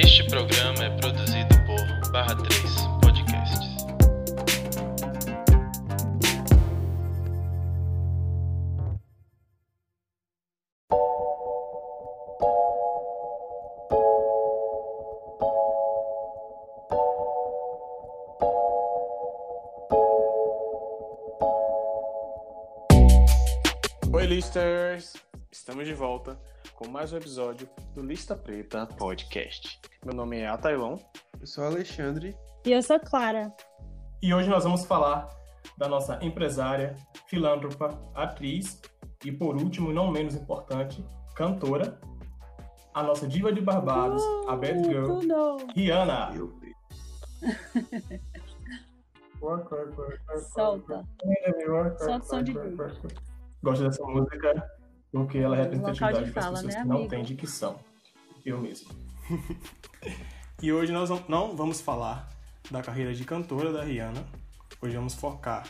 Este 0.00 0.22
programa 0.28 0.84
é 0.84 0.90
produzido 0.90 1.48
por 1.66 2.12
Barra 2.12 2.36
3 2.36 2.62
Podcasts. 3.02 3.68
Oi, 24.12 24.26
listers! 24.26 25.16
Estamos 25.50 25.84
de 25.88 25.94
volta 25.94 26.38
com 26.78 26.86
mais 26.86 27.12
um 27.12 27.16
episódio 27.16 27.68
do 27.92 28.00
Lista 28.00 28.36
Preta 28.36 28.86
Podcast. 28.86 29.80
Meu 30.04 30.14
nome 30.14 30.38
é 30.38 30.46
Atailon 30.46 30.96
Eu 31.40 31.44
sou 31.44 31.64
o 31.64 31.66
Alexandre. 31.66 32.36
E 32.64 32.70
eu 32.70 32.80
sou 32.80 33.00
Clara. 33.00 33.52
e 34.22 34.32
hoje 34.32 34.48
nós 34.48 34.62
vamos 34.62 34.84
falar 34.84 35.26
da 35.76 35.88
nossa 35.88 36.24
empresária, 36.24 36.94
filântropa, 37.26 38.00
atriz 38.14 38.80
e, 39.24 39.32
por 39.32 39.56
último, 39.56 39.90
e 39.90 39.92
não 39.92 40.08
menos 40.08 40.36
importante, 40.36 41.04
cantora, 41.34 41.98
a 42.94 43.02
nossa 43.02 43.26
diva 43.26 43.52
de 43.52 43.60
Barbados, 43.60 44.22
a 44.46 44.54
Bad 44.54 44.84
Girl, 44.84 45.18
Tudo. 45.18 45.56
Rihanna. 45.74 46.30
Eu. 46.36 46.56
Solta. 50.54 51.04
Solta 51.98 52.18
o 52.18 52.22
som 52.22 52.40
de 52.40 52.52
Gosto 53.64 53.82
dessa 53.82 54.04
música 54.04 54.77
porque 55.12 55.38
ela 55.38 55.56
é 55.56 55.64
Local 55.64 55.70
de 55.70 55.76
representatividade 55.76 56.32
para 56.32 56.42
as 56.42 56.50
pessoas 56.50 56.74
né, 56.74 56.82
que 56.82 56.88
não 56.88 57.08
têm 57.08 57.24
dicção. 57.24 57.78
Eu 58.44 58.60
mesmo. 58.60 58.90
e 60.62 60.72
hoje 60.72 60.92
nós 60.92 61.10
não- 61.10 61.22
não 61.28 61.56
vamos 61.56 61.80
falar 61.80 62.28
da 62.70 62.82
carreira 62.82 63.14
de 63.14 63.24
cantora 63.24 63.72
da 63.72 63.84
Rihanna. 63.84 64.24
Hoje 64.80 64.96
vamos 64.96 65.14
focar 65.14 65.64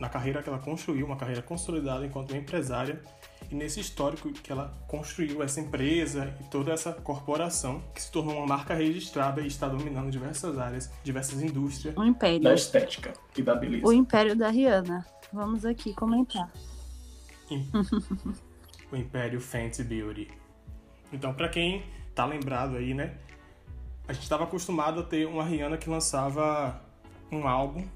na 0.00 0.08
carreira 0.08 0.42
que 0.42 0.48
ela 0.48 0.58
construiu, 0.58 1.06
uma 1.06 1.16
carreira 1.16 1.42
consolidada 1.42 2.04
enquanto 2.04 2.34
empresária 2.34 3.00
e 3.50 3.54
nesse 3.54 3.78
histórico 3.80 4.32
que 4.32 4.50
ela 4.50 4.74
construiu 4.88 5.42
essa 5.42 5.60
empresa 5.60 6.34
e 6.40 6.44
toda 6.44 6.72
essa 6.72 6.92
corporação 6.92 7.80
que 7.94 8.02
se 8.02 8.10
tornou 8.10 8.36
uma 8.38 8.46
marca 8.46 8.74
registrada 8.74 9.40
e 9.42 9.46
está 9.46 9.68
dominando 9.68 10.10
diversas 10.10 10.58
áreas, 10.58 10.90
diversas 11.04 11.40
indústrias 11.42 11.96
O 11.96 12.02
Império. 12.02 12.40
da 12.40 12.54
estética 12.54 13.12
e 13.36 13.42
da 13.42 13.54
beleza. 13.54 13.86
O 13.86 13.92
Império 13.92 14.34
da 14.34 14.48
Rihanna. 14.48 15.06
Vamos 15.32 15.64
aqui 15.64 15.94
comentar. 15.94 16.50
o 18.92 18.96
Império 18.96 19.40
Fenty 19.40 19.82
Beauty. 19.82 20.28
Então, 21.12 21.32
pra 21.32 21.48
quem 21.48 21.82
tá 22.14 22.24
lembrado 22.26 22.76
aí, 22.76 22.94
né? 22.94 23.16
A 24.06 24.12
gente 24.12 24.22
estava 24.22 24.44
acostumado 24.44 25.00
a 25.00 25.02
ter 25.02 25.26
uma 25.26 25.42
Rihanna 25.42 25.78
que 25.78 25.88
lançava 25.88 26.80
um 27.30 27.48
álbum 27.48 27.86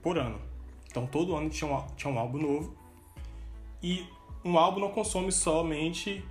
por 0.00 0.16
ano. 0.16 0.40
Então, 0.88 1.06
todo 1.06 1.34
ano 1.34 1.50
tinha 1.50 1.70
um, 1.70 1.86
tinha 1.96 2.12
um 2.12 2.18
álbum 2.18 2.38
novo. 2.38 2.76
E 3.82 4.06
um 4.44 4.56
álbum 4.56 4.80
não 4.80 4.90
consome 4.90 5.32
somente 5.32 6.24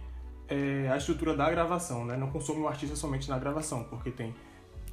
é, 0.47 0.89
a 0.89 0.97
estrutura 0.97 1.35
da 1.35 1.49
gravação, 1.49 2.05
né? 2.05 2.15
Não 2.15 2.29
consome 2.31 2.61
o 2.61 2.67
artista 2.67 2.95
somente 2.95 3.29
na 3.29 3.37
gravação, 3.37 3.83
porque 3.83 4.09
tem 4.09 4.33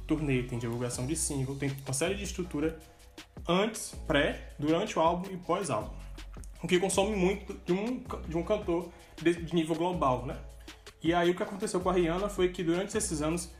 turnê, 0.05 0.43
tem 0.43 0.59
divulgação 0.59 1.05
de 1.05 1.15
single, 1.15 1.55
tem 1.55 1.71
uma 1.85 1.93
série 1.93 2.15
de 2.15 2.23
estrutura 2.23 2.77
antes, 3.47 3.95
pré, 4.07 4.53
durante 4.59 4.99
o 4.99 5.01
álbum 5.01 5.31
e 5.31 5.37
pós-álbum 5.37 6.01
o 6.63 6.67
que 6.67 6.79
consome 6.79 7.15
muito 7.15 7.53
de 7.65 7.73
um, 7.73 8.03
de 8.27 8.37
um 8.37 8.43
cantor 8.43 8.89
de, 9.21 9.53
nível 9.53 9.75
global, 9.75 10.25
né? 10.25 10.37
E 11.03 11.13
aí 11.13 11.31
o 11.31 11.35
que 11.35 11.43
aconteceu 11.43 11.79
com 11.79 11.89
a 11.89 11.93
Rihanna 11.93 12.29
foi 12.29 12.49
que 12.49 12.63
durante 12.63 12.97
esses 12.97 13.21
anos 13.21 13.51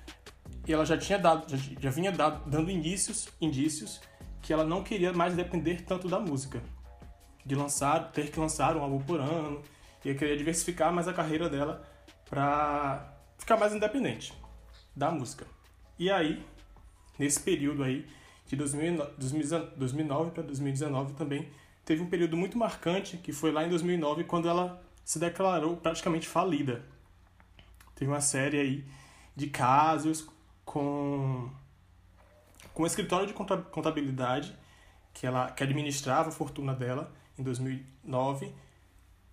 ela 0.67 0.85
já 0.85 0.97
tinha 0.97 1.17
dado, 1.17 1.49
já, 1.49 1.57
já 1.79 1.89
vinha 1.89 2.11
dado, 2.11 2.49
dando 2.49 2.69
indícios, 2.69 3.29
indícios 3.39 3.99
que 4.41 4.53
ela 4.53 4.63
não 4.63 4.83
queria 4.83 5.13
mais 5.13 5.35
depender 5.35 5.81
tanto 5.83 6.07
da 6.07 6.19
música, 6.19 6.61
de 7.45 7.55
lançar, 7.55 8.11
ter 8.11 8.31
que 8.31 8.39
lançar 8.39 8.75
um 8.75 8.81
álbum 8.81 8.99
por 8.99 9.19
ano, 9.19 9.61
e 10.03 10.13
queria 10.15 10.35
diversificar 10.35 10.91
mais 10.91 11.07
a 11.07 11.13
carreira 11.13 11.47
dela 11.49 11.87
para 12.29 13.13
ficar 13.37 13.57
mais 13.57 13.73
independente 13.73 14.33
da 14.95 15.11
música. 15.11 15.45
E 15.97 16.09
aí, 16.09 16.43
nesse 17.19 17.39
período 17.39 17.83
aí 17.83 18.07
de 18.47 18.55
2009, 18.55 19.11
2009 19.77 20.31
para 20.31 20.43
2019 20.43 21.13
também 21.13 21.47
teve 21.85 22.01
um 22.01 22.09
período 22.09 22.35
muito 22.35 22.57
marcante 22.57 23.17
que 23.17 23.31
foi 23.31 23.51
lá 23.51 23.65
em 23.65 23.69
2009 23.69 24.23
quando 24.23 24.49
ela 24.49 24.81
se 25.03 25.19
declarou 25.19 25.77
praticamente 25.77 26.27
falida. 26.27 26.83
Teve 27.95 28.09
uma 28.09 28.21
série 28.21 28.59
aí 28.59 28.85
de 29.35 29.47
casos 29.47 30.27
com 30.65 31.49
com 32.73 32.83
o 32.83 32.85
escritório 32.85 33.27
de 33.27 33.33
conta- 33.33 33.57
contabilidade 33.57 34.55
que 35.13 35.27
ela 35.27 35.51
que 35.51 35.63
administrava 35.63 36.29
a 36.29 36.31
fortuna 36.31 36.73
dela 36.73 37.11
em 37.37 37.43
2009 37.43 38.53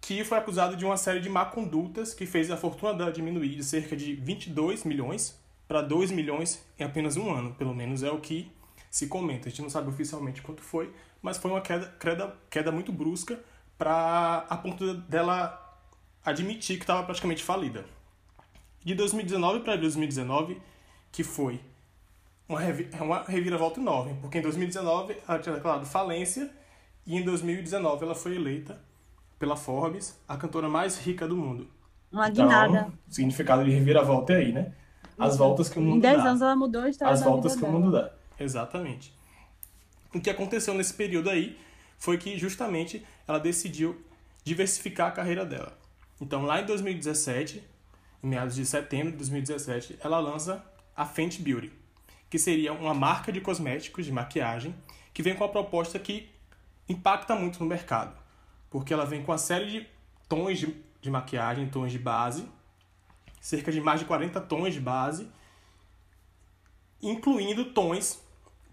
que 0.00 0.24
foi 0.24 0.38
acusado 0.38 0.76
de 0.76 0.84
uma 0.84 0.96
série 0.96 1.20
de 1.20 1.28
má 1.28 1.44
condutas 1.44 2.14
que 2.14 2.26
fez 2.26 2.50
a 2.50 2.56
fortuna 2.56 2.94
dela 2.94 3.12
diminuir 3.12 3.54
de 3.56 3.64
cerca 3.64 3.96
de 3.96 4.14
22 4.14 4.84
milhões 4.84 5.38
para 5.66 5.82
2 5.82 6.10
milhões 6.10 6.64
em 6.78 6.84
apenas 6.84 7.16
um 7.16 7.30
ano, 7.30 7.54
pelo 7.54 7.74
menos 7.74 8.02
é 8.02 8.10
o 8.10 8.20
que 8.20 8.50
se 8.90 9.06
comenta. 9.06 9.48
A 9.48 9.50
gente 9.50 9.60
não 9.60 9.68
sabe 9.68 9.90
oficialmente 9.90 10.40
quanto 10.40 10.62
foi, 10.62 10.92
mas 11.20 11.36
foi 11.36 11.50
uma 11.50 11.60
queda, 11.60 11.94
queda, 12.00 12.36
queda 12.48 12.72
muito 12.72 12.90
brusca 12.90 13.38
para 13.78 14.44
a 14.50 14.56
ponto 14.56 14.94
dela 14.94 15.64
admitir 16.24 16.76
que 16.76 16.82
estava 16.82 17.04
praticamente 17.04 17.42
falida. 17.42 17.84
De 18.84 18.94
2019 18.94 19.60
para 19.60 19.76
2019, 19.76 20.60
que 21.12 21.22
foi 21.22 21.60
uma, 22.48 22.60
revi 22.60 22.90
uma 23.00 23.22
reviravolta 23.22 23.80
enorme, 23.80 24.16
porque 24.20 24.38
em 24.38 24.42
2019 24.42 25.16
ela 25.26 25.38
tinha 25.38 25.54
declarado 25.54 25.86
falência 25.86 26.50
e 27.06 27.16
em 27.16 27.22
2019 27.22 28.04
ela 28.04 28.14
foi 28.14 28.34
eleita 28.34 28.80
pela 29.38 29.56
Forbes 29.56 30.18
a 30.26 30.36
cantora 30.36 30.68
mais 30.68 30.98
rica 30.98 31.26
do 31.28 31.36
mundo. 31.36 31.68
Uma 32.10 32.28
guinada. 32.28 32.78
Então, 32.78 32.92
o 33.08 33.12
significado 33.14 33.64
de 33.64 33.70
reviravolta 33.70 34.32
é 34.32 34.36
aí, 34.36 34.52
né? 34.52 34.72
As 35.18 35.36
voltas 35.36 35.68
que 35.68 35.78
o 35.78 35.82
mundo 35.82 35.96
Em 35.96 36.00
10 36.00 36.16
dá 36.16 36.28
anos 36.30 36.42
ela 36.42 36.56
mudou 36.56 36.82
a 36.82 36.88
história 36.88 37.12
as 37.12 37.22
voltas 37.22 37.54
que 37.54 37.62
o 37.62 37.66
dela. 37.66 37.78
mundo 37.78 37.92
dá. 37.92 38.12
Exatamente. 38.38 39.12
O 40.14 40.20
que 40.20 40.30
aconteceu 40.30 40.74
nesse 40.74 40.94
período 40.94 41.28
aí 41.28 41.58
foi 41.98 42.16
que 42.16 42.38
justamente 42.38 43.04
ela 43.26 43.38
decidiu 43.38 44.02
diversificar 44.44 45.08
a 45.08 45.12
carreira 45.12 45.44
dela. 45.44 45.76
Então, 46.20 46.44
lá 46.44 46.60
em 46.60 46.66
2017, 46.66 47.62
em 48.22 48.26
meados 48.26 48.54
de 48.54 48.64
setembro 48.64 49.12
de 49.12 49.18
2017, 49.18 49.98
ela 50.00 50.18
lança 50.18 50.64
a 50.96 51.04
Fenty 51.04 51.42
Beauty, 51.42 51.72
que 52.30 52.38
seria 52.38 52.72
uma 52.72 52.94
marca 52.94 53.30
de 53.30 53.40
cosméticos, 53.40 54.04
de 54.04 54.12
maquiagem, 54.12 54.74
que 55.12 55.22
vem 55.22 55.34
com 55.34 55.44
a 55.44 55.48
proposta 55.48 55.98
que 55.98 56.30
impacta 56.88 57.34
muito 57.34 57.60
no 57.60 57.66
mercado, 57.66 58.16
porque 58.70 58.92
ela 58.92 59.04
vem 59.04 59.22
com 59.22 59.32
uma 59.32 59.38
série 59.38 59.70
de 59.70 59.86
tons 60.28 60.58
de, 60.58 60.74
de 61.00 61.10
maquiagem, 61.10 61.68
tons 61.68 61.92
de 61.92 61.98
base, 61.98 62.48
cerca 63.40 63.70
de 63.70 63.80
mais 63.80 64.00
de 64.00 64.06
40 64.06 64.40
tons 64.42 64.74
de 64.74 64.80
base, 64.80 65.28
incluindo 67.00 67.66
tons 67.66 68.20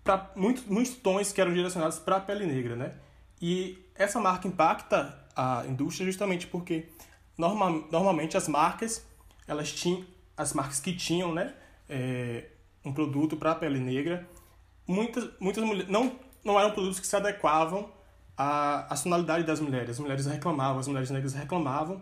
para 0.03 0.31
muitos, 0.35 0.65
muitos 0.65 0.95
tons 0.95 1.31
que 1.31 1.41
eram 1.41 1.53
direcionados 1.53 1.99
para 1.99 2.17
a 2.17 2.19
pele 2.19 2.45
negra, 2.45 2.75
né? 2.75 2.93
E 3.41 3.77
essa 3.95 4.19
marca 4.19 4.47
impacta 4.47 5.17
a 5.35 5.65
indústria 5.67 6.05
justamente 6.05 6.47
porque 6.47 6.87
norma, 7.37 7.69
normalmente 7.91 8.37
as 8.37 8.47
marcas 8.47 9.05
elas 9.47 9.71
tinham 9.71 10.05
as 10.37 10.53
marcas 10.53 10.79
que 10.79 10.93
tinham, 10.93 11.33
né, 11.33 11.53
é, 11.89 12.49
um 12.83 12.91
produto 12.93 13.37
para 13.37 13.51
a 13.51 13.55
pele 13.55 13.79
negra, 13.79 14.27
muitas 14.87 15.29
muitas 15.39 15.63
mulheres 15.63 15.89
não 15.89 16.19
não 16.43 16.59
eram 16.59 16.71
produtos 16.71 16.99
que 16.99 17.07
se 17.07 17.15
adequavam 17.15 17.89
à, 18.37 18.93
à 18.93 18.97
tonalidade 18.97 19.43
das 19.43 19.59
mulheres. 19.59 19.91
As 19.91 19.99
mulheres 19.99 20.25
reclamavam, 20.25 20.79
as 20.79 20.87
mulheres 20.87 21.09
negras 21.09 21.33
reclamavam 21.33 22.01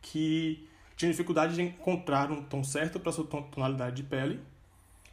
que 0.00 0.68
tinham 0.96 1.10
dificuldade 1.10 1.54
de 1.54 1.62
encontrar 1.62 2.30
um 2.30 2.42
tom 2.42 2.62
certo 2.62 3.00
para 3.00 3.10
sua 3.12 3.26
ton- 3.26 3.42
tonalidade 3.42 3.96
de 3.96 4.02
pele 4.02 4.40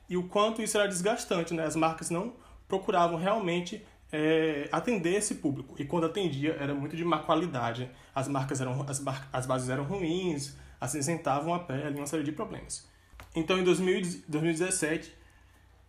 e 0.08 0.18
o 0.18 0.28
quanto 0.28 0.62
isso 0.62 0.78
era 0.78 0.88
desgastante, 0.88 1.54
né? 1.54 1.64
As 1.66 1.76
marcas 1.76 2.10
não 2.10 2.34
procuravam 2.68 3.18
realmente 3.18 3.84
é, 4.12 4.68
atender 4.72 5.16
esse 5.16 5.36
público 5.36 5.76
e 5.78 5.86
quando 5.86 6.06
atendia 6.06 6.56
era 6.60 6.74
muito 6.74 6.96
de 6.96 7.04
má 7.06 7.20
qualidade. 7.20 7.90
As 8.14 8.28
marcas 8.28 8.60
eram 8.62 8.86
as, 8.88 9.02
as 9.32 9.46
bases 9.46 9.70
eram 9.70 9.84
ruins, 9.84 10.56
acinzentavam 10.80 11.54
a 11.54 11.60
pele, 11.60 11.98
uma 11.98 12.08
série 12.08 12.24
de 12.24 12.32
problemas. 12.32 12.88
Então 13.36 13.58
em 13.60 13.64
2000 13.64 14.24
2017 14.28 15.14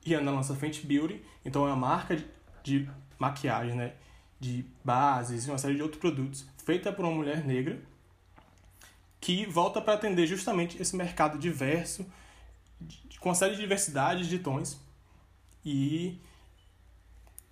Rihanna 0.04 0.30
lança 0.30 0.54
Fenty 0.54 0.86
Beauty, 0.86 1.22
então 1.44 1.66
é 1.66 1.68
uma 1.68 1.76
marca 1.76 2.16
de, 2.16 2.26
de 2.62 2.90
maquiagem, 3.18 3.76
né? 3.76 3.92
De 4.38 4.64
bases 4.82 5.46
e 5.46 5.50
uma 5.50 5.58
série 5.58 5.74
de 5.74 5.82
outros 5.82 6.00
produtos 6.00 6.46
feita 6.64 6.92
por 6.92 7.04
uma 7.04 7.14
mulher 7.14 7.44
negra 7.44 7.80
que 9.20 9.44
volta 9.44 9.80
para 9.80 9.94
atender 9.94 10.26
justamente 10.26 10.80
esse 10.80 10.96
mercado 10.96 11.38
diverso, 11.38 12.06
com 13.20 13.28
uma 13.28 13.34
série 13.34 13.54
de 13.54 13.60
diversidades 13.60 14.26
de 14.26 14.38
tons, 14.38 14.80
e 15.64 16.18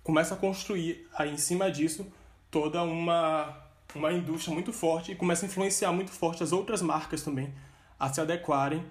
começa 0.03 0.33
a 0.33 0.37
construir 0.37 1.07
aí 1.13 1.31
em 1.31 1.37
cima 1.37 1.71
disso 1.71 2.05
toda 2.49 2.81
uma, 2.83 3.55
uma 3.95 4.11
indústria 4.11 4.53
muito 4.53 4.73
forte 4.73 5.11
e 5.11 5.15
começa 5.15 5.45
a 5.45 5.47
influenciar 5.47 5.91
muito 5.91 6.11
forte 6.11 6.43
as 6.43 6.51
outras 6.51 6.81
marcas 6.81 7.21
também 7.21 7.53
a 7.99 8.11
se 8.11 8.21
adequarem 8.21 8.83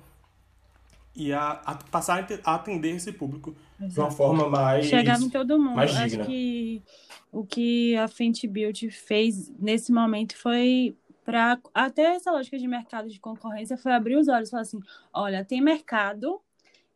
e 1.15 1.33
a, 1.33 1.51
a 1.65 1.75
passar 1.75 2.25
a 2.45 2.55
atender 2.55 2.95
esse 2.95 3.13
público 3.13 3.57
Exato. 3.81 3.93
de 3.93 4.01
uma 4.01 4.11
forma 4.11 4.49
mais 4.49 4.87
chegar 4.87 5.21
em 5.21 5.29
todo 5.29 5.59
mundo. 5.59 5.75
Mais 5.75 5.95
Acho 5.97 6.25
que 6.25 6.83
o 7.33 7.45
que 7.45 7.97
a 7.97 8.07
Fenty 8.07 8.47
Beauty 8.47 8.91
fez 8.91 9.51
nesse 9.59 9.93
momento 9.93 10.37
foi 10.37 10.97
para 11.25 11.59
até 11.75 12.15
essa 12.15 12.31
lógica 12.31 12.57
de 12.57 12.67
mercado 12.67 13.09
de 13.09 13.21
concorrência 13.21 13.77
foi 13.77 13.93
abrir 13.93 14.17
os 14.17 14.29
olhos, 14.29 14.49
falar 14.49 14.63
assim, 14.63 14.81
olha, 15.13 15.45
tem 15.45 15.61
mercado 15.61 16.41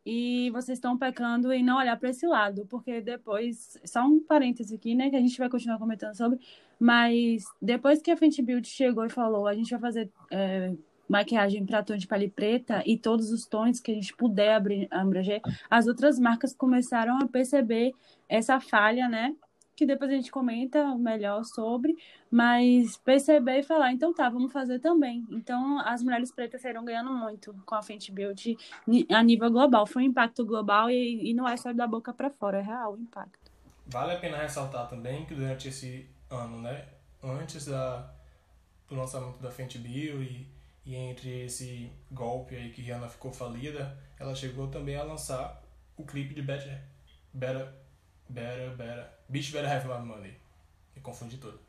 e 0.05 0.49
vocês 0.51 0.77
estão 0.77 0.97
pecando 0.97 1.51
em 1.51 1.63
não 1.63 1.77
olhar 1.77 1.97
para 1.97 2.09
esse 2.09 2.25
lado, 2.27 2.65
porque 2.69 3.01
depois, 3.01 3.79
só 3.85 4.03
um 4.03 4.19
parêntese 4.19 4.75
aqui, 4.75 4.93
né, 4.95 5.09
que 5.09 5.15
a 5.15 5.19
gente 5.19 5.37
vai 5.37 5.49
continuar 5.49 5.77
comentando 5.77 6.15
sobre, 6.15 6.39
mas 6.79 7.45
depois 7.61 8.01
que 8.01 8.11
a 8.11 8.17
Fenty 8.17 8.41
Beauty 8.41 8.67
chegou 8.67 9.05
e 9.05 9.09
falou, 9.09 9.47
a 9.47 9.53
gente 9.53 9.71
vai 9.71 9.79
fazer 9.79 10.11
é, 10.29 10.73
maquiagem 11.07 11.65
para 11.65 11.83
tom 11.83 11.95
de 11.95 12.07
pele 12.07 12.29
preta 12.29 12.83
e 12.85 12.97
todos 12.97 13.31
os 13.31 13.45
tons 13.45 13.79
que 13.79 13.91
a 13.91 13.95
gente 13.95 14.15
puder 14.15 14.61
abranger, 14.91 15.41
as 15.69 15.87
outras 15.87 16.19
marcas 16.19 16.53
começaram 16.53 17.17
a 17.19 17.27
perceber 17.27 17.93
essa 18.27 18.59
falha, 18.59 19.07
né? 19.07 19.33
Que 19.75 19.85
depois 19.85 20.11
a 20.11 20.13
gente 20.13 20.31
comenta 20.31 20.95
melhor 20.95 21.43
sobre, 21.43 21.97
mas 22.29 22.97
perceber 22.97 23.59
e 23.59 23.63
falar, 23.63 23.91
então 23.91 24.13
tá, 24.13 24.29
vamos 24.29 24.51
fazer 24.51 24.79
também. 24.79 25.25
Então 25.31 25.79
as 25.79 26.03
mulheres 26.03 26.31
pretas 26.31 26.61
saíram 26.61 26.85
ganhando 26.85 27.11
muito 27.11 27.53
com 27.65 27.75
a 27.75 27.81
Fenty 27.81 28.11
Beauty 28.11 28.55
a 29.09 29.23
nível 29.23 29.49
global. 29.51 29.87
Foi 29.87 30.03
um 30.03 30.05
impacto 30.05 30.45
global 30.45 30.89
e, 30.89 31.31
e 31.31 31.33
não 31.33 31.47
é 31.47 31.57
só 31.57 31.73
da 31.73 31.87
boca 31.87 32.13
para 32.13 32.29
fora, 32.29 32.59
é 32.59 32.61
real 32.61 32.93
o 32.93 32.97
impacto. 32.97 33.51
Vale 33.87 34.13
a 34.13 34.19
pena 34.19 34.37
ressaltar 34.37 34.87
também 34.87 35.25
que 35.25 35.33
durante 35.35 35.67
esse 35.67 36.07
ano, 36.29 36.61
né, 36.61 36.85
antes 37.21 37.65
da, 37.65 38.11
do 38.87 38.95
lançamento 38.95 39.39
da 39.41 39.51
Fenty 39.51 39.77
Beauty 39.77 40.47
e 40.85 40.95
entre 40.95 41.45
esse 41.45 41.89
golpe 42.11 42.55
aí 42.55 42.71
que 42.71 42.81
Rihanna 42.81 43.07
ficou 43.07 43.31
falida, 43.31 43.97
ela 44.19 44.35
chegou 44.35 44.67
também 44.67 44.95
a 44.95 45.03
lançar 45.03 45.61
o 45.97 46.03
clipe 46.03 46.33
de 46.33 46.41
Better, 46.41 46.81
Better, 47.33 47.67
Better, 48.29 48.75
Better, 48.75 49.09
Bitch 49.33 49.51
Better 49.51 49.71
Have 49.71 49.87
My 49.87 50.05
Money. 50.05 50.31
Me 50.95 51.01
confundi 51.01 51.37
todo. 51.37 51.59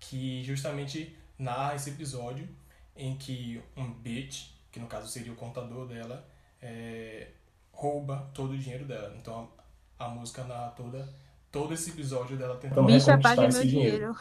Que 0.00 0.42
justamente 0.42 1.14
narra 1.38 1.74
esse 1.74 1.90
episódio 1.90 2.48
em 2.96 3.14
que 3.14 3.62
um 3.76 3.92
bitch, 3.92 4.46
que 4.72 4.80
no 4.80 4.86
caso 4.86 5.06
seria 5.06 5.30
o 5.30 5.36
contador 5.36 5.86
dela, 5.86 6.26
é, 6.62 7.28
rouba 7.70 8.30
todo 8.32 8.52
o 8.52 8.58
dinheiro 8.58 8.86
dela. 8.86 9.14
Então 9.18 9.50
a, 9.98 10.06
a 10.06 10.08
música 10.08 10.44
narra 10.44 10.70
toda, 10.70 11.06
todo 11.52 11.74
esse 11.74 11.90
episódio 11.90 12.38
dela 12.38 12.56
tentando 12.56 12.86
Bicha, 12.86 13.16
reconquistar 13.16 13.48
esse 13.48 13.68
dinheiro. 13.68 14.16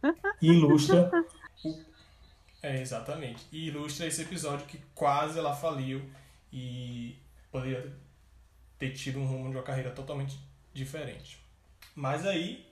dinheiro. 0.00 0.18
E 0.40 0.46
ilustra 0.46 1.10
é, 2.62 2.80
exatamente. 2.80 3.46
E 3.52 3.68
ilustra 3.68 4.06
esse 4.06 4.22
episódio 4.22 4.64
que 4.66 4.80
quase 4.94 5.38
ela 5.38 5.54
faliu 5.54 6.08
e 6.50 7.18
poderia 7.52 7.94
ter 8.78 8.92
tido 8.92 9.18
um 9.18 9.26
rumo 9.26 9.50
de 9.50 9.56
uma 9.56 9.62
carreira 9.62 9.90
totalmente 9.90 10.40
diferente. 10.72 11.38
Mas 11.98 12.24
aí, 12.24 12.64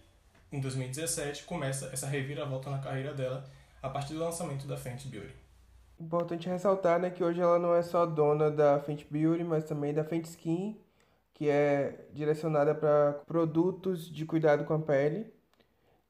em 0.53 0.61
2017, 0.61 1.43
começa 1.47 1.87
essa 1.93 2.07
reviravolta 2.07 2.71
na 2.71 2.79
carreira 2.79 3.13
dela 3.13 3.43
a 3.83 3.89
partir 3.89 4.15
do 4.15 4.21
lançamento 4.21 4.69
da 4.69 4.77
Fenty 4.77 5.09
Beauty. 5.09 5.35
Importante 5.99 6.49
ressaltar 6.49 7.01
né, 7.01 7.11
que 7.11 7.25
hoje 7.25 7.41
ela 7.41 7.59
não 7.59 7.75
é 7.75 7.83
só 7.83 8.07
dona 8.07 8.53
da 8.53 8.79
Fenty 8.79 9.05
Beauty, 9.11 9.43
mas 9.43 9.65
também 9.65 9.93
da 9.93 10.05
Fenty 10.05 10.29
Skin, 10.29 10.81
que 11.35 11.51
é 11.51 12.07
direcionada 12.13 12.73
para 12.73 13.15
produtos 13.27 14.09
de 14.09 14.25
cuidado 14.25 14.65
com 14.65 14.75
a 14.75 14.79
pele 14.79 15.27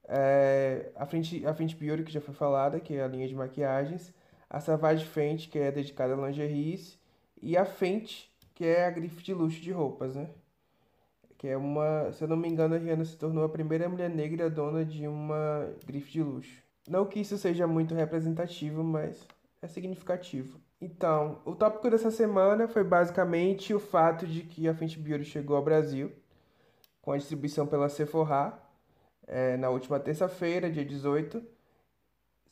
é, 0.06 0.92
a, 0.94 1.06
Fenty, 1.06 1.46
a 1.46 1.54
Fenty 1.54 1.74
Beauty, 1.74 2.04
que 2.04 2.12
já 2.12 2.20
foi 2.20 2.34
falada, 2.34 2.78
que 2.78 2.96
é 2.96 3.02
a 3.02 3.08
linha 3.08 3.26
de 3.26 3.34
maquiagens, 3.34 4.12
a 4.50 4.60
Savage 4.60 5.06
Fenty, 5.06 5.48
que 5.48 5.58
é 5.58 5.72
dedicada 5.72 6.12
a 6.12 6.28
lingeries, 6.28 6.98
e 7.40 7.56
a 7.56 7.64
Fenty, 7.64 8.30
que 8.54 8.66
é 8.66 8.84
a 8.84 8.90
grife 8.90 9.22
de 9.22 9.32
luxo 9.32 9.58
de 9.58 9.72
roupas, 9.72 10.14
né? 10.14 10.28
Que 11.38 11.48
é 11.48 11.56
uma, 11.56 12.10
se 12.12 12.22
eu 12.24 12.28
não 12.28 12.36
me 12.36 12.48
engano, 12.48 12.74
a 12.74 12.78
Rihanna 12.78 13.04
se 13.04 13.16
tornou 13.16 13.44
a 13.44 13.48
primeira 13.48 13.88
mulher 13.88 14.08
negra 14.08 14.48
dona 14.48 14.84
de 14.84 15.06
uma 15.06 15.68
grife 15.86 16.10
de 16.10 16.22
luxo. 16.22 16.62
Não 16.88 17.04
que 17.04 17.20
isso 17.20 17.36
seja 17.36 17.66
muito 17.66 17.94
representativo, 17.94 18.82
mas 18.82 19.26
é 19.60 19.66
significativo. 19.66 20.60
Então, 20.80 21.40
o 21.44 21.54
tópico 21.54 21.90
dessa 21.90 22.10
semana 22.10 22.68
foi 22.68 22.84
basicamente 22.84 23.74
o 23.74 23.80
fato 23.80 24.26
de 24.26 24.42
que 24.42 24.68
a 24.68 24.74
Fenty 24.74 24.98
Beauty 24.98 25.24
chegou 25.24 25.56
ao 25.56 25.64
Brasil 25.64 26.12
com 27.00 27.12
a 27.12 27.16
distribuição 27.16 27.66
pela 27.66 27.88
Sephora, 27.88 28.52
é, 29.26 29.56
na 29.56 29.70
última 29.70 29.98
terça-feira, 30.00 30.70
dia 30.70 30.84
18. 30.84 31.42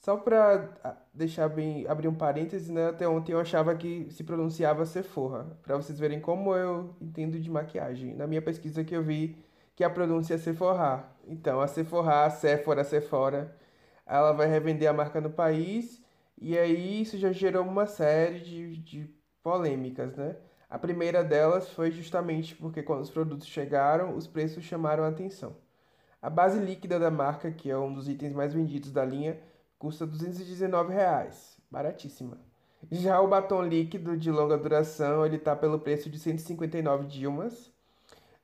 Só 0.05 0.19
para 0.19 0.69
deixar 1.15 1.49
bem, 1.49 1.87
abrir 1.89 2.09
um 2.09 2.15
parêntese, 2.15 2.71
né? 2.71 2.89
Até 2.89 3.09
ontem 3.09 3.33
eu 3.33 3.41
achava 3.41 3.75
que 3.75 4.07
se 4.11 4.23
pronunciava 4.23 4.85
Sephora, 4.85 5.57
para 5.63 5.79
vocês 5.79 5.99
verem 5.99 6.21
como 6.21 6.55
eu 6.55 6.95
entendo 7.01 7.41
de 7.41 7.51
maquiagem. 7.51 8.15
Na 8.15 8.27
minha 8.27 8.43
pesquisa 8.43 8.85
que 8.85 8.95
eu 8.95 9.03
vi 9.03 9.43
que 9.75 9.83
a 9.83 9.89
pronúncia 9.89 10.35
é 10.35 10.37
Sephora. 10.37 11.09
Então, 11.27 11.59
a 11.59 11.67
Sephora, 11.67 12.29
Sephora, 12.29 12.85
Sephora, 12.85 13.57
ela 14.05 14.33
vai 14.33 14.47
revender 14.47 14.91
a 14.91 14.93
marca 14.93 15.23
no 15.23 15.31
país 15.31 16.05
e 16.39 16.59
aí 16.59 17.01
isso 17.01 17.17
já 17.17 17.33
gerou 17.33 17.65
uma 17.65 17.87
série 17.87 18.41
de, 18.41 18.77
de 18.77 19.11
polêmicas, 19.43 20.15
né? 20.17 20.37
A 20.69 20.79
primeira 20.79 21.25
delas 21.25 21.71
foi 21.71 21.91
justamente 21.91 22.55
porque 22.55 22.83
quando 22.83 23.01
os 23.01 23.11
produtos 23.11 23.47
chegaram, 23.47 24.15
os 24.15 24.27
preços 24.27 24.65
chamaram 24.65 25.05
a 25.05 25.09
atenção. 25.09 25.57
A 26.21 26.29
base 26.29 26.59
líquida 26.59 26.99
da 26.99 27.11
marca, 27.11 27.51
que 27.51 27.71
é 27.71 27.79
um 27.79 27.95
dos 27.95 28.07
itens 28.07 28.35
mais 28.35 28.53
vendidos 28.53 28.93
da 28.93 29.03
linha, 29.03 29.41
custa 29.85 30.07
219 30.07 30.95
reais, 30.95 31.59
baratíssima. 31.71 32.39
Já 32.91 33.21
o 33.21 33.29
batom 33.29 33.63
líquido 33.63 34.17
de 34.17 34.31
longa 34.31 34.57
duração, 34.57 35.27
ele 35.27 35.37
tá 35.37 35.55
pelo 35.55 35.79
preço 35.79 36.09
de 36.09 36.19
159 36.19 37.07
Dilmas. 37.07 37.71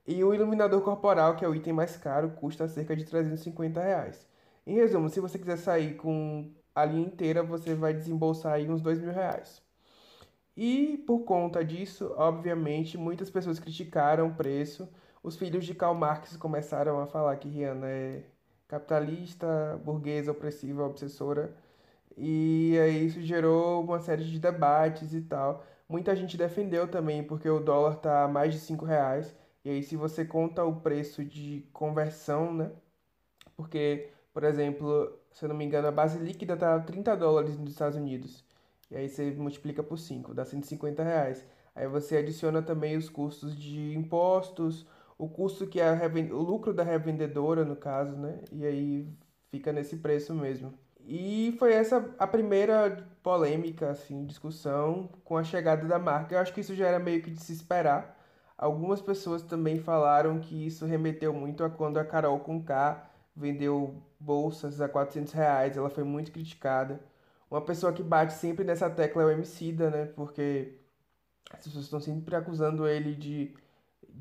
E 0.06 0.22
o 0.22 0.34
iluminador 0.34 0.82
corporal, 0.82 1.36
que 1.36 1.44
é 1.44 1.48
o 1.48 1.54
item 1.54 1.72
mais 1.72 1.96
caro, 1.96 2.32
custa 2.32 2.68
cerca 2.68 2.94
de 2.94 3.06
350 3.06 3.80
reais. 3.82 4.28
Em 4.66 4.74
resumo, 4.74 5.08
se 5.08 5.18
você 5.18 5.38
quiser 5.38 5.56
sair 5.56 5.94
com 5.96 6.52
a 6.74 6.84
linha 6.84 7.06
inteira, 7.06 7.42
você 7.42 7.74
vai 7.74 7.94
desembolsar 7.94 8.52
aí 8.52 8.68
uns 8.68 8.82
2 8.82 9.00
mil 9.00 9.12
reais. 9.12 9.62
E 10.54 10.98
por 11.06 11.20
conta 11.20 11.64
disso, 11.64 12.12
obviamente, 12.18 12.98
muitas 12.98 13.30
pessoas 13.30 13.58
criticaram 13.58 14.28
o 14.28 14.34
preço, 14.34 14.86
os 15.22 15.36
filhos 15.36 15.64
de 15.64 15.74
Karl 15.74 15.94
Marx 15.94 16.36
começaram 16.36 17.00
a 17.00 17.06
falar 17.06 17.36
que 17.36 17.48
Rihanna 17.48 17.88
é 17.88 18.24
capitalista, 18.70 19.80
burguesa, 19.84 20.30
opressiva, 20.30 20.84
obsessora. 20.86 21.52
E 22.16 22.78
aí 22.78 23.06
isso 23.06 23.20
gerou 23.20 23.82
uma 23.82 23.98
série 24.00 24.24
de 24.24 24.38
debates 24.38 25.12
e 25.12 25.20
tal. 25.22 25.64
Muita 25.88 26.14
gente 26.14 26.36
defendeu 26.36 26.86
também, 26.88 27.24
porque 27.24 27.48
o 27.50 27.58
dólar 27.60 27.96
tá 27.96 28.24
a 28.24 28.28
mais 28.28 28.54
de 28.54 28.60
5 28.60 28.84
reais. 28.84 29.34
E 29.64 29.70
aí 29.70 29.82
se 29.82 29.96
você 29.96 30.24
conta 30.24 30.64
o 30.64 30.76
preço 30.76 31.24
de 31.24 31.66
conversão, 31.72 32.54
né? 32.54 32.70
Porque, 33.56 34.10
por 34.32 34.44
exemplo, 34.44 35.18
se 35.32 35.44
eu 35.44 35.48
não 35.48 35.56
me 35.56 35.64
engano, 35.64 35.88
a 35.88 35.92
base 35.92 36.18
líquida 36.18 36.56
tá 36.56 36.78
30 36.80 37.16
dólares 37.16 37.58
nos 37.58 37.72
Estados 37.72 37.96
Unidos. 37.98 38.44
E 38.90 38.96
aí 38.96 39.08
você 39.08 39.30
multiplica 39.32 39.82
por 39.82 39.98
5, 39.98 40.34
dá 40.34 40.44
150 40.44 41.02
reais. 41.02 41.44
Aí 41.74 41.88
você 41.88 42.18
adiciona 42.18 42.62
também 42.62 42.96
os 42.96 43.08
custos 43.08 43.56
de 43.56 43.94
impostos, 43.96 44.86
o 45.20 45.28
custo 45.28 45.66
que 45.66 45.78
é 45.78 45.92
o 46.32 46.42
lucro 46.42 46.72
da 46.72 46.82
revendedora, 46.82 47.62
no 47.62 47.76
caso, 47.76 48.16
né? 48.16 48.40
E 48.50 48.64
aí 48.64 49.08
fica 49.50 49.70
nesse 49.70 49.98
preço 49.98 50.34
mesmo. 50.34 50.72
E 51.00 51.54
foi 51.58 51.74
essa 51.74 52.14
a 52.18 52.26
primeira 52.26 53.06
polêmica, 53.22 53.90
assim, 53.90 54.24
discussão 54.24 55.10
com 55.22 55.36
a 55.36 55.44
chegada 55.44 55.86
da 55.86 55.98
marca. 55.98 56.34
Eu 56.34 56.38
acho 56.38 56.54
que 56.54 56.62
isso 56.62 56.74
já 56.74 56.86
era 56.86 56.98
meio 56.98 57.22
que 57.22 57.30
de 57.30 57.38
se 57.42 57.52
esperar. 57.52 58.18
Algumas 58.56 59.02
pessoas 59.02 59.42
também 59.42 59.78
falaram 59.78 60.40
que 60.40 60.66
isso 60.66 60.86
remeteu 60.86 61.34
muito 61.34 61.64
a 61.64 61.68
quando 61.70 61.98
a 61.98 62.04
Carol 62.04 62.40
Conká 62.40 63.10
vendeu 63.36 64.02
bolsas 64.18 64.80
a 64.80 64.88
400 64.88 65.34
reais. 65.34 65.76
Ela 65.76 65.90
foi 65.90 66.04
muito 66.04 66.32
criticada. 66.32 66.98
Uma 67.50 67.60
pessoa 67.60 67.92
que 67.92 68.02
bate 68.02 68.32
sempre 68.32 68.64
nessa 68.64 68.88
tecla 68.88 69.22
é 69.22 69.26
o 69.26 69.30
Emicida, 69.30 69.90
né? 69.90 70.06
Porque 70.06 70.78
as 71.50 71.64
pessoas 71.64 71.84
estão 71.84 72.00
sempre 72.00 72.34
acusando 72.36 72.88
ele 72.88 73.14
de 73.14 73.54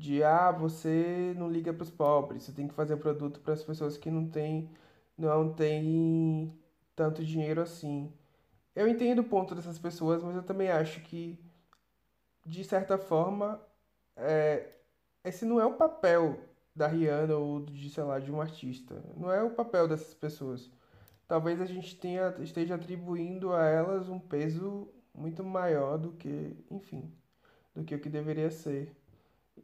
de 0.00 0.24
ah, 0.24 0.50
você 0.50 1.34
não 1.36 1.50
liga 1.50 1.72
para 1.74 1.82
os 1.84 1.90
pobres, 1.90 2.44
você 2.44 2.52
tem 2.52 2.66
que 2.66 2.74
fazer 2.74 2.96
produto 2.96 3.40
para 3.40 3.52
as 3.54 3.62
pessoas 3.62 3.98
que 3.98 4.10
não 4.10 4.28
têm 4.28 4.70
não 5.16 5.52
tem 5.52 6.58
tanto 6.96 7.24
dinheiro 7.24 7.60
assim. 7.60 8.12
Eu 8.74 8.88
entendo 8.88 9.20
o 9.20 9.24
ponto 9.24 9.54
dessas 9.54 9.78
pessoas, 9.78 10.22
mas 10.22 10.36
eu 10.36 10.42
também 10.42 10.70
acho 10.70 11.00
que 11.02 11.38
de 12.46 12.64
certa 12.64 12.98
forma 12.98 13.60
é, 14.16 14.68
esse 15.24 15.44
não 15.44 15.60
é 15.60 15.66
o 15.66 15.74
papel 15.74 16.38
da 16.74 16.86
Rihanna 16.86 17.36
ou 17.36 17.60
de, 17.60 17.90
sei 17.90 18.04
lá, 18.04 18.18
de 18.18 18.32
um 18.32 18.40
artista. 18.40 19.02
Não 19.16 19.30
é 19.30 19.42
o 19.42 19.50
papel 19.50 19.86
dessas 19.88 20.14
pessoas. 20.14 20.70
Talvez 21.28 21.60
a 21.60 21.66
gente 21.66 21.96
tenha, 21.96 22.34
esteja 22.40 22.74
atribuindo 22.76 23.52
a 23.52 23.64
elas 23.66 24.08
um 24.08 24.18
peso 24.18 24.88
muito 25.14 25.44
maior 25.44 25.98
do 25.98 26.12
que, 26.12 26.56
enfim, 26.70 27.12
do 27.74 27.84
que 27.84 27.94
o 27.94 28.00
que 28.00 28.08
deveria 28.08 28.50
ser. 28.50 28.96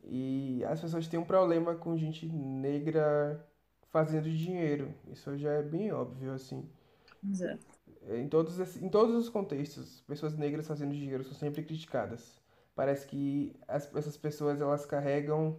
E 0.04 0.64
as 0.66 0.80
pessoas 0.80 1.08
têm 1.08 1.18
um 1.18 1.24
problema 1.24 1.74
com 1.74 1.96
gente 1.96 2.26
negra 2.26 3.44
fazendo 3.90 4.30
dinheiro. 4.30 4.92
Isso 5.08 5.36
já 5.36 5.52
é 5.52 5.62
bem 5.62 5.92
óbvio, 5.92 6.32
assim. 6.32 6.68
Exato. 7.28 7.66
Em 8.08 8.28
todos, 8.28 8.76
em 8.76 8.88
todos 8.88 9.14
os 9.16 9.28
contextos, 9.28 10.00
pessoas 10.02 10.36
negras 10.36 10.66
fazendo 10.66 10.94
dinheiro 10.94 11.24
são 11.24 11.34
sempre 11.34 11.62
criticadas. 11.62 12.40
Parece 12.74 13.06
que 13.06 13.56
as, 13.66 13.92
essas 13.94 14.16
pessoas 14.16 14.60
elas 14.60 14.84
carregam 14.86 15.58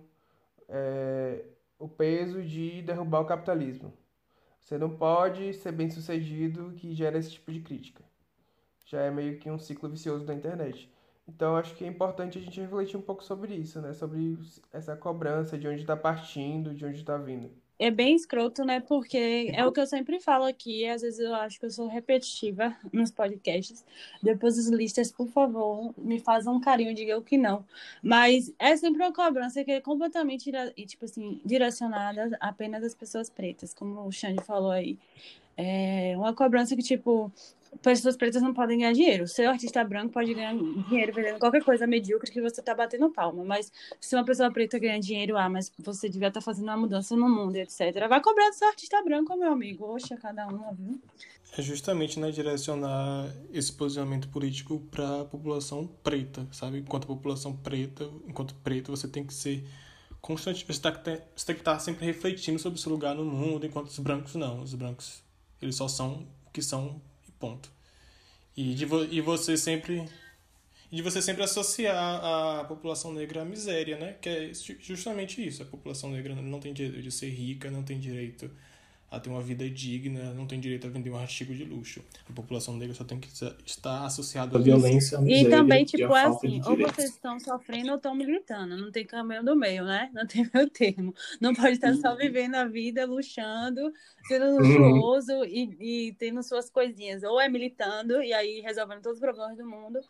é, 0.70 1.44
o 1.80 1.88
peso 1.88 2.42
de 2.44 2.82
derrubar 2.84 3.22
o 3.22 3.26
capitalismo. 3.26 3.92
Você 4.62 4.78
não 4.78 4.90
pode 4.90 5.54
ser 5.54 5.72
bem 5.72 5.90
sucedido 5.90 6.74
que 6.76 6.94
gera 6.94 7.18
esse 7.18 7.32
tipo 7.32 7.52
de 7.52 7.62
crítica. 7.62 8.04
Já 8.86 9.02
é 9.02 9.12
meio 9.12 9.40
que 9.40 9.50
um 9.50 9.58
ciclo 9.58 9.90
vicioso 9.90 10.26
da 10.26 10.34
internet. 10.34 10.92
Então 11.28 11.56
acho 11.58 11.76
que 11.76 11.84
é 11.84 11.88
importante 11.88 12.38
a 12.38 12.42
gente 12.42 12.60
refletir 12.60 12.98
um 12.98 13.02
pouco 13.02 13.24
sobre 13.24 13.56
isso, 13.56 13.82
né? 13.82 13.94
Sobre 13.94 14.38
essa 14.72 14.96
cobrança, 14.96 15.58
de 15.58 15.68
onde 15.68 15.82
está 15.82 15.96
partindo, 15.96 16.74
de 16.74 16.86
onde 16.86 17.00
está 17.00 17.18
vindo 17.18 17.52
é 17.80 17.92
bem 17.92 18.16
escroto, 18.16 18.66
né? 18.66 18.80
Porque 18.80 19.52
é 19.54 19.66
o 19.66 19.72
que 19.72 19.80
eu 19.80 19.86
sempre 19.86 20.20
falo 20.20 20.46
aqui, 20.46 20.88
às 20.88 21.02
vezes 21.02 21.20
eu 21.20 21.34
acho 21.36 21.60
que 21.60 21.66
eu 21.66 21.72
sou 21.72 21.88
repetitiva 21.88 22.76
nos 22.92 23.12
podcasts. 23.12 23.86
Depois 24.22 24.58
os 24.58 24.68
listas, 24.68 25.12
por 25.12 25.28
favor, 25.28 25.94
me 25.98 26.20
fazam 26.20 26.56
um 26.56 26.60
carinho, 26.60 26.94
digam 26.94 27.22
que 27.22 27.38
não. 27.38 27.64
Mas 28.02 28.52
é 28.58 28.76
sempre 28.76 29.04
uma 29.04 29.14
cobrança 29.14 29.64
que 29.64 29.72
é 29.72 29.82
completamente, 29.82 30.52
tipo 30.88 31.06
assim, 31.06 31.40
direcionada 31.46 32.36
apenas 32.40 32.84
às 32.84 32.96
pessoas 32.96 33.30
pretas, 33.30 33.74
como 33.74 34.08
o 34.08 34.12
Xande 34.12 34.44
falou 34.44 34.72
aí. 34.72 34.98
É 35.56 36.14
uma 36.18 36.34
cobrança 36.34 36.76
que, 36.76 36.84
tipo, 36.84 37.32
pessoas 37.82 38.16
pretas 38.16 38.42
não 38.42 38.54
podem 38.54 38.80
ganhar 38.80 38.94
dinheiro. 38.94 39.28
Ser 39.28 39.46
artista 39.46 39.84
branco 39.84 40.14
pode 40.14 40.34
ganhar 40.34 40.56
dinheiro 40.56 41.14
vendendo 41.14 41.40
qualquer 41.40 41.64
coisa 41.64 41.88
medíocre 41.88 42.32
que 42.32 42.42
você 42.42 42.62
tá 42.62 42.74
batendo 42.74 43.10
palma. 43.10 43.44
Mas 43.44 43.72
se 44.00 44.16
uma 44.16 44.26
pessoa 44.26 44.52
preta 44.52 44.80
ganha 44.80 45.00
dinheiro, 45.00 45.38
ah, 45.38 45.50
mas 45.50 45.72
você 45.80 46.10
devia 46.10 46.28
estar 46.28 46.40
tá 46.40 46.44
fazendo 46.44 46.66
uma 46.66 46.78
mudança 46.78 47.16
no 47.16 47.30
mundo, 47.30 47.56
etc. 47.56 48.08
Vai 48.08 48.22
cobrar 48.22 48.50
do 48.50 48.56
seu 48.56 48.68
artista 48.68 49.02
branco, 49.04 49.36
meu 49.38 49.52
amigo. 49.52 49.86
Oxa, 49.86 50.18
cada 50.18 50.48
um, 50.48 50.76
viu? 50.76 51.02
É 51.58 51.62
justamente 51.62 52.20
né, 52.20 52.30
direcionar 52.30 53.34
esse 53.52 53.72
posicionamento 53.72 54.28
político 54.30 54.80
para 54.92 55.22
a 55.22 55.26
população 55.26 55.88
preta, 56.04 56.46
sabe? 56.52 56.80
Enquanto 56.80 57.06
a 57.06 57.08
população 57.08 57.56
preta, 57.56 58.10
enquanto 58.28 58.54
preta, 58.56 58.92
você 58.92 59.08
tem 59.08 59.26
que 59.26 59.34
ser 59.34 59.66
constante, 60.22 60.66
você, 60.68 60.82
tá, 60.82 60.92
tem 60.92 61.16
que 61.16 61.52
estar 61.52 61.74
tá 61.74 61.80
sempre 61.80 62.06
refletindo 62.06 62.60
sobre 62.60 62.78
o 62.78 62.82
seu 62.82 62.92
lugar 62.92 63.16
no 63.16 63.24
mundo, 63.24 63.66
enquanto 63.66 63.88
os 63.88 64.00
brancos 64.00 64.36
não. 64.36 64.62
Os 64.62 64.74
brancos, 64.74 65.24
eles 65.62 65.76
só 65.76 65.88
são 65.88 66.28
o 66.46 66.52
que 66.52 66.62
são 66.62 67.02
Ponto. 67.40 67.72
E 68.56 68.74
de 68.74 68.86
vo 68.86 69.04
e 69.06 69.22
você 69.22 69.56
sempre 69.58 70.06
de 70.92 71.02
você 71.02 71.22
sempre 71.22 71.44
associar 71.44 72.24
a 72.24 72.64
população 72.64 73.14
negra 73.14 73.42
à 73.42 73.46
miséria, 73.46 73.98
né? 73.98 74.14
Que 74.22 74.30
é 74.30 74.52
justamente 74.54 75.46
isso. 75.46 75.62
A 75.62 75.66
população 75.66 76.12
negra 76.12 76.34
não 76.36 76.60
tem 76.60 76.74
direito 76.74 77.02
de 77.02 77.12
ser 77.12 77.30
rica, 77.30 77.70
não 77.70 77.84
tem 77.84 78.00
direito 78.00 78.50
a 79.10 79.20
ter 79.20 79.30
uma 79.30 79.42
vida 79.42 79.70
digna, 79.70 80.34
não 80.34 80.46
tem 80.46 80.60
direito 80.60 80.86
a 80.86 80.90
vender 80.90 81.10
um 81.10 81.18
artigo 81.18 81.54
de 81.54 81.64
luxo. 81.64 82.02
A 82.30 82.34
população 82.34 82.76
negra 82.76 82.94
só 82.94 83.06
tem 83.06 83.20
que 83.20 83.30
estar 83.66 84.06
associada 84.06 84.58
à 84.58 84.62
violência, 84.62 85.20
miséria, 85.22 85.48
E 85.48 85.50
também, 85.50 85.86
tipo, 85.86 86.14
é 86.14 86.26
assim, 86.26 86.62
ou 86.66 86.76
vocês 86.76 87.12
estão 87.12 87.40
sofrendo 87.40 87.92
ou 87.92 87.96
estão 87.96 88.14
militando, 88.14 88.76
não 88.76 88.92
tem 88.92 89.06
caminho 89.06 89.46
do 89.46 89.56
meio, 89.56 89.86
né? 89.86 90.10
Não 90.14 90.28
tem 90.28 90.48
meio 90.54 90.70
termo. 90.70 91.16
Não 91.40 91.56
pode 91.56 91.74
estar 91.74 91.94
só 91.96 92.12
uhum. 92.12 92.18
vivendo 92.18 92.56
a 92.56 92.66
vida, 92.66 93.06
luxando, 93.06 93.94
sendo 94.28 94.46
uhum. 94.46 94.58
luxuoso 94.58 95.34
uhum. 95.36 95.46
e, 95.46 96.08
e 96.10 96.14
tendo 96.14 96.44
suas 96.44 96.70
coisinhas. 96.70 97.24
Ou 97.24 97.40
é 97.40 97.48
militando 97.48 98.22
e 98.22 98.34
aí 98.34 98.60
resolvendo 98.60 99.02
todos 99.02 99.20
os 99.20 99.24
problemas 99.24 99.56
do 99.56 99.66
mundo, 99.66 100.02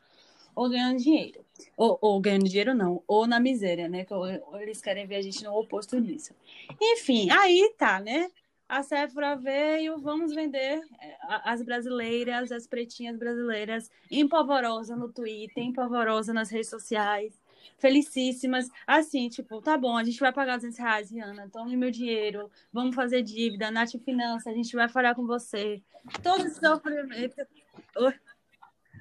ou 0.56 0.68
ganhando 0.72 0.98
dinheiro. 0.98 1.46
Ou, 1.77 2.00
ou, 2.01 2.20
ganhando 2.20 2.50
dinheiro, 2.50 2.74
não. 2.74 3.04
Ou 3.08 3.27
na 3.27 3.39
miséria, 3.39 3.88
né? 3.88 4.06
Que 4.06 4.13
eles 4.60 4.82
querem 4.82 5.06
ver 5.06 5.18
a 5.18 5.22
gente 5.22 5.44
no 5.44 5.56
oposto 5.56 6.01
disso. 6.01 6.34
Enfim, 6.82 7.30
aí 7.30 7.75
tá, 7.77 8.00
né? 8.00 8.32
A 8.69 8.83
Sephora 8.83 9.36
veio, 9.36 9.97
vamos 10.00 10.33
vender 10.33 10.81
é, 11.01 11.17
as 11.43 11.62
brasileiras, 11.62 12.51
as 12.51 12.67
pretinhas 12.67 13.17
brasileiras, 13.17 13.89
empolvorosa 14.12 14.95
no 14.95 15.12
Twitter, 15.12 15.63
empolvorosa 15.63 16.33
nas 16.33 16.50
redes 16.50 16.69
sociais, 16.69 17.39
felicíssimas. 17.77 18.69
Assim, 18.86 19.29
tipo, 19.29 19.62
tá 19.62 19.77
bom, 19.77 19.95
a 19.95 20.03
gente 20.03 20.19
vai 20.19 20.33
pagar 20.33 20.57
200 20.57 20.77
reais, 20.77 21.12
Rihanna, 21.12 21.50
tome 21.50 21.77
meu 21.77 21.91
dinheiro, 21.91 22.51
vamos 22.71 22.95
fazer 22.95 23.21
dívida, 23.21 23.71
Nath 23.71 23.93
Finança, 24.03 24.50
a 24.50 24.53
gente 24.53 24.75
vai 24.75 24.89
falar 24.89 25.15
com 25.15 25.25
você. 25.25 25.81
Todo 26.21 26.50
sofrimento. 26.50 27.36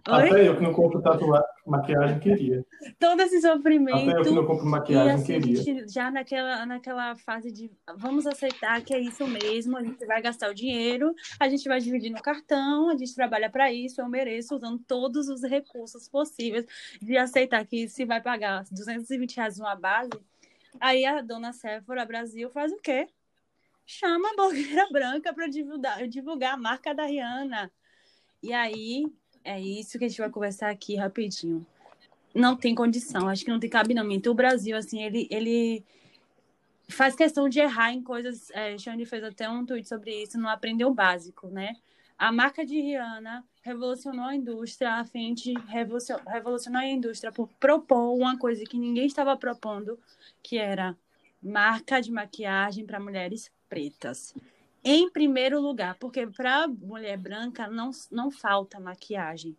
Oi? 0.08 0.28
Até 0.28 0.48
eu 0.48 0.56
que 0.56 0.62
não 0.62 0.72
compro 0.72 1.02
tatuagem, 1.02 1.48
maquiagem 1.66 2.20
queria. 2.20 2.64
Todo 2.96 3.20
esse 3.22 3.40
sofrimento. 3.40 4.08
Até 4.08 4.20
eu 4.20 4.22
que 4.22 4.30
não 4.30 4.46
compro 4.46 4.64
maquiagem 4.64 5.14
assim, 5.14 5.40
queria. 5.40 5.88
já 5.88 6.12
naquela, 6.12 6.64
naquela 6.64 7.16
fase 7.16 7.50
de 7.50 7.72
vamos 7.96 8.24
aceitar 8.24 8.80
que 8.82 8.94
é 8.94 9.00
isso 9.00 9.26
mesmo, 9.26 9.76
a 9.76 9.82
gente 9.82 10.06
vai 10.06 10.22
gastar 10.22 10.48
o 10.48 10.54
dinheiro, 10.54 11.12
a 11.40 11.48
gente 11.48 11.68
vai 11.68 11.80
dividir 11.80 12.10
no 12.10 12.22
cartão, 12.22 12.88
a 12.88 12.96
gente 12.96 13.14
trabalha 13.16 13.50
para 13.50 13.72
isso, 13.72 14.00
eu 14.00 14.08
mereço, 14.08 14.54
usando 14.54 14.78
todos 14.86 15.28
os 15.28 15.42
recursos 15.42 16.08
possíveis 16.08 16.64
de 17.02 17.16
aceitar 17.16 17.66
que 17.66 17.88
se 17.88 18.04
vai 18.04 18.20
pagar 18.20 18.64
220 18.70 19.36
reais 19.36 19.58
uma 19.58 19.74
base. 19.74 20.10
Aí 20.78 21.04
a 21.04 21.20
dona 21.20 21.52
Sephora 21.52 22.04
Brasil 22.04 22.48
faz 22.50 22.70
o 22.70 22.76
quê? 22.76 23.08
Chama 23.84 24.30
a 24.30 24.36
blogueira 24.36 24.86
branca 24.92 25.32
para 25.32 25.48
divulgar, 25.48 26.06
divulgar 26.06 26.54
a 26.54 26.56
marca 26.56 26.94
da 26.94 27.06
Rihanna. 27.06 27.72
E 28.42 28.52
aí 28.52 29.06
é 29.46 29.60
isso 29.60 29.96
que 29.96 30.04
a 30.04 30.08
gente 30.08 30.18
vai 30.18 30.28
conversar 30.28 30.70
aqui 30.70 30.96
rapidinho. 30.96 31.64
Não 32.34 32.56
tem 32.56 32.74
condição, 32.74 33.28
acho 33.28 33.44
que 33.44 33.50
não 33.50 33.60
tem 33.60 33.70
cabimento. 33.70 34.30
O 34.30 34.34
Brasil, 34.34 34.76
assim, 34.76 35.02
ele, 35.02 35.28
ele 35.30 35.84
faz 36.88 37.14
questão 37.14 37.48
de 37.48 37.60
errar 37.60 37.92
em 37.92 38.02
coisas. 38.02 38.50
É, 38.50 38.76
Xande 38.76 39.06
fez 39.06 39.22
até 39.22 39.48
um 39.48 39.64
tweet 39.64 39.88
sobre 39.88 40.22
isso, 40.22 40.36
não 40.36 40.50
aprendeu 40.50 40.88
o 40.88 40.94
básico, 40.94 41.46
né? 41.46 41.76
A 42.18 42.32
marca 42.32 42.66
de 42.66 42.80
Rihanna 42.80 43.44
revolucionou 43.62 44.24
a 44.24 44.34
indústria, 44.34 44.94
a 44.94 45.04
Fenty 45.04 45.54
revolucionou 46.26 46.80
a 46.80 46.86
indústria 46.86 47.30
por 47.30 47.48
propor 47.60 48.16
uma 48.16 48.36
coisa 48.36 48.64
que 48.64 48.78
ninguém 48.78 49.06
estava 49.06 49.36
propondo, 49.36 49.98
que 50.42 50.58
era 50.58 50.96
marca 51.40 52.00
de 52.00 52.10
maquiagem 52.10 52.84
para 52.84 52.98
mulheres 52.98 53.52
pretas 53.68 54.34
em 54.88 55.10
primeiro 55.10 55.60
lugar, 55.60 55.96
porque 55.98 56.24
para 56.28 56.68
mulher 56.68 57.18
branca 57.18 57.66
não, 57.66 57.90
não 58.08 58.30
falta 58.30 58.78
maquiagem. 58.78 59.56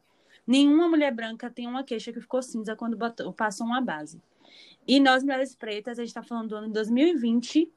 Nenhuma 0.48 0.88
mulher 0.88 1.13
branca 1.13 1.50
tem 1.50 1.67
uma 1.67 1.84
queixa 1.84 2.13
que 2.13 2.22
ficou 2.22 2.41
cinza 2.41 2.77
quando 2.77 2.96
botou, 2.96 3.34
passou 3.34 3.67
uma 3.67 3.81
base. 3.81 4.22
E 4.88 5.01
nós, 5.01 5.24
mulheres 5.24 5.53
pretas, 5.53 6.00
a 6.00 6.01
gente 6.01 6.12
está 6.12 6.24
falando 6.24 6.48
do 6.48 6.55
ano 6.55 6.69
2020, 6.69 7.69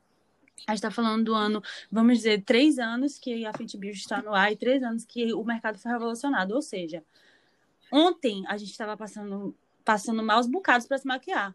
a 0.64 0.71
gente 0.71 0.76
está 0.76 0.92
falando 0.92 1.25
do 1.25 1.35
ano, 1.35 1.61
vamos 1.90 2.19
dizer, 2.19 2.45
três 2.45 2.78
anos 2.78 3.19
que 3.19 3.45
a 3.45 3.52
Fenty 3.52 3.76
Beauty 3.76 3.99
está 3.99 4.23
no 4.23 4.33
ar 4.33 4.52
e 4.52 4.57
três 4.57 4.80
anos 4.85 5.04
que 5.04 5.35
o 5.35 5.42
mercado 5.42 5.76
foi 5.76 5.90
revolucionado. 5.90 6.54
Ou 6.54 6.62
seja, 6.62 7.04
ontem 7.90 8.45
a 8.47 8.57
gente 8.57 8.71
estava 8.71 8.97
passando, 8.97 9.57
passando 9.85 10.23
maus 10.23 10.47
bocados 10.47 10.87
para 10.87 10.99
se 10.99 11.07
maquiar. 11.07 11.52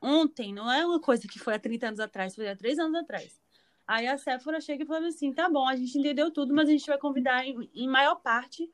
Ontem, 0.00 0.54
não 0.54 0.70
é 0.70 0.86
uma 0.86 1.00
coisa 1.00 1.26
que 1.26 1.40
foi 1.40 1.54
há 1.54 1.58
30 1.58 1.88
anos 1.88 1.98
atrás, 1.98 2.36
foi 2.36 2.48
há 2.48 2.54
três 2.54 2.78
anos 2.78 2.94
atrás. 2.94 3.47
Aí 3.88 4.06
a 4.06 4.18
Sephora 4.18 4.60
chega 4.60 4.84
e 4.84 4.86
fala 4.86 5.08
assim: 5.08 5.32
tá 5.32 5.48
bom, 5.48 5.66
a 5.66 5.74
gente 5.74 5.98
entendeu 5.98 6.30
tudo, 6.30 6.54
mas 6.54 6.68
a 6.68 6.72
gente 6.72 6.86
vai 6.86 6.98
convidar, 6.98 7.46
em, 7.46 7.70
em 7.74 7.88
maior 7.88 8.16
parte, 8.16 8.70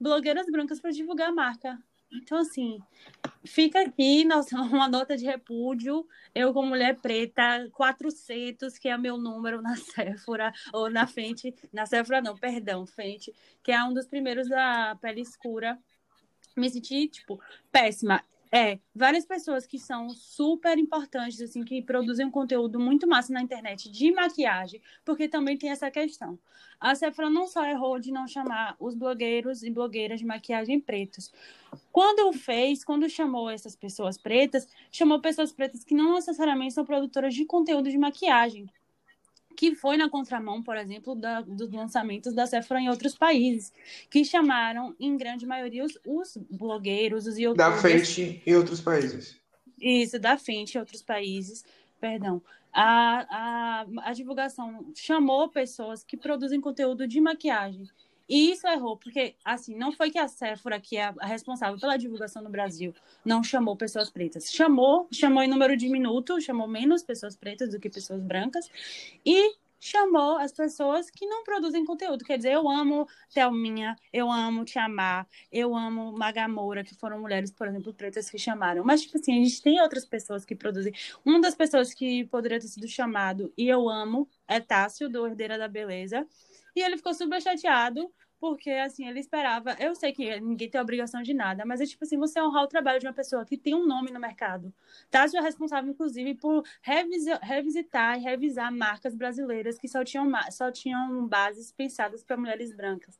blogueiras 0.00 0.46
brancas 0.50 0.80
para 0.80 0.90
divulgar 0.90 1.28
a 1.28 1.32
marca. 1.32 1.78
Então, 2.10 2.38
assim, 2.38 2.80
fica 3.44 3.82
aqui 3.82 4.24
nossa, 4.24 4.56
uma 4.60 4.88
nota 4.88 5.16
de 5.16 5.24
repúdio. 5.24 6.04
Eu, 6.34 6.52
como 6.52 6.70
mulher 6.70 6.96
preta, 7.00 7.68
400, 7.72 8.76
que 8.78 8.88
é 8.88 8.98
meu 8.98 9.16
número 9.16 9.62
na 9.62 9.76
Sephora, 9.78 10.52
ou 10.72 10.90
na 10.90 11.06
frente, 11.06 11.54
na 11.72 11.86
Sephora 11.86 12.20
não, 12.20 12.36
perdão, 12.36 12.84
frente, 12.84 13.32
que 13.62 13.70
é 13.70 13.84
um 13.84 13.94
dos 13.94 14.08
primeiros 14.08 14.48
da 14.48 14.96
pele 15.00 15.20
escura. 15.20 15.78
Me 16.56 16.68
senti, 16.68 17.06
tipo, 17.06 17.40
péssima. 17.70 18.24
É, 18.50 18.78
várias 18.94 19.26
pessoas 19.26 19.66
que 19.66 19.78
são 19.78 20.08
super 20.10 20.78
importantes, 20.78 21.40
assim, 21.40 21.62
que 21.62 21.82
produzem 21.82 22.26
um 22.26 22.30
conteúdo 22.30 22.80
muito 22.80 23.06
massa 23.06 23.32
na 23.32 23.42
internet 23.42 23.90
de 23.90 24.10
maquiagem, 24.12 24.80
porque 25.04 25.28
também 25.28 25.56
tem 25.56 25.70
essa 25.70 25.90
questão. 25.90 26.38
A 26.80 26.94
Sephora 26.94 27.28
não 27.28 27.46
só 27.46 27.66
errou 27.66 27.98
de 27.98 28.10
não 28.10 28.26
chamar 28.26 28.76
os 28.78 28.94
blogueiros 28.94 29.62
e 29.62 29.70
blogueiras 29.70 30.20
de 30.20 30.26
maquiagem 30.26 30.80
pretos. 30.80 31.32
Quando 31.92 32.32
fez, 32.32 32.84
quando 32.84 33.08
chamou 33.08 33.50
essas 33.50 33.76
pessoas 33.76 34.16
pretas, 34.16 34.66
chamou 34.90 35.20
pessoas 35.20 35.52
pretas 35.52 35.84
que 35.84 35.94
não 35.94 36.14
necessariamente 36.14 36.74
são 36.74 36.84
produtoras 36.84 37.34
de 37.34 37.44
conteúdo 37.44 37.90
de 37.90 37.98
maquiagem 37.98 38.70
que 39.58 39.74
foi 39.74 39.96
na 39.96 40.08
contramão, 40.08 40.62
por 40.62 40.76
exemplo, 40.76 41.16
da, 41.16 41.40
dos 41.40 41.68
lançamentos 41.72 42.32
da 42.32 42.46
Sephora 42.46 42.80
em 42.80 42.88
outros 42.88 43.18
países, 43.18 43.72
que 44.08 44.24
chamaram, 44.24 44.94
em 45.00 45.16
grande 45.16 45.44
maioria, 45.44 45.84
os, 45.84 45.98
os 46.06 46.36
blogueiros, 46.48 47.26
os 47.26 47.36
youtubers... 47.36 47.74
Da 47.74 47.76
frente 47.76 48.40
em 48.46 48.54
outros 48.54 48.80
países. 48.80 49.36
Isso, 49.80 50.16
da 50.20 50.38
frente 50.38 50.76
em 50.76 50.78
outros 50.78 51.02
países, 51.02 51.64
perdão. 52.00 52.40
A, 52.72 53.26
a, 53.28 53.86
a 54.04 54.12
divulgação 54.12 54.92
chamou 54.94 55.48
pessoas 55.48 56.04
que 56.04 56.16
produzem 56.16 56.60
conteúdo 56.60 57.08
de 57.08 57.20
maquiagem, 57.20 57.82
e 58.28 58.52
isso 58.52 58.66
errou, 58.66 58.96
porque, 58.96 59.34
assim, 59.44 59.74
não 59.74 59.92
foi 59.92 60.10
que 60.10 60.18
a 60.18 60.28
Sephora, 60.28 60.78
que 60.80 60.96
é 60.96 61.14
a 61.18 61.26
responsável 61.26 61.78
pela 61.78 61.96
divulgação 61.96 62.42
no 62.42 62.50
Brasil, 62.50 62.94
não 63.24 63.42
chamou 63.42 63.76
pessoas 63.76 64.10
pretas. 64.10 64.52
Chamou, 64.52 65.08
chamou 65.12 65.42
em 65.42 65.48
número 65.48 65.76
diminuto, 65.76 66.40
chamou 66.40 66.68
menos 66.68 67.02
pessoas 67.02 67.36
pretas 67.36 67.70
do 67.70 67.80
que 67.80 67.88
pessoas 67.88 68.22
brancas. 68.22 68.70
E 69.24 69.56
chamou 69.80 70.38
as 70.38 70.52
pessoas 70.52 71.10
que 71.10 71.26
não 71.26 71.44
produzem 71.44 71.84
conteúdo. 71.84 72.24
Quer 72.24 72.36
dizer, 72.36 72.52
eu 72.52 72.68
amo 72.68 73.06
Thelminha, 73.32 73.96
eu 74.12 74.30
amo 74.30 74.64
Tiamar, 74.64 75.26
eu 75.52 75.74
amo 75.74 76.12
Magamoura, 76.12 76.84
que 76.84 76.94
foram 76.94 77.20
mulheres, 77.20 77.50
por 77.50 77.68
exemplo, 77.68 77.94
pretas 77.94 78.28
que 78.28 78.38
chamaram. 78.38 78.84
Mas, 78.84 79.02
tipo 79.02 79.18
assim, 79.18 79.40
a 79.40 79.44
gente 79.44 79.62
tem 79.62 79.80
outras 79.80 80.04
pessoas 80.04 80.44
que 80.44 80.54
produzem. 80.54 80.92
Uma 81.24 81.40
das 81.40 81.54
pessoas 81.54 81.94
que 81.94 82.24
poderia 82.26 82.60
ter 82.60 82.68
sido 82.68 82.88
chamado 82.88 83.52
e 83.56 83.68
eu 83.68 83.88
amo 83.88 84.28
é 84.46 84.60
Tássio, 84.60 85.08
do 85.08 85.26
Herdeira 85.26 85.58
da 85.58 85.68
Beleza. 85.68 86.26
E 86.78 86.80
ele 86.80 86.96
ficou 86.96 87.12
super 87.12 87.42
chateado 87.42 88.08
porque, 88.38 88.70
assim, 88.70 89.08
ele 89.08 89.18
esperava. 89.18 89.76
Eu 89.80 89.96
sei 89.96 90.12
que 90.12 90.38
ninguém 90.38 90.70
tem 90.70 90.80
obrigação 90.80 91.22
de 91.22 91.34
nada, 91.34 91.64
mas 91.66 91.80
é 91.80 91.86
tipo 91.86 92.04
assim: 92.04 92.16
você 92.16 92.40
honrar 92.40 92.62
o 92.62 92.68
trabalho 92.68 93.00
de 93.00 93.06
uma 93.08 93.12
pessoa 93.12 93.44
que 93.44 93.56
tem 93.56 93.74
um 93.74 93.84
nome 93.84 94.12
no 94.12 94.20
mercado. 94.20 94.72
Tássio 95.10 95.40
é 95.40 95.42
responsável, 95.42 95.90
inclusive, 95.90 96.36
por 96.36 96.62
revisitar 97.42 98.16
e 98.16 98.22
revisar 98.22 98.72
marcas 98.72 99.16
brasileiras 99.16 99.76
que 99.76 99.88
só 99.88 100.04
tinham, 100.04 100.30
só 100.52 100.70
tinham 100.70 101.26
bases 101.26 101.72
pensadas 101.72 102.22
para 102.22 102.36
mulheres 102.36 102.72
brancas. 102.72 103.18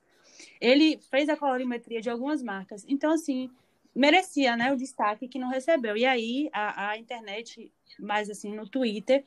Ele 0.60 1.00
fez 1.10 1.28
a 1.28 1.36
colorimetria 1.36 2.00
de 2.00 2.08
algumas 2.08 2.44
marcas. 2.44 2.84
Então, 2.86 3.10
assim, 3.10 3.50
merecia 3.92 4.56
né, 4.56 4.72
o 4.72 4.76
destaque 4.76 5.26
que 5.26 5.40
não 5.40 5.48
recebeu. 5.48 5.96
E 5.96 6.06
aí, 6.06 6.48
a, 6.52 6.90
a 6.90 6.96
internet, 6.96 7.72
mais 7.98 8.30
assim, 8.30 8.54
no 8.54 8.68
Twitter, 8.68 9.24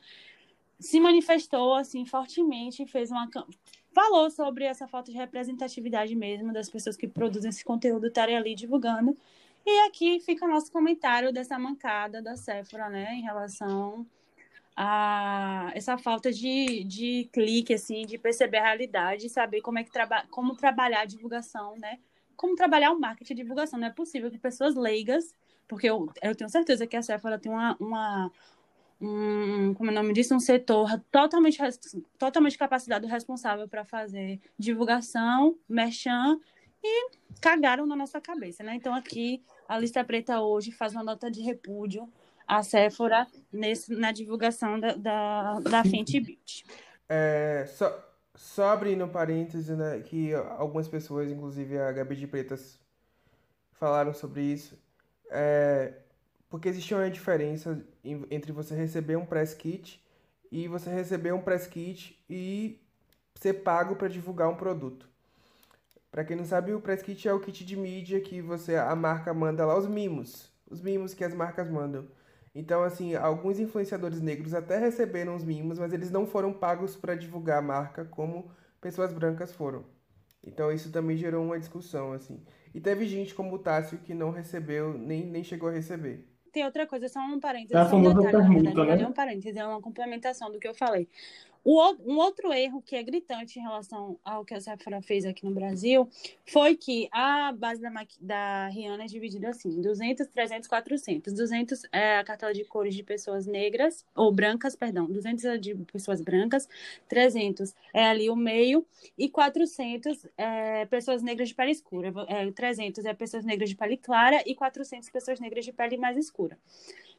se 0.80 0.98
manifestou 0.98 1.74
assim 1.74 2.04
fortemente, 2.04 2.86
fez 2.86 3.10
uma 3.10 3.28
falou 3.92 4.30
sobre 4.30 4.64
essa 4.64 4.88
falta 4.88 5.10
de 5.10 5.16
representatividade 5.16 6.14
mesmo 6.14 6.52
das 6.52 6.68
pessoas 6.68 6.96
que 6.96 7.06
produzem 7.06 7.50
esse 7.50 7.64
conteúdo 7.64 8.06
estarem 8.08 8.36
ali 8.36 8.54
divulgando. 8.54 9.16
E 9.64 9.86
aqui 9.86 10.20
fica 10.20 10.44
o 10.44 10.48
nosso 10.48 10.72
comentário 10.72 11.32
dessa 11.32 11.58
mancada 11.58 12.20
da 12.20 12.36
Sephora, 12.36 12.88
né, 12.88 13.14
em 13.14 13.22
relação 13.22 14.06
a 14.76 15.70
essa 15.74 15.98
falta 15.98 16.32
de, 16.32 16.82
de 16.84 17.28
clique, 17.32 17.74
assim, 17.74 18.06
de 18.06 18.18
perceber 18.18 18.58
a 18.58 18.64
realidade, 18.64 19.28
saber 19.28 19.60
como 19.60 19.78
é 19.78 19.84
que 19.84 19.90
traba 19.90 20.24
como 20.30 20.56
trabalhar 20.56 21.00
a 21.02 21.04
divulgação, 21.04 21.76
né? 21.76 21.98
Como 22.36 22.56
trabalhar 22.56 22.90
o 22.90 22.98
marketing 22.98 23.34
de 23.34 23.42
divulgação. 23.42 23.78
Não 23.78 23.88
é 23.88 23.90
possível 23.90 24.30
que 24.30 24.38
pessoas 24.38 24.74
leigas, 24.74 25.34
porque 25.68 25.88
eu, 25.88 26.10
eu 26.22 26.34
tenho 26.34 26.48
certeza 26.50 26.86
que 26.86 26.96
a 26.96 27.02
Sephora 27.02 27.38
tem 27.38 27.52
uma, 27.52 27.76
uma, 27.78 28.32
um, 29.02 29.74
como 29.74 29.90
é 29.90 29.92
o 29.92 29.94
nome 29.94 30.12
disso, 30.12 30.34
um 30.34 30.40
setor 30.40 30.88
totalmente, 31.10 31.58
totalmente 32.16 32.56
capacitado 32.56 33.06
responsável 33.08 33.68
para 33.68 33.84
fazer 33.84 34.40
divulgação, 34.56 35.58
merchan 35.68 36.38
e 36.82 37.10
cagaram 37.40 37.84
na 37.84 37.96
nossa 37.96 38.20
cabeça, 38.20 38.62
né? 38.62 38.76
Então 38.76 38.94
aqui 38.94 39.42
a 39.68 39.76
lista 39.78 40.04
preta 40.04 40.40
hoje 40.40 40.70
faz 40.70 40.92
uma 40.92 41.02
nota 41.02 41.30
de 41.30 41.40
repúdio 41.42 42.08
à 42.46 42.62
Sephora 42.62 43.26
nesse, 43.52 43.92
na 43.94 44.12
divulgação 44.12 44.78
da, 44.78 44.94
da, 44.94 45.60
da 45.60 45.84
Fenty 45.84 46.20
Beauty. 46.20 46.64
É, 47.08 47.66
só, 47.68 47.92
só 48.34 48.70
abrindo 48.70 49.04
um 49.04 49.08
parêntese, 49.08 49.74
né, 49.74 50.00
que 50.00 50.32
algumas 50.34 50.88
pessoas, 50.88 51.30
inclusive 51.30 51.76
a 51.78 51.90
Gabi 51.90 52.14
de 52.14 52.26
Pretas, 52.26 52.80
falaram 53.72 54.14
sobre 54.14 54.42
isso. 54.42 54.78
É, 55.28 55.94
porque 56.52 56.68
existe 56.68 56.92
uma 56.94 57.08
diferença 57.08 57.82
entre 58.04 58.52
você 58.52 58.74
receber 58.74 59.16
um 59.16 59.24
press 59.24 59.54
kit 59.54 60.04
e 60.50 60.68
você 60.68 60.90
receber 60.90 61.32
um 61.32 61.40
press 61.40 61.66
kit 61.66 62.22
e 62.28 62.78
ser 63.34 63.54
pago 63.54 63.96
para 63.96 64.06
divulgar 64.06 64.50
um 64.50 64.54
produto. 64.54 65.08
Para 66.10 66.26
quem 66.26 66.36
não 66.36 66.44
sabe, 66.44 66.74
o 66.74 66.80
press 66.82 67.00
kit 67.00 67.26
é 67.26 67.32
o 67.32 67.40
kit 67.40 67.64
de 67.64 67.74
mídia 67.74 68.20
que 68.20 68.42
você 68.42 68.76
a 68.76 68.94
marca 68.94 69.32
manda 69.32 69.64
lá 69.64 69.78
os 69.78 69.86
mimos, 69.86 70.52
os 70.68 70.82
mimos 70.82 71.14
que 71.14 71.24
as 71.24 71.32
marcas 71.32 71.70
mandam. 71.70 72.06
Então, 72.54 72.82
assim, 72.82 73.14
alguns 73.14 73.58
influenciadores 73.58 74.20
negros 74.20 74.52
até 74.52 74.76
receberam 74.76 75.34
os 75.34 75.42
mimos, 75.42 75.78
mas 75.78 75.94
eles 75.94 76.10
não 76.10 76.26
foram 76.26 76.52
pagos 76.52 76.94
para 76.94 77.14
divulgar 77.14 77.60
a 77.60 77.62
marca 77.62 78.04
como 78.04 78.50
pessoas 78.78 79.10
brancas 79.10 79.54
foram. 79.54 79.86
Então, 80.44 80.70
isso 80.70 80.92
também 80.92 81.16
gerou 81.16 81.42
uma 81.42 81.58
discussão, 81.58 82.12
assim. 82.12 82.44
E 82.74 82.80
teve 82.80 83.06
gente 83.06 83.34
como 83.34 83.54
o 83.54 83.58
Tássio 83.58 83.96
que 83.96 84.12
não 84.12 84.30
recebeu, 84.30 84.92
nem, 84.92 85.24
nem 85.24 85.42
chegou 85.42 85.70
a 85.70 85.72
receber 85.72 86.30
tem 86.52 86.64
outra 86.64 86.86
coisa, 86.86 87.08
só 87.08 87.20
um 87.20 87.40
parênteses. 87.40 87.74
É 87.74 87.80
a 87.80 87.86
famosa 87.86 88.20
um 88.20 88.22
detalhe, 88.22 88.36
permuta, 88.36 88.74
verdade, 88.74 89.00
né? 89.00 89.02
É 89.02 89.08
um 89.08 89.12
parênteses, 89.12 89.56
é 89.56 89.66
uma 89.66 89.80
complementação 89.80 90.52
do 90.52 90.58
que 90.58 90.68
eu 90.68 90.74
falei. 90.74 91.08
Um 91.64 92.16
outro 92.18 92.52
erro 92.52 92.82
que 92.82 92.96
é 92.96 93.02
gritante 93.02 93.58
em 93.58 93.62
relação 93.62 94.18
ao 94.24 94.44
que 94.44 94.52
a 94.52 94.60
Sephora 94.60 95.00
fez 95.00 95.24
aqui 95.24 95.44
no 95.44 95.52
Brasil 95.52 96.08
foi 96.44 96.74
que 96.74 97.08
a 97.12 97.52
base 97.52 97.80
da, 97.80 97.90
da 98.20 98.66
Rihanna 98.66 99.04
é 99.04 99.06
dividida 99.06 99.50
assim: 99.50 99.80
200, 99.80 100.26
300, 100.26 100.68
400. 100.68 101.32
200 101.32 101.82
é 101.92 102.18
a 102.18 102.24
cartela 102.24 102.52
de 102.52 102.64
cores 102.64 102.96
de 102.96 103.04
pessoas 103.04 103.46
negras, 103.46 104.04
ou 104.14 104.32
brancas, 104.32 104.74
perdão. 104.74 105.06
200 105.06 105.44
é 105.44 105.56
de 105.56 105.74
pessoas 105.92 106.20
brancas, 106.20 106.68
300 107.08 107.74
é 107.94 108.06
ali 108.06 108.28
o 108.28 108.34
meio, 108.34 108.84
e 109.16 109.28
400 109.28 110.26
é 110.36 110.84
pessoas 110.86 111.22
negras 111.22 111.48
de 111.48 111.54
pele 111.54 111.70
escura. 111.70 112.12
É, 112.26 112.50
300 112.50 113.04
é 113.04 113.14
pessoas 113.14 113.44
negras 113.44 113.68
de 113.68 113.76
pele 113.76 113.96
clara 113.96 114.42
e 114.44 114.54
400 114.54 115.08
pessoas 115.10 115.38
negras 115.38 115.64
de 115.64 115.72
pele 115.72 115.96
mais 115.96 116.16
escura 116.16 116.58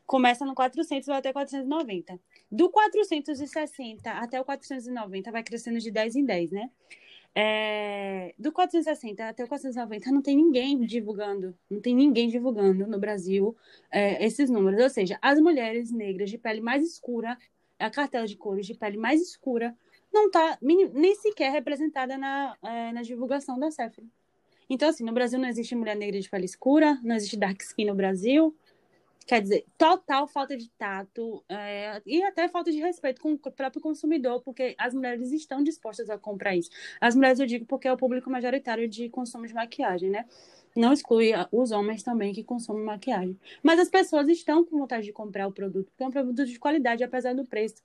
começa 0.05 0.45
no 0.45 0.53
400 0.53 1.07
vai 1.07 1.17
até 1.17 1.33
490. 1.33 2.19
Do 2.51 2.69
460 2.69 4.11
até 4.11 4.39
o 4.39 4.45
490 4.45 5.31
vai 5.31 5.43
crescendo 5.43 5.79
de 5.79 5.91
10 5.91 6.15
em 6.15 6.25
10, 6.25 6.51
né? 6.51 6.69
É, 7.35 8.35
do 8.37 8.51
460 8.51 9.27
até 9.27 9.43
o 9.43 9.47
490 9.47 10.11
não 10.11 10.21
tem 10.21 10.35
ninguém 10.35 10.79
divulgando, 10.81 11.57
não 11.67 11.81
tem 11.81 11.95
ninguém 11.95 12.27
divulgando 12.27 12.85
no 12.85 12.99
Brasil 12.99 13.55
é, 13.91 14.23
esses 14.23 14.49
números. 14.49 14.81
Ou 14.81 14.89
seja, 14.89 15.17
as 15.21 15.39
mulheres 15.39 15.91
negras 15.91 16.29
de 16.29 16.37
pele 16.37 16.61
mais 16.61 16.85
escura, 16.85 17.37
a 17.79 17.89
cartela 17.89 18.27
de 18.27 18.35
cores 18.35 18.67
de 18.67 18.75
pele 18.75 18.97
mais 18.97 19.19
escura, 19.21 19.75
não 20.13 20.27
está 20.27 20.59
nem 20.61 21.15
sequer 21.15 21.51
representada 21.51 22.17
na, 22.17 22.55
é, 22.61 22.91
na 22.91 23.01
divulgação 23.01 23.57
da 23.57 23.71
Sephora. 23.71 24.07
Então, 24.69 24.89
assim, 24.89 25.03
no 25.03 25.11
Brasil 25.11 25.39
não 25.39 25.47
existe 25.47 25.75
mulher 25.75 25.95
negra 25.95 26.19
de 26.19 26.29
pele 26.29 26.45
escura, 26.45 26.99
não 27.03 27.15
existe 27.15 27.35
dark 27.35 27.59
skin 27.61 27.85
no 27.85 27.95
Brasil, 27.95 28.55
Quer 29.25 29.41
dizer, 29.41 29.65
total 29.77 30.27
falta 30.27 30.55
de 30.57 30.69
tato 30.71 31.43
é, 31.47 32.01
e 32.05 32.21
até 32.23 32.47
falta 32.47 32.71
de 32.71 32.79
respeito 32.79 33.21
com 33.21 33.33
o 33.33 33.38
próprio 33.38 33.81
consumidor, 33.81 34.41
porque 34.41 34.75
as 34.77 34.93
mulheres 34.93 35.31
estão 35.31 35.63
dispostas 35.63 36.09
a 36.09 36.17
comprar 36.17 36.55
isso. 36.55 36.69
As 36.99 37.15
mulheres, 37.15 37.39
eu 37.39 37.45
digo, 37.45 37.65
porque 37.65 37.88
é 37.88 37.93
o 37.93 37.97
público 37.97 38.29
majoritário 38.29 38.88
de 38.88 39.09
consumo 39.09 39.47
de 39.47 39.53
maquiagem, 39.53 40.09
né? 40.09 40.25
Não 40.75 40.91
exclui 40.91 41.31
os 41.51 41.71
homens 41.71 42.01
também 42.03 42.33
que 42.33 42.43
consomem 42.43 42.83
maquiagem. 42.83 43.39
Mas 43.62 43.79
as 43.79 43.89
pessoas 43.89 44.27
estão 44.27 44.65
com 44.65 44.79
vontade 44.79 45.05
de 45.05 45.13
comprar 45.13 45.47
o 45.47 45.51
produto, 45.51 45.88
porque 45.91 46.03
é 46.03 46.07
um 46.07 46.12
produto 46.12 46.45
de 46.45 46.59
qualidade, 46.59 47.03
apesar 47.03 47.33
do 47.33 47.45
preço 47.45 47.75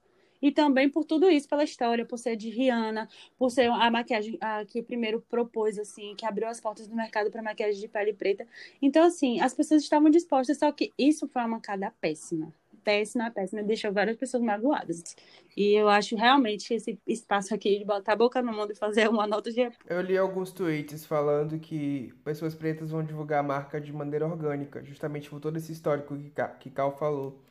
e 0.40 0.52
também 0.52 0.88
por 0.88 1.04
tudo 1.04 1.28
isso, 1.28 1.48
pela 1.48 1.64
história, 1.64 2.04
por 2.04 2.18
ser 2.18 2.36
de 2.36 2.50
Rihanna, 2.50 3.08
por 3.36 3.50
ser 3.50 3.70
a 3.70 3.90
maquiagem 3.90 4.38
a, 4.40 4.64
que 4.64 4.82
primeiro 4.82 5.20
propôs, 5.28 5.78
assim, 5.78 6.14
que 6.16 6.24
abriu 6.24 6.48
as 6.48 6.60
portas 6.60 6.86
do 6.86 6.94
mercado 6.94 7.30
para 7.30 7.42
maquiagem 7.42 7.80
de 7.80 7.88
pele 7.88 8.12
preta. 8.12 8.46
Então, 8.80 9.04
assim, 9.04 9.40
as 9.40 9.54
pessoas 9.54 9.82
estavam 9.82 10.10
dispostas, 10.10 10.58
só 10.58 10.70
que 10.72 10.92
isso 10.98 11.28
foi 11.28 11.42
uma 11.42 11.48
mancada 11.48 11.92
péssima. 12.00 12.52
Péssima, 12.84 13.30
péssima, 13.30 13.62
deixou 13.62 13.92
várias 13.92 14.16
pessoas 14.16 14.42
magoadas. 14.42 15.14
E 15.54 15.74
eu 15.74 15.88
acho 15.88 16.16
realmente 16.16 16.72
esse 16.72 16.98
espaço 17.06 17.54
aqui 17.54 17.78
de 17.78 17.84
botar 17.84 18.12
a 18.12 18.16
boca 18.16 18.40
no 18.40 18.52
mundo 18.52 18.72
e 18.72 18.74
fazer 18.74 19.10
uma 19.10 19.26
nota 19.26 19.52
de. 19.52 19.70
Eu 19.86 20.00
li 20.00 20.16
alguns 20.16 20.52
tweets 20.52 21.04
falando 21.04 21.58
que 21.58 22.14
pessoas 22.24 22.54
pretas 22.54 22.90
vão 22.90 23.02
divulgar 23.02 23.40
a 23.40 23.42
marca 23.42 23.78
de 23.78 23.92
maneira 23.92 24.26
orgânica, 24.26 24.82
justamente 24.84 25.28
por 25.28 25.40
todo 25.40 25.56
esse 25.58 25.72
histórico 25.72 26.16
que 26.60 26.70
Cal 26.70 26.96
falou. 26.96 27.42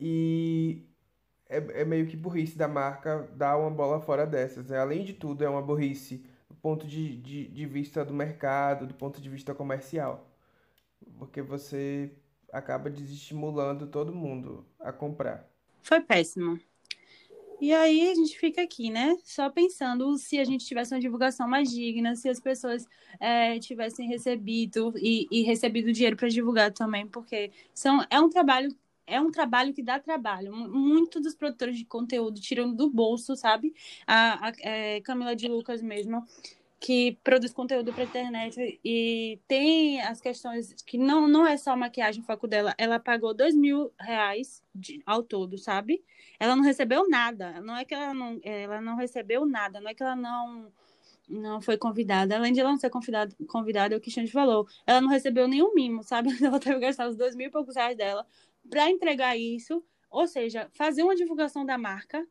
E 0.00 0.82
é, 1.48 1.82
é 1.82 1.84
meio 1.84 2.06
que 2.06 2.16
burrice 2.16 2.56
da 2.56 2.68
marca 2.68 3.28
dar 3.34 3.56
uma 3.58 3.70
bola 3.70 4.00
fora 4.00 4.26
dessas. 4.26 4.68
Né? 4.68 4.78
Além 4.78 5.04
de 5.04 5.12
tudo, 5.12 5.44
é 5.44 5.48
uma 5.48 5.62
burrice 5.62 6.24
do 6.48 6.54
ponto 6.54 6.86
de, 6.86 7.16
de, 7.16 7.48
de 7.48 7.66
vista 7.66 8.04
do 8.04 8.14
mercado, 8.14 8.86
do 8.86 8.94
ponto 8.94 9.20
de 9.20 9.28
vista 9.28 9.54
comercial. 9.54 10.30
Porque 11.18 11.42
você 11.42 12.10
acaba 12.52 12.88
desestimulando 12.88 13.86
todo 13.86 14.14
mundo 14.14 14.64
a 14.80 14.92
comprar. 14.92 15.48
Foi 15.82 16.00
péssimo. 16.00 16.58
E 17.60 17.72
aí 17.72 18.10
a 18.10 18.14
gente 18.14 18.38
fica 18.38 18.62
aqui, 18.62 18.90
né? 18.90 19.16
Só 19.24 19.48
pensando 19.48 20.16
se 20.18 20.38
a 20.38 20.44
gente 20.44 20.66
tivesse 20.66 20.94
uma 20.94 21.00
divulgação 21.00 21.48
mais 21.48 21.70
digna, 21.70 22.14
se 22.16 22.28
as 22.28 22.40
pessoas 22.40 22.86
é, 23.20 23.58
tivessem 23.58 24.08
recebido 24.08 24.92
e, 24.96 25.26
e 25.30 25.42
recebido 25.42 25.92
dinheiro 25.92 26.16
para 26.16 26.28
divulgar 26.28 26.72
também, 26.72 27.06
porque 27.06 27.50
são, 27.72 28.04
é 28.10 28.20
um 28.20 28.28
trabalho 28.28 28.74
é 29.06 29.20
um 29.20 29.30
trabalho 29.30 29.72
que 29.72 29.82
dá 29.82 29.98
trabalho. 29.98 30.52
Muitos 30.52 31.22
dos 31.22 31.34
produtores 31.34 31.76
de 31.76 31.84
conteúdo 31.84 32.40
tiram 32.40 32.72
do 32.72 32.90
bolso, 32.90 33.36
sabe? 33.36 33.74
A, 34.06 34.48
a 34.48 34.52
é, 34.60 35.00
Camila 35.00 35.36
de 35.36 35.48
Lucas 35.48 35.82
mesmo, 35.82 36.24
que 36.80 37.18
produz 37.24 37.52
conteúdo 37.52 37.92
para 37.92 38.04
internet 38.04 38.78
e 38.84 39.38
tem 39.48 40.02
as 40.02 40.20
questões 40.20 40.74
que 40.82 40.98
não, 40.98 41.26
não 41.26 41.46
é 41.46 41.56
só 41.56 41.74
maquiagem 41.76 42.22
o 42.22 42.26
foco 42.26 42.46
dela. 42.46 42.74
Ela 42.76 42.98
pagou 42.98 43.32
dois 43.32 43.54
mil 43.54 43.90
reais 43.98 44.62
de, 44.74 45.02
ao 45.06 45.22
todo, 45.22 45.56
sabe? 45.56 46.04
Ela 46.38 46.54
não 46.54 46.62
recebeu 46.62 47.08
nada. 47.08 47.60
Não 47.62 47.76
é 47.76 47.84
que 47.84 47.94
ela 47.94 48.12
não, 48.12 48.38
ela 48.42 48.80
não 48.80 48.96
recebeu 48.96 49.46
nada. 49.46 49.80
Não 49.80 49.90
é 49.90 49.94
que 49.94 50.02
ela 50.02 50.16
não 50.16 50.70
não 51.26 51.60
foi 51.60 51.78
convidada. 51.78 52.36
Além 52.36 52.52
de 52.52 52.60
ela 52.60 52.70
não 52.70 52.76
ser 52.78 52.90
convidada, 52.90 53.34
convidada 53.48 53.94
é 53.94 53.98
o 53.98 54.00
que 54.00 54.10
gente 54.10 54.30
falou. 54.30 54.66
Ela 54.86 55.00
não 55.00 55.08
recebeu 55.08 55.48
nenhum 55.48 55.74
mimo, 55.74 56.02
sabe? 56.02 56.28
Ela 56.44 56.60
teve 56.60 56.74
que 56.74 56.80
gastar 56.82 57.08
os 57.08 57.16
dois 57.16 57.34
mil 57.34 57.48
e 57.48 57.50
poucos 57.50 57.76
reais 57.76 57.96
dela 57.96 58.26
para 58.68 58.90
entregar 58.90 59.36
isso, 59.36 59.84
ou 60.10 60.26
seja, 60.26 60.68
fazer 60.72 61.02
uma 61.02 61.16
divulgação 61.16 61.64
da 61.64 61.76
marca 61.76 62.26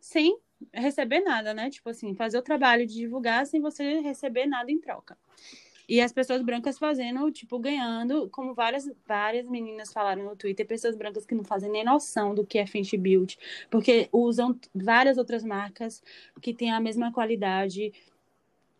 sem 0.00 0.38
receber 0.72 1.20
nada, 1.20 1.54
né? 1.54 1.70
Tipo 1.70 1.90
assim, 1.90 2.14
fazer 2.14 2.38
o 2.38 2.42
trabalho 2.42 2.86
de 2.86 2.94
divulgar 2.94 3.46
sem 3.46 3.60
você 3.60 4.00
receber 4.00 4.46
nada 4.46 4.70
em 4.70 4.78
troca. 4.80 5.16
E 5.88 6.02
as 6.02 6.12
pessoas 6.12 6.42
brancas 6.42 6.78
fazendo, 6.78 7.30
tipo, 7.32 7.58
ganhando, 7.58 8.28
como 8.28 8.52
várias, 8.52 8.90
várias 9.06 9.48
meninas 9.48 9.90
falaram 9.90 10.22
no 10.22 10.36
Twitter, 10.36 10.66
pessoas 10.66 10.94
brancas 10.94 11.24
que 11.24 11.34
não 11.34 11.44
fazem 11.44 11.70
nem 11.70 11.82
noção 11.82 12.34
do 12.34 12.44
que 12.44 12.58
é 12.58 12.66
Fenty 12.66 12.98
Beauty, 12.98 13.38
porque 13.70 14.06
usam 14.12 14.58
várias 14.74 15.16
outras 15.16 15.42
marcas 15.42 16.02
que 16.42 16.52
têm 16.52 16.70
a 16.70 16.78
mesma 16.78 17.10
qualidade 17.10 17.90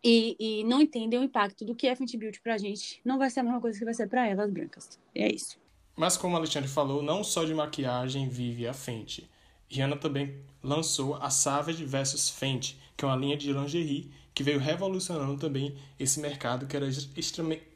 e, 0.03 0.35
e 0.39 0.63
não 0.65 0.81
entendem 0.81 1.19
o 1.19 1.23
impacto 1.23 1.65
do 1.65 1.73
que 1.73 1.87
é 1.87 1.95
Fenty 1.95 2.15
Beauty 2.15 2.39
pra 2.41 2.59
gente. 2.59 3.01
Não 3.03 3.17
vai 3.17 3.31
ser 3.31 3.39
a 3.39 3.43
mesma 3.43 3.59
coisa 3.59 3.79
que 3.79 3.85
vai 3.85 3.93
ser 3.95 4.07
para 4.07 4.27
elas 4.27 4.51
brancas. 4.51 4.99
E 5.15 5.23
é 5.23 5.33
isso. 5.33 5.59
Mas 5.99 6.15
como 6.15 6.33
a 6.33 6.39
Alexandre 6.39 6.69
falou, 6.69 7.03
não 7.03 7.25
só 7.25 7.43
de 7.43 7.53
maquiagem 7.53 8.29
vive 8.29 8.65
a 8.65 8.73
Fenty. 8.73 9.29
Rihanna 9.67 9.97
também 9.97 10.33
lançou 10.63 11.15
a 11.15 11.29
Savage 11.29 11.83
vs 11.83 12.29
Fenty, 12.29 12.79
que 12.95 13.03
é 13.03 13.07
uma 13.09 13.17
linha 13.17 13.35
de 13.35 13.51
lingerie 13.51 14.09
que 14.33 14.41
veio 14.41 14.59
revolucionando 14.59 15.37
também 15.37 15.75
esse 15.99 16.21
mercado 16.21 16.67
que 16.67 16.77
era 16.77 16.87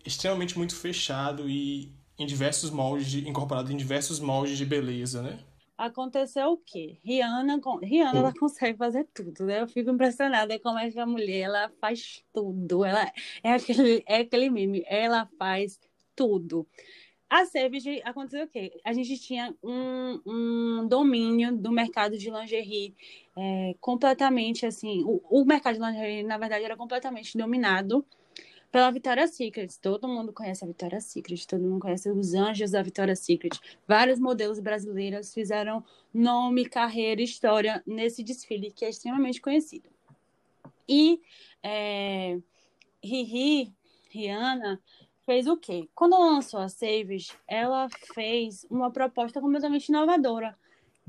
extremamente, 0.05 0.57
muito 0.57 0.73
fechado 0.73 1.49
e 1.49 1.91
em 2.17 2.25
diversos 2.25 2.69
moldes, 2.69 3.11
de, 3.11 3.27
incorporado 3.27 3.73
em 3.73 3.75
diversos 3.75 4.21
moldes 4.21 4.57
de 4.57 4.65
beleza, 4.65 5.21
né? 5.21 5.39
Aconteceu 5.77 6.53
o 6.53 6.57
quê? 6.57 6.99
Rihanna, 7.03 7.59
Rihanna 7.81 8.19
ela 8.19 8.33
consegue 8.33 8.77
fazer 8.77 9.05
tudo, 9.13 9.43
né? 9.43 9.59
Eu 9.59 9.67
fico 9.67 9.89
impressionada 9.89 10.57
como 10.59 10.79
essa 10.79 11.05
mulher, 11.05 11.41
ela 11.41 11.69
faz 11.81 12.23
tudo. 12.33 12.85
Ela 12.85 13.11
é 13.43 13.51
aquele, 13.51 14.01
é 14.07 14.19
aquele 14.19 14.49
meme, 14.49 14.81
ela 14.87 15.27
faz 15.37 15.77
tudo. 16.15 16.65
A 17.33 17.47
Savage 17.47 17.99
aconteceu 18.05 18.45
o 18.45 18.47
quê? 18.47 18.79
A 18.85 18.93
gente 18.93 19.17
tinha 19.17 19.55
um, 19.63 20.21
um 20.23 20.87
domínio 20.87 21.57
do 21.57 21.71
mercado 21.71 22.15
de 22.15 22.29
lingerie 22.29 22.95
é, 23.35 23.75
completamente 23.81 24.67
assim. 24.67 25.03
O, 25.03 25.19
o 25.27 25.43
mercado 25.43 25.73
de 25.73 25.81
lingerie, 25.81 26.21
na 26.21 26.37
verdade, 26.37 26.63
era 26.63 26.77
completamente 26.77 27.35
dominado 27.35 28.05
pela 28.71 28.91
Victoria's 28.91 29.31
Secret. 29.31 29.79
Todo 29.81 30.07
mundo 30.07 30.31
conhece 30.31 30.63
a 30.63 30.67
Victoria's 30.67 31.05
Secret, 31.05 31.47
todo 31.47 31.63
mundo 31.63 31.79
conhece 31.79 32.07
os 32.11 32.35
anjos 32.35 32.69
da 32.69 32.83
Victoria's 32.83 33.21
Secret. 33.21 33.59
Vários 33.87 34.19
modelos 34.19 34.59
brasileiros 34.59 35.33
fizeram 35.33 35.83
nome, 36.13 36.65
carreira, 36.65 37.19
história 37.19 37.81
nesse 37.83 38.21
desfile 38.21 38.69
que 38.69 38.85
é 38.85 38.89
extremamente 38.89 39.41
conhecido. 39.41 39.89
E 40.87 41.19
é, 41.63 42.37
Rihanna, 44.13 44.79
fez 45.25 45.47
o 45.47 45.57
quê? 45.57 45.89
Quando 45.95 46.19
lançou 46.19 46.59
a 46.59 46.69
Savage, 46.69 47.31
ela 47.47 47.87
fez 48.13 48.65
uma 48.69 48.91
proposta 48.91 49.39
completamente 49.39 49.89
inovadora, 49.89 50.57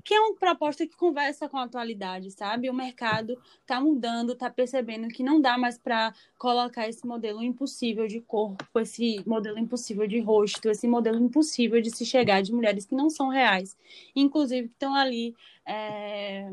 que 0.05 0.13
é 0.13 0.21
uma 0.21 0.37
proposta 0.37 0.87
que 0.87 0.95
conversa 0.97 1.49
com 1.49 1.57
a 1.57 1.65
atualidade, 1.65 2.31
sabe? 2.31 2.69
O 2.69 2.75
mercado 2.75 3.41
está 3.61 3.81
mudando, 3.81 4.35
está 4.35 4.51
percebendo 4.51 5.09
que 5.09 5.23
não 5.23 5.41
dá 5.41 5.57
mais 5.57 5.79
para 5.79 6.15
colocar 6.39 6.87
esse 6.87 7.07
modelo 7.07 7.43
impossível 7.43 8.07
de 8.07 8.21
corpo, 8.21 8.79
esse 8.79 9.23
modelo 9.27 9.59
impossível 9.59 10.07
de 10.07 10.21
rosto, 10.21 10.69
esse 10.69 10.87
modelo 10.87 11.19
impossível 11.19 11.81
de 11.81 11.91
se 11.91 12.05
chegar 12.05 12.43
de 12.43 12.53
mulheres 12.53 12.85
que 12.85 12.95
não 12.95 13.09
são 13.09 13.29
reais, 13.29 13.77
inclusive 14.15 14.69
que 14.69 14.75
estão 14.75 14.95
ali 14.95 15.35
é, 15.67 16.53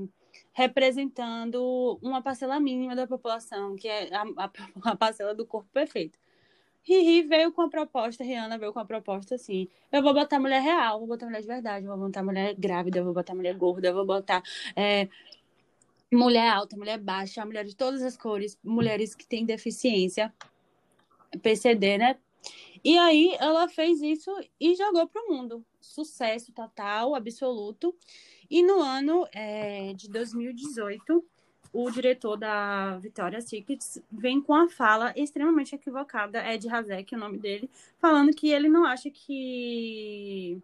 representando 0.53 1.99
uma 2.01 2.21
parcela 2.21 2.57
mínima 2.57 2.95
da 2.95 3.05
população, 3.05 3.75
que 3.75 3.89
é 3.89 4.15
a, 4.15 4.23
a, 4.37 4.51
a 4.91 4.95
parcela 4.95 5.35
do 5.35 5.45
corpo 5.45 5.69
perfeito. 5.73 6.20
Riri 6.83 7.23
veio 7.27 7.51
com 7.51 7.61
a 7.61 7.69
proposta, 7.69 8.23
Rihanna 8.23 8.57
veio 8.57 8.73
com 8.73 8.79
a 8.79 8.85
proposta 8.85 9.35
assim: 9.35 9.67
eu 9.91 10.01
vou 10.01 10.13
botar 10.13 10.39
mulher 10.39 10.61
real, 10.61 10.99
vou 10.99 11.07
botar 11.07 11.27
mulher 11.27 11.41
de 11.41 11.47
verdade, 11.47 11.85
vou 11.85 11.97
botar 11.97 12.23
mulher 12.23 12.55
grávida, 12.55 13.03
vou 13.03 13.13
botar 13.13 13.35
mulher 13.35 13.55
gorda, 13.55 13.93
vou 13.93 14.05
botar 14.05 14.41
é, 14.75 15.07
mulher 16.11 16.49
alta, 16.49 16.75
mulher 16.75 16.97
baixa, 16.97 17.45
mulher 17.45 17.65
de 17.65 17.75
todas 17.75 18.01
as 18.01 18.17
cores, 18.17 18.57
mulheres 18.63 19.15
que 19.15 19.25
têm 19.25 19.45
deficiência, 19.45 20.33
PCD, 21.41 21.97
né? 21.97 22.17
E 22.83 22.97
aí 22.97 23.35
ela 23.39 23.67
fez 23.69 24.01
isso 24.01 24.31
e 24.59 24.75
jogou 24.75 25.07
para 25.07 25.23
o 25.23 25.29
mundo. 25.31 25.63
Sucesso 25.79 26.51
total, 26.51 27.13
absoluto. 27.13 27.95
E 28.49 28.63
no 28.63 28.81
ano 28.81 29.27
é, 29.33 29.93
de 29.93 30.09
2018, 30.09 31.23
o 31.73 31.89
diretor 31.89 32.37
da 32.37 32.97
Victoria's 32.97 33.45
Secret 33.45 33.79
vem 34.11 34.41
com 34.41 34.53
a 34.53 34.69
fala 34.69 35.13
extremamente 35.15 35.75
equivocada, 35.75 36.45
Ed 36.51 36.67
Hazek, 36.69 37.15
o 37.15 37.19
nome 37.19 37.37
dele, 37.37 37.69
falando 37.99 38.33
que 38.33 38.49
ele 38.49 38.67
não 38.67 38.85
acha 38.85 39.09
que 39.09 40.61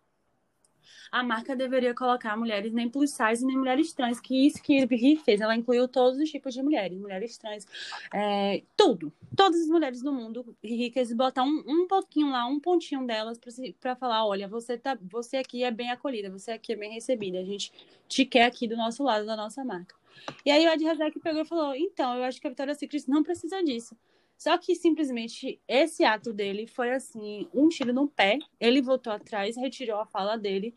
a 1.11 1.23
marca 1.23 1.55
deveria 1.55 1.93
colocar 1.93 2.35
mulheres 2.35 2.73
nem 2.73 2.89
plus 2.89 3.11
size 3.11 3.45
nem 3.45 3.57
mulheres 3.57 3.93
trans, 3.93 4.19
que 4.19 4.47
isso 4.47 4.61
que 4.61 4.73
ele 4.73 5.15
fez, 5.17 5.41
ela 5.41 5.55
incluiu 5.55 5.87
todos 5.87 6.19
os 6.19 6.29
tipos 6.29 6.53
de 6.53 6.61
mulheres, 6.61 6.99
mulheres 6.99 7.37
trans, 7.37 7.65
é, 8.13 8.63
tudo, 8.75 9.11
todas 9.35 9.61
as 9.61 9.67
mulheres 9.67 10.01
do 10.01 10.11
mundo 10.11 10.55
ricas, 10.63 11.11
botar 11.13 11.43
um, 11.43 11.63
um 11.65 11.87
pouquinho 11.87 12.31
lá, 12.31 12.45
um 12.45 12.59
pontinho 12.59 13.05
delas 13.05 13.39
para 13.79 13.95
falar, 13.95 14.25
olha, 14.25 14.47
você 14.47 14.77
tá, 14.77 14.97
você 15.01 15.37
aqui 15.37 15.63
é 15.63 15.71
bem 15.71 15.91
acolhida, 15.91 16.29
você 16.29 16.51
aqui 16.51 16.73
é 16.73 16.75
bem 16.75 16.93
recebida, 16.93 17.39
a 17.39 17.45
gente 17.45 17.71
te 18.07 18.25
quer 18.25 18.45
aqui 18.45 18.67
do 18.67 18.75
nosso 18.75 19.03
lado 19.03 19.25
da 19.25 19.35
nossa 19.35 19.63
marca. 19.63 19.96
E 20.45 20.51
aí 20.51 20.65
o 20.65 20.71
Ed 20.71 20.87
Hazek 20.87 21.19
pegou 21.19 21.41
e 21.41 21.45
falou: 21.45 21.75
então, 21.75 22.15
eu 22.15 22.23
acho 22.23 22.39
que 22.39 22.47
a 22.47 22.49
Victoria's 22.49 22.77
Secret 22.77 23.03
não 23.07 23.23
precisa 23.23 23.63
disso. 23.63 23.97
Só 24.37 24.57
que 24.57 24.75
simplesmente 24.75 25.59
esse 25.67 26.03
ato 26.03 26.31
dele 26.31 26.67
foi 26.67 26.91
assim, 26.91 27.47
um 27.53 27.67
tiro 27.67 27.91
no 27.91 28.07
pé. 28.07 28.37
Ele 28.59 28.81
voltou 28.81 29.11
atrás, 29.11 29.57
retirou 29.57 29.99
a 29.99 30.05
fala 30.05 30.37
dele, 30.37 30.75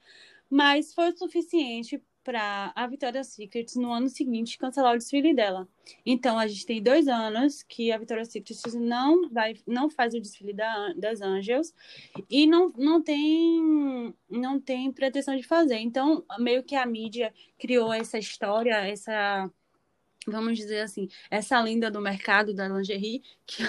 mas 0.49 0.95
foi 0.95 1.11
o 1.11 1.17
suficiente 1.17 2.03
para 2.23 2.73
a 2.75 2.87
Victoria's 2.87 3.29
Secret 3.29 3.77
no 3.77 3.93
ano 3.93 4.09
seguinte 4.09 4.59
cancelar 4.59 4.95
o 4.95 4.99
desfile 4.99 5.35
dela. 5.35 5.69
Então 6.05 6.39
a 6.39 6.47
gente 6.47 6.67
tem 6.67 6.83
dois 6.83 7.09
anos 7.09 7.63
que 7.63 7.91
a 7.91 7.99
Victoria's 7.99 8.31
Secret 8.31 8.57
não 8.77 9.29
vai, 9.31 9.55
não 9.67 9.91
faz 9.91 10.15
o 10.15 10.21
desfile 10.21 10.53
da, 10.53 10.93
das 10.95 11.21
Angels 11.21 11.75
e 12.29 12.47
não, 12.47 12.69
não 12.77 13.03
tem 13.03 14.15
não 14.29 14.61
tem 14.61 14.93
pretensão 14.93 15.37
de 15.37 15.43
fazer. 15.43 15.79
Então 15.79 16.25
meio 16.39 16.63
que 16.63 16.75
a 16.75 16.87
mídia 16.87 17.33
criou 17.59 17.93
essa 17.93 18.19
história, 18.19 18.87
essa 18.87 19.51
vamos 20.27 20.59
dizer 20.59 20.81
assim, 20.81 21.09
essa 21.31 21.61
lenda 21.61 21.91
do 21.91 22.01
mercado 22.01 22.55
da 22.55 22.69
lingerie 22.69 23.23
que, 23.47 23.63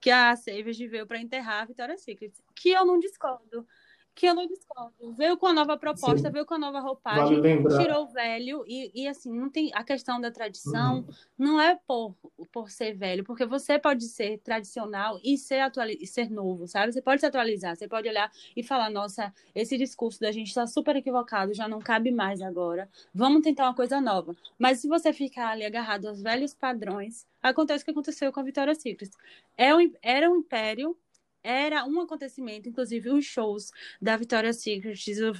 que 0.00 0.10
a 0.10 0.34
Savage 0.36 0.88
veio 0.88 1.06
para 1.06 1.20
enterrar 1.20 1.62
a 1.62 1.66
Victoria's 1.66 2.02
Secret, 2.02 2.32
que 2.54 2.70
eu 2.70 2.84
não 2.84 2.98
discordo 2.98 3.66
que 4.14 4.26
eu 4.26 4.34
não 4.34 4.46
discordo. 4.46 5.14
Veio 5.14 5.36
com 5.36 5.46
a 5.46 5.52
nova 5.52 5.76
proposta, 5.76 6.26
Sim. 6.28 6.32
veio 6.32 6.44
com 6.44 6.54
a 6.54 6.58
nova 6.58 6.80
roupagem, 6.80 7.40
vale 7.40 7.82
tirou 7.82 8.04
o 8.04 8.06
velho, 8.08 8.64
e, 8.66 8.90
e 8.94 9.08
assim, 9.08 9.32
não 9.32 9.50
tem 9.50 9.70
a 9.74 9.82
questão 9.82 10.20
da 10.20 10.30
tradição, 10.30 10.98
uhum. 10.98 11.06
não 11.38 11.60
é 11.60 11.78
por, 11.86 12.14
por 12.52 12.70
ser 12.70 12.94
velho, 12.94 13.24
porque 13.24 13.46
você 13.46 13.78
pode 13.78 14.04
ser 14.04 14.38
tradicional 14.38 15.18
e 15.24 15.38
ser, 15.38 15.60
atuali 15.60 16.06
ser 16.06 16.30
novo, 16.30 16.66
sabe? 16.66 16.92
Você 16.92 17.00
pode 17.00 17.20
se 17.20 17.26
atualizar, 17.26 17.74
você 17.74 17.88
pode 17.88 18.08
olhar 18.08 18.30
e 18.54 18.62
falar, 18.62 18.90
nossa, 18.90 19.32
esse 19.54 19.78
discurso 19.78 20.20
da 20.20 20.30
gente 20.30 20.48
está 20.48 20.66
super 20.66 20.94
equivocado, 20.96 21.54
já 21.54 21.66
não 21.66 21.78
cabe 21.78 22.10
mais 22.10 22.42
agora, 22.42 22.88
vamos 23.14 23.42
tentar 23.42 23.64
uma 23.64 23.74
coisa 23.74 24.00
nova. 24.00 24.36
Mas 24.58 24.80
se 24.80 24.88
você 24.88 25.12
ficar 25.12 25.48
ali 25.48 25.64
agarrado 25.64 26.06
aos 26.06 26.22
velhos 26.22 26.54
padrões, 26.54 27.26
acontece 27.42 27.82
o 27.82 27.84
que 27.86 27.90
aconteceu 27.90 28.30
com 28.30 28.40
a 28.40 28.44
Vitória 28.44 28.74
Secret. 28.74 29.10
É 29.56 29.74
um, 29.74 29.92
era 30.02 30.30
um 30.30 30.36
império 30.36 30.96
era 31.42 31.84
um 31.84 32.00
acontecimento, 32.00 32.68
inclusive 32.68 33.10
os 33.10 33.24
shows 33.24 33.70
da 34.00 34.16
Victoria's 34.16 34.56
Secret, 34.56 34.94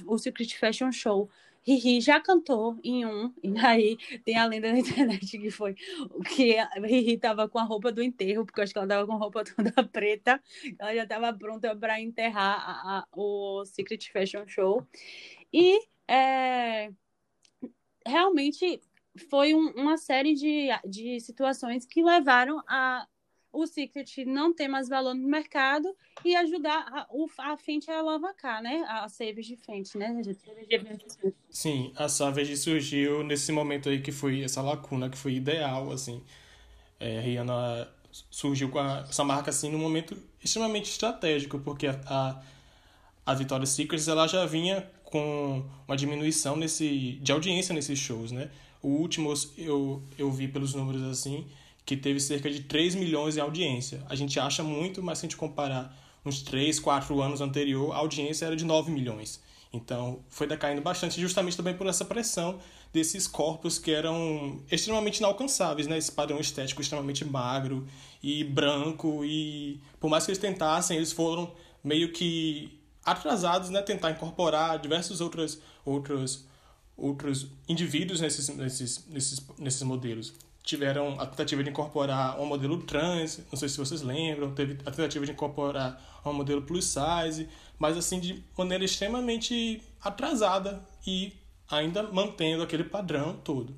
o, 0.05 0.17
Secret 0.17 0.57
Fashion 0.57 0.91
Show. 0.91 1.29
Riri 1.65 2.01
já 2.01 2.19
cantou 2.19 2.77
em 2.83 3.05
um, 3.05 3.33
e 3.41 3.57
aí 3.57 3.97
tem 4.25 4.37
a 4.37 4.45
lenda 4.45 4.71
na 4.71 4.79
internet 4.79 5.37
que 5.37 5.49
foi 5.49 5.75
que 6.35 6.57
Riri 6.85 7.17
tava 7.17 7.47
com 7.47 7.57
a 7.57 7.63
roupa 7.63 7.89
do 7.89 8.03
enterro, 8.03 8.45
porque 8.45 8.59
eu 8.59 8.63
acho 8.65 8.73
que 8.73 8.79
ela 8.79 8.87
tava 8.87 9.07
com 9.07 9.13
a 9.13 9.17
roupa 9.17 9.43
toda 9.55 9.71
preta, 9.87 10.41
ela 10.77 10.93
já 10.93 11.07
tava 11.07 11.33
pronta 11.33 11.73
para 11.75 12.01
enterrar 12.01 12.59
a, 12.59 12.99
a, 12.99 13.07
o 13.13 13.63
Secret 13.65 14.11
Fashion 14.11 14.45
Show. 14.45 14.85
E 15.53 15.79
é, 16.07 16.91
realmente 18.05 18.81
foi 19.29 19.53
um, 19.53 19.69
uma 19.71 19.97
série 19.97 20.33
de, 20.33 20.67
de 20.85 21.19
situações 21.19 21.85
que 21.85 22.03
levaram 22.03 22.61
a 22.67 23.07
o 23.53 23.67
Secret 23.67 24.25
não 24.25 24.51
ter 24.51 24.67
mais 24.67 24.89
valor 24.89 25.13
no 25.13 25.27
mercado 25.27 25.95
e 26.25 26.35
ajudar 26.35 26.85
a, 26.91 27.07
a 27.53 27.57
Fenty 27.57 27.91
a 27.91 27.99
alavancar, 27.99 28.63
né? 28.63 28.83
A 28.89 29.07
Savage 29.07 29.55
Fenty, 29.55 29.97
né? 29.97 30.19
Sim, 31.51 31.93
a 31.95 32.09
Savage 32.09 32.57
surgiu 32.57 33.23
nesse 33.23 33.51
momento 33.51 33.89
aí 33.89 34.01
que 34.01 34.11
foi 34.11 34.41
essa 34.41 34.61
lacuna, 34.61 35.07
que 35.07 35.17
foi 35.17 35.35
ideal, 35.35 35.91
assim. 35.91 36.23
É, 36.99 37.19
Rihanna 37.19 37.87
surgiu 38.31 38.69
com 38.69 38.79
a, 38.79 39.05
essa 39.07 39.23
marca, 39.23 39.51
assim, 39.51 39.71
num 39.71 39.79
momento 39.79 40.17
extremamente 40.43 40.89
estratégico, 40.89 41.59
porque 41.59 41.85
a, 41.85 42.01
a, 42.07 42.41
a 43.25 43.33
Victoria's 43.35 43.69
Secret, 43.69 44.03
ela 44.09 44.27
já 44.27 44.45
vinha 44.47 44.89
com 45.03 45.63
uma 45.87 45.95
diminuição 45.95 46.55
nesse, 46.55 47.19
de 47.21 47.31
audiência 47.31 47.73
nesses 47.73 47.99
shows, 47.99 48.31
né? 48.31 48.49
O 48.81 48.89
último 48.89 49.31
eu, 49.57 50.01
eu 50.17 50.31
vi 50.31 50.47
pelos 50.47 50.73
números, 50.73 51.03
assim, 51.03 51.47
que 51.85 51.97
teve 51.97 52.19
cerca 52.19 52.49
de 52.49 52.61
3 52.61 52.95
milhões 52.95 53.37
em 53.37 53.41
audiência. 53.41 54.03
A 54.09 54.15
gente 54.15 54.39
acha 54.39 54.63
muito, 54.63 55.01
mas 55.03 55.19
se 55.19 55.25
a 55.25 55.29
gente 55.29 55.37
comparar 55.37 55.95
uns 56.25 56.41
3, 56.41 56.79
4 56.79 57.21
anos 57.21 57.41
anterior, 57.41 57.91
a 57.93 57.97
audiência 57.97 58.45
era 58.45 58.55
de 58.55 58.63
9 58.63 58.91
milhões. 58.91 59.41
Então, 59.73 60.19
foi 60.29 60.45
decaindo 60.45 60.81
bastante, 60.81 61.19
justamente 61.19 61.57
também 61.57 61.75
por 61.75 61.87
essa 61.87 62.05
pressão 62.05 62.59
desses 62.93 63.27
corpos 63.27 63.79
que 63.79 63.91
eram 63.91 64.61
extremamente 64.71 65.17
inalcançáveis, 65.17 65.87
né? 65.87 65.97
Esse 65.97 66.11
padrão 66.11 66.39
estético 66.39 66.79
extremamente 66.79 67.25
magro 67.25 67.87
e 68.21 68.43
branco 68.43 69.25
e 69.25 69.81
por 69.99 70.11
mais 70.11 70.25
que 70.25 70.31
eles 70.31 70.39
tentassem, 70.39 70.95
eles 70.95 71.11
foram 71.11 71.51
meio 71.83 72.13
que 72.13 72.79
atrasados, 73.03 73.71
né? 73.71 73.81
Tentar 73.81 74.11
incorporar 74.11 74.77
diversos 74.77 75.19
outros 75.21 75.59
outros 75.83 76.45
outros 76.95 77.47
indivíduos 77.67 78.21
nesses 78.21 78.49
nesses 78.49 79.07
nesses 79.07 79.41
nesses 79.57 79.81
modelos. 79.81 80.33
Tiveram 80.63 81.19
a 81.19 81.25
tentativa 81.25 81.61
de 81.61 81.69
incorporar 81.69 82.39
um 82.39 82.45
modelo 82.45 82.81
trans, 82.83 83.41
não 83.51 83.59
sei 83.59 83.67
se 83.67 83.77
vocês 83.77 84.01
lembram, 84.01 84.53
teve 84.53 84.77
a 84.85 84.91
tentativa 84.91 85.25
de 85.25 85.31
incorporar 85.33 86.21
um 86.25 86.31
modelo 86.31 86.61
plus 86.61 86.85
size, 86.85 87.49
mas 87.77 87.97
assim 87.97 88.19
de 88.19 88.41
maneira 88.57 88.85
extremamente 88.85 89.81
atrasada 90.01 90.81
e 91.05 91.33
ainda 91.69 92.03
mantendo 92.03 92.63
aquele 92.63 92.85
padrão 92.85 93.35
todo. 93.43 93.75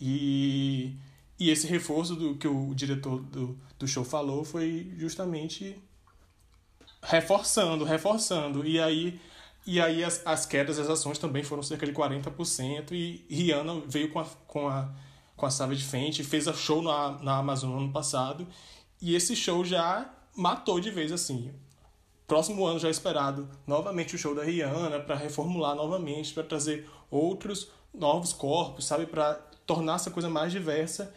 E, 0.00 0.96
e 1.38 1.50
esse 1.50 1.66
reforço 1.66 2.16
do 2.16 2.36
que 2.36 2.48
o 2.48 2.74
diretor 2.74 3.20
do, 3.22 3.58
do 3.78 3.86
show 3.86 4.04
falou 4.04 4.44
foi 4.44 4.92
justamente 4.96 5.76
reforçando, 7.02 7.84
reforçando. 7.84 8.66
E 8.66 8.80
aí, 8.80 9.20
e 9.66 9.80
aí 9.80 10.02
as, 10.02 10.22
as 10.26 10.46
quedas 10.46 10.76
das 10.76 10.88
ações 10.88 11.18
também 11.18 11.42
foram 11.42 11.62
cerca 11.62 11.86
de 11.86 11.92
40%. 11.92 12.92
E 12.92 13.24
Rihanna 13.28 13.82
veio 13.86 14.10
com 14.10 14.20
a, 14.20 14.24
com 14.46 14.68
a, 14.68 14.92
com 15.36 15.46
a 15.46 15.50
Savage 15.50 15.84
Fenty, 15.84 16.22
fez 16.24 16.46
a 16.48 16.52
show 16.52 16.82
na, 16.82 17.18
na 17.22 17.38
Amazon 17.38 17.70
no 17.70 17.78
ano 17.78 17.92
passado. 17.92 18.46
E 19.00 19.14
esse 19.14 19.34
show 19.36 19.64
já 19.64 20.10
matou 20.36 20.80
de 20.80 20.90
vez 20.90 21.12
assim 21.12 21.52
próximo 22.26 22.66
ano 22.66 22.78
já 22.78 22.88
é 22.88 22.90
esperado 22.90 23.48
novamente 23.66 24.14
o 24.14 24.18
show 24.18 24.34
da 24.34 24.42
Rihanna 24.42 25.00
para 25.00 25.14
reformular 25.14 25.74
novamente, 25.74 26.32
para 26.32 26.42
trazer 26.42 26.88
outros 27.10 27.70
novos 27.92 28.32
corpos, 28.32 28.86
sabe, 28.86 29.06
para 29.06 29.34
tornar 29.66 29.96
essa 29.96 30.10
coisa 30.10 30.28
mais 30.28 30.52
diversa 30.52 31.12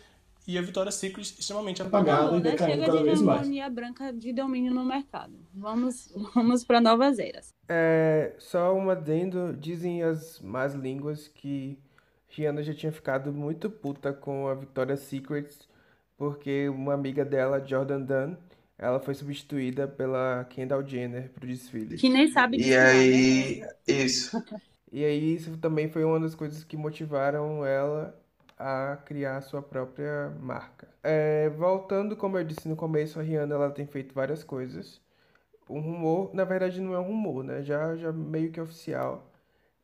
e 0.48 0.58
a 0.58 0.62
Victoria's 0.62 0.96
Secret 0.96 1.24
extremamente 1.38 1.82
apagada 1.82 2.32
Não, 2.32 2.38
e 2.38 2.42
né? 2.42 2.52
decaindo 2.52 2.74
Chega 2.74 2.86
cada 2.86 2.98
de 3.00 3.04
vez 3.04 3.22
mais. 3.22 3.42
hegemonia 3.42 3.70
branca 3.70 4.14
de 4.14 4.32
domínio 4.32 4.74
no 4.74 4.86
mercado. 4.86 5.34
Vamos, 5.54 6.14
vamos 6.34 6.64
para 6.64 6.80
novas 6.80 7.20
eras. 7.20 7.54
É, 7.68 8.34
só 8.38 8.74
um 8.74 8.90
adendo, 8.90 9.54
dizem 9.60 10.04
as 10.04 10.40
más 10.40 10.74
línguas 10.74 11.28
que 11.28 11.78
Rihanna 12.30 12.64
já 12.64 12.74
tinha 12.74 12.92
ficado 12.92 13.34
muito 13.34 13.70
puta 13.70 14.14
com 14.14 14.48
a 14.48 14.54
Victoria's 14.56 15.02
Secret 15.02 15.48
porque 16.18 16.70
uma 16.70 16.94
amiga 16.94 17.24
dela, 17.26 17.66
Jordan 17.66 18.02
Dunn, 18.02 18.36
ela 18.78 19.00
foi 19.00 19.14
substituída 19.16 19.88
pela 19.88 20.46
Kendall 20.46 20.86
Jenner 20.88 21.30
pro 21.32 21.48
desfile. 21.48 22.00
Que 22.00 22.10
nem 22.10 22.28
sabe 22.32 22.58
E 22.58 22.74
né? 22.76 22.76
aí, 22.76 23.64
isso. 23.88 24.38
E 24.92 25.04
aí 25.04 25.36
isso 25.36 25.58
também 25.58 25.90
foi 25.90 26.04
uma 26.04 26.20
das 26.20 26.36
coisas 26.36 26.64
que 26.64 26.78
motivaram 26.78 27.66
ela 27.66 28.18
a 28.58 28.98
criar 29.06 29.38
a 29.38 29.42
sua 29.42 29.62
própria 29.62 30.30
marca. 30.42 30.88
É, 31.04 31.50
voltando, 31.50 32.16
como 32.16 32.38
eu 32.38 32.44
disse 32.44 32.68
no 32.68 32.76
começo, 32.76 33.20
a 33.20 33.24
Rihanna 33.24 33.56
ela 33.56 33.72
tem 33.72 33.86
feito 33.86 34.14
várias 34.16 34.44
coisas. 34.44 35.02
Um 35.70 35.82
rumor, 35.82 36.34
na 36.36 36.44
verdade 36.46 36.82
não 36.82 36.94
é 36.96 37.00
um 37.00 37.04
rumor, 37.04 37.44
né? 37.44 37.64
Já, 37.64 37.96
já 37.98 38.12
meio 38.14 38.52
que 38.52 38.62
oficial, 38.62 39.27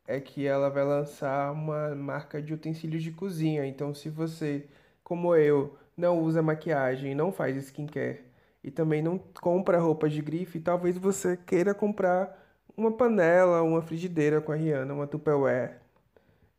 é 0.06 0.20
que 0.20 0.46
ela 0.46 0.68
vai 0.70 0.84
lançar 0.84 1.52
uma 1.52 1.94
marca 1.94 2.40
de 2.40 2.52
utensílios 2.54 3.02
de 3.02 3.10
cozinha. 3.10 3.66
Então, 3.66 3.94
se 3.94 4.08
você, 4.08 4.66
como 5.02 5.34
eu, 5.34 5.76
não 5.96 6.20
usa 6.20 6.42
maquiagem, 6.42 7.14
não 7.14 7.32
faz 7.32 7.56
skincare 7.56 8.20
e 8.62 8.70
também 8.70 9.02
não 9.02 9.18
compra 9.40 9.78
roupas 9.78 10.12
de 10.12 10.22
grife, 10.22 10.60
talvez 10.60 10.96
você 10.96 11.36
queira 11.36 11.74
comprar 11.74 12.42
uma 12.76 12.90
panela, 12.92 13.62
uma 13.62 13.82
frigideira 13.82 14.40
com 14.40 14.52
a 14.52 14.56
Rihanna, 14.56 14.94
uma 14.94 15.06
Tupperware, 15.06 15.78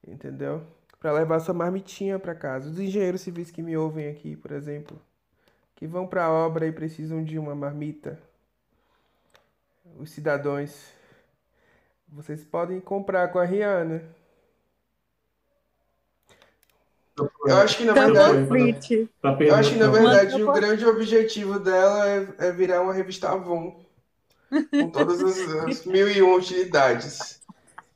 entendeu? 0.07 0.63
Para 0.99 1.11
levar 1.11 1.39
sua 1.39 1.53
marmitinha 1.53 2.17
para 2.19 2.33
casa. 2.35 2.69
Os 2.69 2.79
engenheiros 2.79 3.21
civis 3.21 3.51
que 3.51 3.61
me 3.61 3.75
ouvem 3.75 4.07
aqui, 4.07 4.35
por 4.35 4.51
exemplo, 4.51 4.99
que 5.75 5.85
vão 5.85 6.07
para 6.07 6.25
a 6.25 6.31
obra 6.31 6.67
e 6.67 6.71
precisam 6.71 7.23
de 7.23 7.37
uma 7.37 7.53
marmita, 7.53 8.19
os 9.97 10.09
cidadãos, 10.11 10.94
vocês 12.15 12.43
podem 12.45 12.79
comprar 12.79 13.27
com 13.27 13.39
a 13.39 13.43
Rihanna. 13.43 14.01
Eu 17.47 17.55
acho 17.57 17.77
que 17.77 17.85
na 17.85 17.93
Pra- 17.93 18.05
verdade, 18.05 19.07
eu 19.47 19.55
acho 19.55 19.71
que 19.71 19.77
na 19.79 19.89
o- 19.89 19.91
verdade 19.91 20.43
o 20.43 20.51
grande 20.51 20.85
objetivo 20.85 21.59
dela 21.59 22.07
é, 22.09 22.27
é 22.39 22.51
virar 22.51 22.81
uma 22.81 22.93
revista 22.93 23.29
Avon. 23.29 23.83
Com 24.69 24.89
todas 24.89 25.21
as, 25.23 25.37
as 25.65 25.85
mil 25.85 26.09
e 26.09 26.21
uma 26.21 26.35
utilidades. 26.37 27.41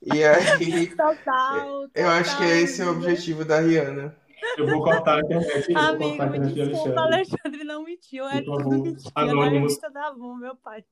E 0.02 0.24
aí, 0.24 0.88
Total, 0.96 1.88
eu 1.94 2.08
acho 2.10 2.38
que 2.38 2.44
é 2.44 2.62
esse 2.62 2.82
o 2.82 2.90
amigo. 2.90 3.04
objetivo 3.04 3.44
da 3.46 3.60
Rihanna. 3.60 4.16
Eu 4.58 4.68
vou 4.68 4.82
cortar 4.84 5.18
a 5.18 5.20
internet. 5.20 5.70
Eu 5.70 5.74
vou 5.76 5.84
Amigo, 5.84 6.10
cortar 6.18 6.24
a 6.24 6.30
me 6.40 6.40
desculpa, 6.40 7.02
Alexandre. 7.02 7.14
Alexandre 7.14 7.64
não 7.66 7.84
mentiu. 7.84 8.26
É 8.28 8.42
tudo 8.42 8.70
mentira 8.70 9.12
na 9.16 9.22
Anonymous. 9.22 9.52
revista 9.54 9.90
da 9.92 10.08
Avon, 10.08 10.36
meu 10.36 10.56
pai. 10.56 10.84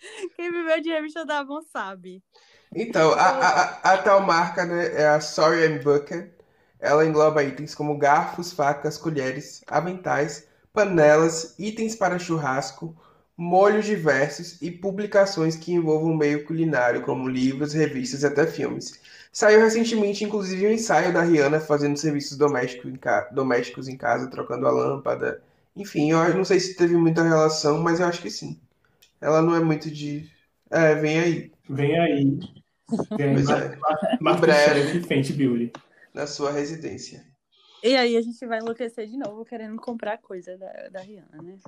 Quem 0.36 0.50
viveu 0.52 0.80
de 0.80 0.88
revista 0.90 1.24
da 1.24 1.40
Avon 1.40 1.62
sabe. 1.62 2.22
Então, 2.74 3.12
a, 3.12 3.16
a, 3.28 3.92
a- 3.94 3.98
tal 3.98 4.20
marca, 4.22 4.64
né, 4.64 4.94
é 5.02 5.06
a 5.08 5.20
Sorry 5.20 5.64
I'm 5.66 5.78
Bucket. 5.82 6.30
Ela 6.78 7.04
engloba 7.04 7.42
itens 7.42 7.74
como 7.74 7.96
garfos, 7.98 8.52
facas, 8.52 8.96
colheres, 8.96 9.62
aventais, 9.68 10.46
panelas, 10.72 11.54
itens 11.58 11.94
para 11.94 12.18
churrasco, 12.18 12.96
molhos 13.36 13.84
diversos 13.84 14.60
e 14.62 14.70
publicações 14.70 15.56
que 15.56 15.72
envolvam 15.72 16.12
o 16.12 16.16
meio 16.16 16.44
culinário, 16.46 17.02
como 17.02 17.28
livros, 17.28 17.72
revistas 17.74 18.22
e 18.22 18.26
até 18.26 18.46
filmes. 18.46 18.98
Saiu 19.32 19.60
recentemente, 19.60 20.24
inclusive, 20.24 20.66
um 20.66 20.70
ensaio 20.72 21.12
da 21.12 21.22
Rihanna 21.22 21.60
fazendo 21.60 21.96
serviços 21.98 22.38
em, 22.40 22.96
ca- 22.96 23.28
domésticos 23.32 23.88
em 23.88 23.96
casa, 23.96 24.28
trocando 24.30 24.66
a 24.66 24.70
lâmpada. 24.70 25.42
Enfim, 25.76 26.10
eu 26.12 26.34
não 26.34 26.44
sei 26.44 26.58
se 26.60 26.74
teve 26.74 26.96
muita 26.96 27.22
relação, 27.22 27.78
mas 27.78 28.00
eu 28.00 28.06
acho 28.06 28.22
que 28.22 28.30
sim. 28.30 28.58
Ela 29.20 29.42
não 29.42 29.54
é 29.54 29.60
muito 29.60 29.90
de. 29.90 30.30
É, 30.70 30.94
vem 30.94 31.18
aí, 31.18 31.52
Vem 31.68 31.98
aí. 31.98 32.38
Vem 33.16 33.28
aí. 33.28 33.34
Pois 33.34 33.50
é. 33.50 35.00
Fenty 35.02 35.32
Beauty. 35.32 35.72
na 36.14 36.26
sua 36.26 36.50
residência. 36.50 37.24
E 37.82 37.96
aí 37.96 38.16
a 38.16 38.20
gente 38.20 38.44
vai 38.46 38.58
enlouquecer 38.58 39.06
de 39.06 39.16
novo 39.16 39.44
querendo 39.44 39.76
comprar 39.80 40.18
coisa 40.18 40.56
da, 40.58 40.88
da 40.88 41.00
Rihanna, 41.00 41.42
né? 41.42 41.58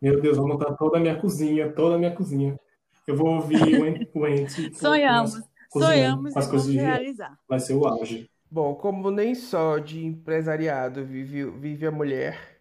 Meu 0.00 0.20
Deus, 0.20 0.36
vou 0.36 0.48
montar 0.48 0.74
toda 0.74 0.96
a 0.96 1.00
minha 1.00 1.20
cozinha, 1.20 1.70
toda 1.72 1.94
a 1.94 1.98
minha 1.98 2.14
cozinha. 2.14 2.58
Eu 3.06 3.16
vou 3.16 3.28
ouvir 3.36 3.56
o 3.80 3.86
En- 3.86 4.08
o 4.14 4.26
Ente 4.26 4.74
Sonhamos. 4.74 5.40
Sonhamos 5.70 6.36
as 6.36 6.46
coisas 6.46 6.74
realizar. 6.74 7.38
Vai 7.48 7.60
ser 7.60 7.74
o 7.74 7.86
auge. 7.86 8.28
Bom, 8.50 8.74
como 8.74 9.10
nem 9.10 9.34
só 9.34 9.78
de 9.78 10.04
empresariado 10.04 11.04
vive, 11.04 11.44
vive 11.50 11.86
a 11.86 11.90
mulher, 11.90 12.60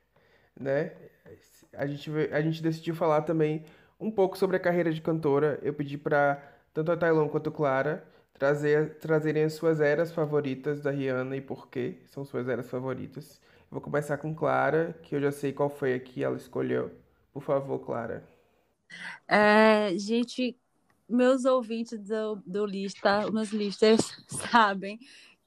né? 0.58 0.94
A 1.74 1.86
gente, 1.88 2.10
a 2.32 2.42
gente 2.42 2.62
decidiu 2.62 2.96
falar 2.96 3.22
também 3.22 3.64
um 4.00 4.12
pouco 4.12 4.38
sobre 4.38 4.58
a 4.58 4.60
carreira 4.60 4.92
de 4.92 5.02
cantora. 5.02 5.60
Eu 5.62 5.74
pedi 5.74 5.98
para 5.98 6.42
tanto 6.74 6.92
a 6.92 6.98
Tailon 6.98 7.30
quanto 7.30 7.50
a 7.50 7.52
Clara 7.52 8.04
trazer, 8.34 8.96
trazerem 8.98 9.44
as 9.44 9.54
suas 9.54 9.80
eras 9.80 10.12
favoritas 10.12 10.82
da 10.82 10.90
Rihanna 10.90 11.36
e 11.38 11.42
por 11.42 11.70
que 11.70 12.00
são 12.08 12.26
suas 12.26 12.48
eras 12.48 12.70
favoritas. 12.70 13.40
Eu 13.72 13.76
vou 13.76 13.82
começar 13.82 14.18
com 14.18 14.34
Clara, 14.34 14.98
que 15.04 15.16
eu 15.16 15.22
já 15.22 15.32
sei 15.32 15.54
qual 15.54 15.70
foi 15.70 15.94
a 15.94 16.00
que 16.00 16.24
ela 16.24 16.36
escolheu. 16.36 16.92
Por 17.32 17.44
favor, 17.44 17.80
Clara. 17.80 18.24
É, 19.28 19.96
gente, 19.98 20.58
meus 21.08 21.46
ouvintes 21.46 22.00
do, 22.00 22.36
do 22.46 22.66
lista, 22.66 23.30
meus 23.32 23.50
listers 23.52 24.02
sabem 24.28 25.00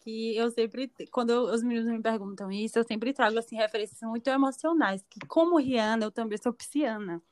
que 0.04 0.36
eu 0.36 0.50
sempre, 0.50 0.92
quando 1.10 1.30
eu- 1.30 1.44
os 1.44 1.62
meninos 1.62 1.90
me 1.90 2.00
perguntam 2.00 2.52
isso, 2.52 2.78
eu 2.78 2.84
sempre 2.84 3.12
trago 3.14 3.38
assim 3.38 3.56
referências 3.56 4.00
muito 4.02 4.28
emocionais, 4.28 5.02
que 5.08 5.18
como 5.26 5.56
Rihanna, 5.58 6.04
eu 6.06 6.10
também 6.12 6.36
sou 6.38 6.52
pisciana. 6.52 7.22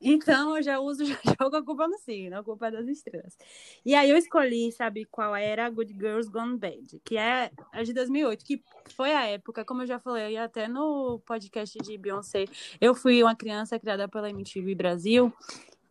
Então 0.00 0.56
eu 0.56 0.62
já 0.62 0.78
uso, 0.78 1.04
já 1.04 1.18
jogo 1.40 1.56
a 1.56 1.62
culpa 1.64 1.88
no 1.88 1.98
signo, 1.98 2.38
a 2.38 2.44
culpa 2.44 2.68
é 2.68 2.70
das 2.70 2.86
estrelas. 2.88 3.36
E 3.84 3.94
aí 3.94 4.08
eu 4.10 4.16
escolhi, 4.16 4.70
sabe 4.72 5.04
qual 5.06 5.34
era? 5.34 5.68
Good 5.68 5.92
Girls 5.94 6.30
Gone 6.30 6.56
Bad, 6.58 7.00
que 7.04 7.16
é 7.16 7.50
a 7.72 7.82
de 7.82 7.92
2008, 7.92 8.44
que 8.44 8.62
foi 8.94 9.12
a 9.12 9.26
época, 9.26 9.64
como 9.64 9.82
eu 9.82 9.86
já 9.86 9.98
falei 9.98 10.36
até 10.36 10.68
no 10.68 11.18
podcast 11.26 11.78
de 11.78 11.98
Beyoncé, 11.98 12.44
eu 12.80 12.94
fui 12.94 13.22
uma 13.22 13.34
criança 13.34 13.78
criada 13.78 14.08
pela 14.08 14.30
MTV 14.30 14.74
Brasil, 14.74 15.32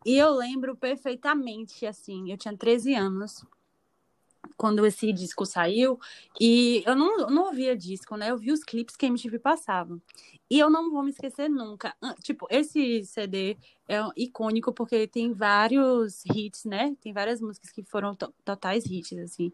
e 0.05 0.17
eu 0.17 0.31
lembro 0.33 0.75
perfeitamente, 0.75 1.85
assim, 1.85 2.31
eu 2.31 2.37
tinha 2.37 2.55
13 2.55 2.93
anos 2.93 3.43
quando 4.57 4.85
esse 4.85 5.11
disco 5.13 5.45
saiu, 5.45 5.99
e 6.39 6.83
eu 6.85 6.95
não, 6.95 7.27
não 7.27 7.45
ouvia 7.45 7.75
disco, 7.75 8.15
né? 8.15 8.29
Eu 8.31 8.37
vi 8.37 8.51
os 8.51 8.63
clipes 8.63 8.95
que 8.95 9.05
a 9.05 9.09
MTV 9.09 9.39
passava. 9.39 9.99
E 10.49 10.59
eu 10.59 10.69
não 10.69 10.91
vou 10.91 11.03
me 11.03 11.09
esquecer 11.09 11.49
nunca. 11.49 11.95
Ah, 12.01 12.15
Tipo, 12.21 12.47
esse 12.49 13.03
CD 13.05 13.57
é 13.87 13.99
icônico 14.15 14.71
porque 14.73 15.07
tem 15.07 15.33
vários 15.33 16.23
hits, 16.25 16.65
né? 16.65 16.95
Tem 17.01 17.13
várias 17.13 17.41
músicas 17.41 17.71
que 17.71 17.83
foram 17.83 18.15
to- 18.15 18.33
totais 18.45 18.85
hits, 18.85 19.17
assim. 19.19 19.51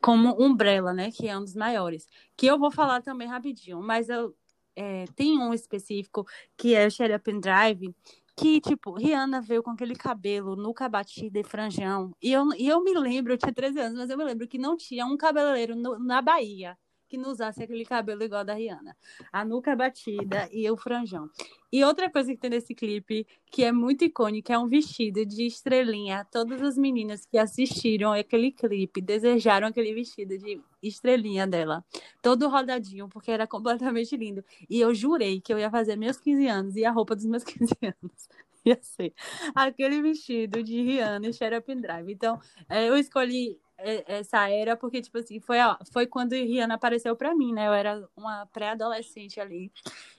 Como 0.00 0.36
Umbrella, 0.42 0.92
né? 0.92 1.10
Que 1.10 1.28
é 1.28 1.36
um 1.36 1.42
dos 1.42 1.54
maiores. 1.54 2.08
Que 2.36 2.46
eu 2.46 2.58
vou 2.58 2.70
falar 2.70 3.02
também 3.02 3.28
rapidinho, 3.28 3.80
mas 3.80 4.08
eu, 4.08 4.34
é, 4.76 5.04
tem 5.16 5.38
um 5.38 5.52
específico 5.52 6.26
que 6.56 6.74
é 6.74 6.86
o 6.86 6.90
Shut 6.90 7.12
Up 7.12 7.30
and 7.30 7.40
Drive, 7.40 7.94
que, 8.40 8.60
tipo, 8.60 8.92
Rihanna 8.94 9.40
veio 9.40 9.62
com 9.62 9.70
aquele 9.70 9.94
cabelo 9.94 10.56
nuca 10.56 10.88
batida 10.88 11.38
e 11.38 11.44
franjão. 11.44 12.12
E 12.22 12.32
eu, 12.32 12.44
e 12.56 12.66
eu 12.68 12.82
me 12.82 12.94
lembro, 12.94 13.32
eu 13.34 13.38
tinha 13.38 13.52
13 13.52 13.78
anos, 13.78 13.98
mas 13.98 14.10
eu 14.10 14.16
me 14.16 14.24
lembro 14.24 14.48
que 14.48 14.58
não 14.58 14.76
tinha 14.76 15.04
um 15.06 15.16
cabeleireiro 15.16 15.76
no, 15.76 15.98
na 15.98 16.22
Bahia 16.22 16.76
que 17.10 17.18
não 17.18 17.30
usasse 17.30 17.62
aquele 17.62 17.84
cabelo 17.84 18.22
igual 18.22 18.44
da 18.44 18.54
Rihanna. 18.54 18.96
A 19.32 19.44
nuca 19.44 19.74
batida 19.74 20.48
e 20.52 20.70
o 20.70 20.76
franjão. 20.76 21.28
E 21.72 21.84
outra 21.84 22.08
coisa 22.08 22.32
que 22.32 22.38
tem 22.38 22.50
nesse 22.50 22.74
clipe, 22.74 23.26
que 23.50 23.64
é 23.64 23.72
muito 23.72 24.04
icônica, 24.04 24.52
é 24.52 24.58
um 24.58 24.68
vestido 24.68 25.26
de 25.26 25.44
estrelinha. 25.46 26.24
Todas 26.30 26.62
as 26.62 26.78
meninas 26.78 27.26
que 27.26 27.36
assistiram 27.36 28.12
aquele 28.12 28.52
clipe 28.52 29.00
desejaram 29.00 29.68
aquele 29.68 29.92
vestido 29.92 30.38
de 30.38 30.60
estrelinha 30.82 31.46
dela. 31.46 31.84
Todo 32.22 32.48
rodadinho, 32.48 33.08
porque 33.08 33.30
era 33.30 33.46
completamente 33.46 34.16
lindo. 34.16 34.44
E 34.68 34.80
eu 34.80 34.94
jurei 34.94 35.40
que 35.40 35.52
eu 35.52 35.58
ia 35.58 35.70
fazer 35.70 35.96
meus 35.96 36.18
15 36.18 36.46
anos 36.46 36.76
e 36.76 36.84
a 36.84 36.92
roupa 36.92 37.16
dos 37.16 37.26
meus 37.26 37.42
15 37.44 37.74
anos 37.82 38.28
ia 38.64 38.78
ser 38.82 39.12
aquele 39.54 40.02
vestido 40.02 40.62
de 40.62 40.82
Rihanna 40.82 41.28
e 41.28 41.32
Shut 41.32 41.54
Up 41.54 41.74
Drive. 41.74 42.12
Então, 42.12 42.38
é, 42.68 42.88
eu 42.88 42.96
escolhi 42.96 43.58
essa 44.06 44.48
era, 44.48 44.76
porque, 44.76 45.00
tipo 45.00 45.18
assim, 45.18 45.40
foi, 45.40 45.58
foi 45.92 46.06
quando 46.06 46.32
Rihanna 46.32 46.74
apareceu 46.74 47.16
pra 47.16 47.34
mim, 47.34 47.52
né? 47.52 47.68
Eu 47.68 47.72
era 47.72 48.08
uma 48.16 48.46
pré-adolescente 48.46 49.40
ali 49.40 49.72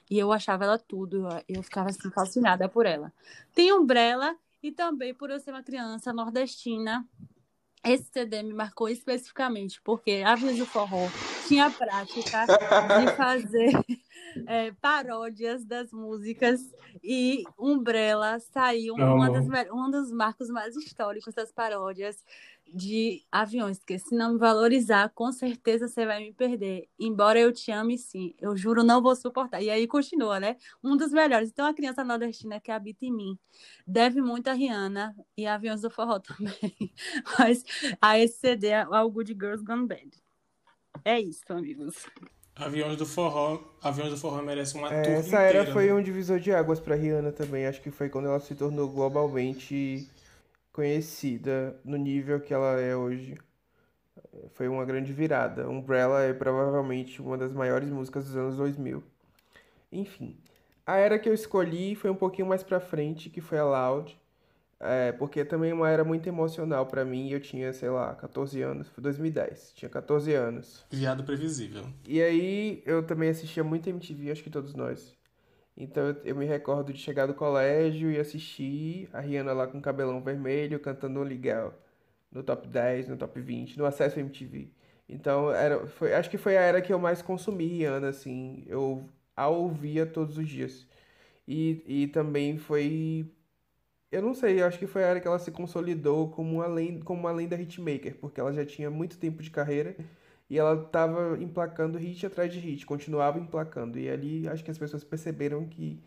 e 0.10 0.20
eu 0.20 0.32
achava 0.32 0.66
ela 0.66 0.78
tudo, 0.78 1.28
eu 1.48 1.64
ficava 1.64 1.90
assim, 1.90 2.10
fascinada 2.12 2.68
por 2.68 2.86
ela. 2.86 3.14
Tem 3.54 3.72
Umbrella 3.72 4.36
e 4.62 4.72
também 4.72 5.14
por 5.14 5.30
eu 5.30 5.40
ser 5.40 5.52
uma 5.52 5.64
criança 5.64 6.12
nordestina. 6.12 7.08
Esse 7.84 8.12
CD 8.12 8.44
me 8.44 8.54
marcou 8.54 8.88
especificamente 8.90 9.82
porque 9.82 10.22
a 10.24 10.36
Vila 10.36 10.54
do 10.54 10.66
Forró 10.68 11.08
tinha 11.48 11.66
a 11.66 11.72
prática 11.72 12.46
de 12.46 13.16
fazer 13.16 13.72
é, 14.46 14.72
paródias 14.74 15.66
das 15.66 15.92
músicas 15.92 16.62
e 17.04 17.44
Umbrella 17.58 18.40
saiu 18.40 18.94
uma 18.94 19.32
das, 19.32 19.48
um 19.72 19.90
dos 19.90 20.12
marcos 20.12 20.50
mais 20.50 20.76
históricos 20.76 21.34
das 21.34 21.52
paródias 21.52 22.24
de 22.74 23.24
aviões, 23.32 23.78
porque 23.78 24.00
se 24.00 24.16
não 24.16 24.34
me 24.34 24.40
valorizar, 24.40 25.10
com 25.10 25.32
certeza 25.32 25.88
você 25.88 26.06
vai 26.06 26.20
me 26.20 26.34
perder. 26.34 26.88
Embora 27.00 27.40
eu 27.40 27.52
te 27.52 27.72
ame, 27.72 27.98
sim, 27.98 28.34
eu 28.40 28.56
juro 28.56 28.84
não 28.84 29.02
vou 29.02 29.16
suportar. 29.16 29.62
E 29.62 29.70
aí 29.70 29.88
continua, 29.88 30.40
né? 30.40 30.58
Um 30.84 30.96
dos 30.96 31.12
melhores. 31.12 31.50
Então 31.50 31.66
a 31.66 31.74
criança 31.74 32.04
nordestina 32.04 32.60
que 32.60 32.72
habita 32.72 33.06
em 33.06 33.12
mim 33.12 33.40
deve 33.86 34.22
muito 34.22 34.50
a 34.50 34.54
Rihanna 34.54 35.16
e 35.38 35.46
a 35.46 35.56
Aviões 35.56 35.82
do 35.82 35.90
Forró 35.90 36.20
também. 36.22 36.94
Mas 37.38 37.64
a 38.02 38.18
esse 38.18 38.40
CD 38.40 38.74
ao 38.74 39.10
Good 39.10 39.34
Girls 39.34 39.64
Gone 39.64 39.88
Bad. 39.88 40.12
É 41.04 41.20
isso, 41.20 41.44
amigos. 41.50 42.06
Aviões 42.56 42.98
do 42.98 43.06
Forró, 43.06 43.60
Aviões 43.82 44.12
do 44.12 44.18
Forró 44.18 44.42
merece 44.42 44.76
uma 44.76 44.94
é, 44.94 45.14
Essa 45.14 45.40
era 45.40 45.60
inteira, 45.60 45.74
foi 45.74 45.88
né? 45.88 45.94
um 45.94 46.04
divisor 46.04 46.40
de 46.40 46.52
águas 46.52 46.80
para 46.80 46.96
Rihanna 46.96 47.32
também. 47.32 47.66
Acho 47.66 47.82
que 47.82 47.90
foi 47.90 48.10
quando 48.10 48.28
ela 48.28 48.40
se 48.40 48.54
tornou 48.54 48.90
globalmente 48.90 50.08
conhecida 50.72 51.80
no 51.84 51.98
nível 51.98 52.40
que 52.40 52.54
ela 52.54 52.80
é 52.80 52.96
hoje. 52.96 53.36
Foi 54.54 54.68
uma 54.68 54.86
grande 54.86 55.12
virada. 55.14 55.70
Umbrella 55.70 56.22
é 56.22 56.34
provavelmente 56.34 57.22
uma 57.22 57.38
das 57.38 57.54
maiores 57.54 57.90
músicas 57.90 58.26
dos 58.26 58.36
anos 58.36 58.58
2000. 58.58 59.04
Enfim, 59.92 60.38
a 60.86 60.98
era 60.98 61.20
que 61.20 61.28
eu 61.28 61.34
escolhi 61.34 61.96
foi 61.96 62.10
um 62.10 62.16
pouquinho 62.16 62.48
mais 62.48 62.64
pra 62.64 62.80
frente, 62.80 63.30
que 63.30 63.42
foi 63.42 63.58
a 63.58 63.66
Loud. 63.66 64.18
É, 64.84 65.12
porque 65.12 65.46
também 65.46 65.70
é 65.70 65.74
uma 65.76 65.88
era 65.88 66.04
muito 66.04 66.28
emocional 66.28 66.88
para 66.88 67.06
mim. 67.06 67.30
Eu 67.30 67.40
tinha, 67.40 67.72
sei 67.72 67.90
lá, 67.90 68.16
14 68.16 68.62
anos. 68.64 68.88
Foi 68.90 69.04
2010. 69.04 69.74
Tinha 69.76 69.90
14 69.90 70.34
anos. 70.34 70.84
Viado 70.90 71.24
previsível. 71.24 71.86
E 72.08 72.22
aí 72.22 72.82
eu 72.86 73.04
também 73.06 73.30
assistia 73.30 73.64
muito 73.64 73.88
MTV, 73.88 74.32
acho 74.32 74.44
que 74.44 74.50
todos 74.50 74.74
nós. 74.74 75.16
Então 75.76 76.08
eu, 76.08 76.16
eu, 76.26 76.36
me 76.36 76.46
recordo 76.46 76.94
de 76.94 77.00
chegar 77.00 77.26
do 77.26 77.34
colégio 77.34 78.12
e 78.12 78.20
assistir 78.20 79.10
a 79.14 79.20
Rihanna 79.20 79.54
lá 79.54 79.68
com 79.68 79.82
cabelão 79.82 80.22
vermelho 80.22 80.80
cantando 80.80 81.20
um 81.20 81.24
legal 81.24 81.74
no 82.32 82.44
top 82.44 82.68
10, 82.68 83.08
no 83.10 83.18
top 83.18 83.40
20, 83.42 83.78
no 83.78 83.86
Acesso 83.86 84.20
MTV. 84.20 84.70
Então 85.10 85.52
era, 85.52 85.86
foi, 85.88 86.14
acho 86.14 86.30
que 86.30 86.38
foi 86.38 86.58
a 86.58 86.62
era 86.62 86.82
que 86.82 86.94
eu 86.94 87.00
mais 87.00 87.22
consumi 87.22 87.66
Rihanna, 87.68 88.10
assim, 88.10 88.64
eu 88.68 89.10
a 89.36 89.48
ouvia 89.50 90.06
todos 90.06 90.38
os 90.38 90.48
dias. 90.48 90.88
E, 91.48 91.84
e 91.88 92.08
também 92.08 92.58
foi, 92.58 93.26
eu 94.12 94.22
não 94.22 94.34
sei, 94.34 94.62
acho 94.64 94.80
que 94.80 94.88
foi 94.88 95.04
a 95.04 95.08
era 95.08 95.20
que 95.22 95.28
ela 95.28 95.40
se 95.40 95.52
consolidou 95.52 96.30
como 96.32 96.56
uma 96.56 96.68
lenda, 96.68 97.04
como 97.06 97.22
uma 97.22 97.32
lenda 97.32 97.56
hitmaker, 97.60 98.18
porque 98.20 98.40
ela 98.40 98.54
já 98.54 98.66
tinha 98.66 98.90
muito 98.90 99.18
tempo 99.18 99.42
de 99.44 99.52
carreira 99.52 99.96
e 100.52 100.60
ela 100.60 100.84
estava 100.84 101.38
emplacando 101.42 101.98
hit 101.98 102.26
atrás 102.26 102.52
de 102.52 102.60
hit, 102.60 102.86
continuava 102.86 103.40
emplacando. 103.40 103.98
E 103.98 104.10
ali 104.10 104.50
acho 104.50 104.62
que 104.62 104.70
as 104.70 104.78
pessoas 104.78 105.02
perceberam 105.02 105.66
que 105.66 106.04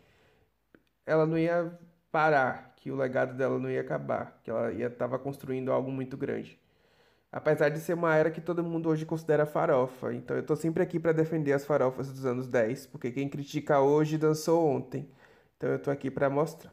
ela 1.03 1.25
não 1.25 1.35
ia 1.35 1.75
parar, 2.11 2.73
que 2.75 2.91
o 2.91 2.95
legado 2.95 3.35
dela 3.35 3.57
não 3.57 3.71
ia 3.71 3.81
acabar, 3.81 4.39
que 4.43 4.51
ela 4.51 4.71
ia 4.71 4.85
estava 4.85 5.17
construindo 5.17 5.71
algo 5.71 5.91
muito 5.91 6.15
grande. 6.15 6.59
Apesar 7.31 7.69
de 7.69 7.79
ser 7.79 7.95
uma 7.95 8.15
era 8.15 8.29
que 8.29 8.39
todo 8.39 8.63
mundo 8.63 8.87
hoje 8.89 9.03
considera 9.03 9.47
farofa. 9.47 10.13
Então 10.13 10.37
eu 10.37 10.43
tô 10.43 10.55
sempre 10.55 10.83
aqui 10.83 10.99
para 10.99 11.11
defender 11.11 11.53
as 11.53 11.65
farofas 11.65 12.11
dos 12.11 12.23
anos 12.25 12.47
10, 12.47 12.85
porque 12.87 13.11
quem 13.11 13.27
critica 13.27 13.79
hoje 13.81 14.15
dançou 14.15 14.67
ontem. 14.67 15.09
Então 15.57 15.71
eu 15.71 15.79
tô 15.79 15.89
aqui 15.89 16.11
para 16.11 16.29
mostrar. 16.29 16.71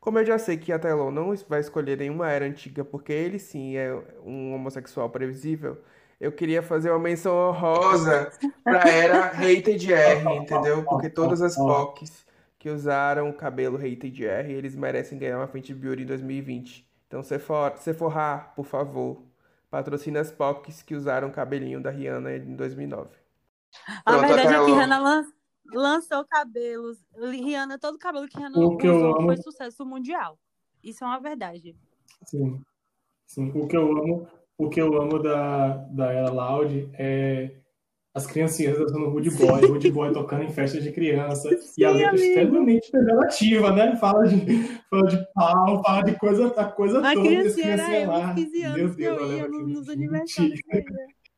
Como 0.00 0.18
eu 0.18 0.24
já 0.24 0.38
sei 0.38 0.56
que 0.56 0.72
a 0.72 0.78
Taylor 0.78 1.10
não 1.10 1.34
vai 1.48 1.60
escolher 1.60 1.98
nenhuma 1.98 2.30
era 2.30 2.46
antiga, 2.46 2.82
porque 2.84 3.12
ele 3.12 3.38
sim 3.38 3.76
é 3.76 3.94
um 4.24 4.54
homossexual 4.54 5.10
previsível, 5.10 5.78
eu 6.20 6.30
queria 6.30 6.62
fazer 6.62 6.90
uma 6.90 6.98
menção 6.98 7.34
honrosa 7.34 8.30
pra 8.62 8.86
era 8.86 9.26
Hated 9.28 9.90
R, 9.90 10.36
entendeu? 10.36 10.84
Porque 10.84 11.08
todas 11.08 11.40
as 11.40 11.56
POCs 11.56 12.26
que 12.58 12.68
usaram 12.68 13.30
o 13.30 13.32
cabelo 13.34 13.78
Hated 13.78 14.26
R, 14.26 14.52
eles 14.52 14.76
merecem 14.76 15.18
ganhar 15.18 15.38
uma 15.38 15.48
Fenty 15.48 15.72
Beauty 15.72 16.02
em 16.02 16.06
2020. 16.06 16.86
Então, 17.08 17.22
Sephora, 17.22 17.74
Sephora, 17.78 18.52
por 18.54 18.66
favor, 18.66 19.22
patrocina 19.70 20.20
as 20.20 20.30
POCs 20.30 20.82
que 20.82 20.94
usaram 20.94 21.28
o 21.28 21.32
cabelinho 21.32 21.82
da 21.82 21.90
Rihanna 21.90 22.36
em 22.36 22.54
2009. 22.54 23.08
A 24.04 24.12
Pronto, 24.12 24.26
verdade 24.26 24.54
é 24.54 24.64
que 24.64 24.70
Rihanna 24.72 24.98
lan 24.98 25.24
lançou 25.72 26.24
cabelos. 26.26 26.98
Rihanna, 27.16 27.78
todo 27.78 27.98
cabelo 27.98 28.28
que 28.28 28.36
Rihanna 28.36 28.58
o 28.58 28.76
que 28.76 28.88
usou 28.88 29.16
amo... 29.16 29.26
foi 29.26 29.36
sucesso 29.38 29.86
mundial. 29.86 30.38
Isso 30.84 31.02
é 31.02 31.06
uma 31.06 31.18
verdade. 31.18 31.74
Sim. 32.26 32.62
Sim. 33.26 33.50
O 33.54 33.66
que 33.66 33.76
eu 33.76 33.90
amo 33.90 34.28
o 34.60 34.68
que 34.68 34.80
eu 34.80 35.00
amo 35.00 35.18
da, 35.18 35.68
da 35.90 36.12
Era 36.12 36.30
Loud 36.30 36.90
é 36.92 37.50
as 38.12 38.26
criancinhas 38.26 38.78
dançando 38.78 39.08
Rude 39.08 39.30
Boy, 39.30 39.66
Rude 39.66 39.90
Boy 39.90 40.12
tocando 40.12 40.42
em 40.42 40.50
festas 40.50 40.82
de 40.82 40.92
criança. 40.92 41.48
Sim, 41.56 41.80
e 41.80 41.84
a 41.84 41.90
letra 41.90 42.16
extremamente 42.16 42.90
revelativa, 42.92 43.72
né? 43.72 43.96
Fala 43.96 44.26
de, 44.26 44.64
fala 44.90 45.06
de 45.06 45.26
pau, 45.32 45.82
fala 45.82 46.02
de 46.02 46.18
coisa, 46.18 46.46
a 46.48 46.64
coisa 46.64 46.98
a 46.98 47.14
toda. 47.14 47.26
Criancinha 47.26 47.66
era 47.68 48.00
eu, 48.00 48.10
lá. 48.10 48.34
15 48.34 48.62
anos, 48.62 48.76
Meu 48.76 48.88
Deus, 48.88 49.20
eu 49.30 49.36
ia 49.38 49.48
nos 49.48 49.88
aniversários. 49.88 50.60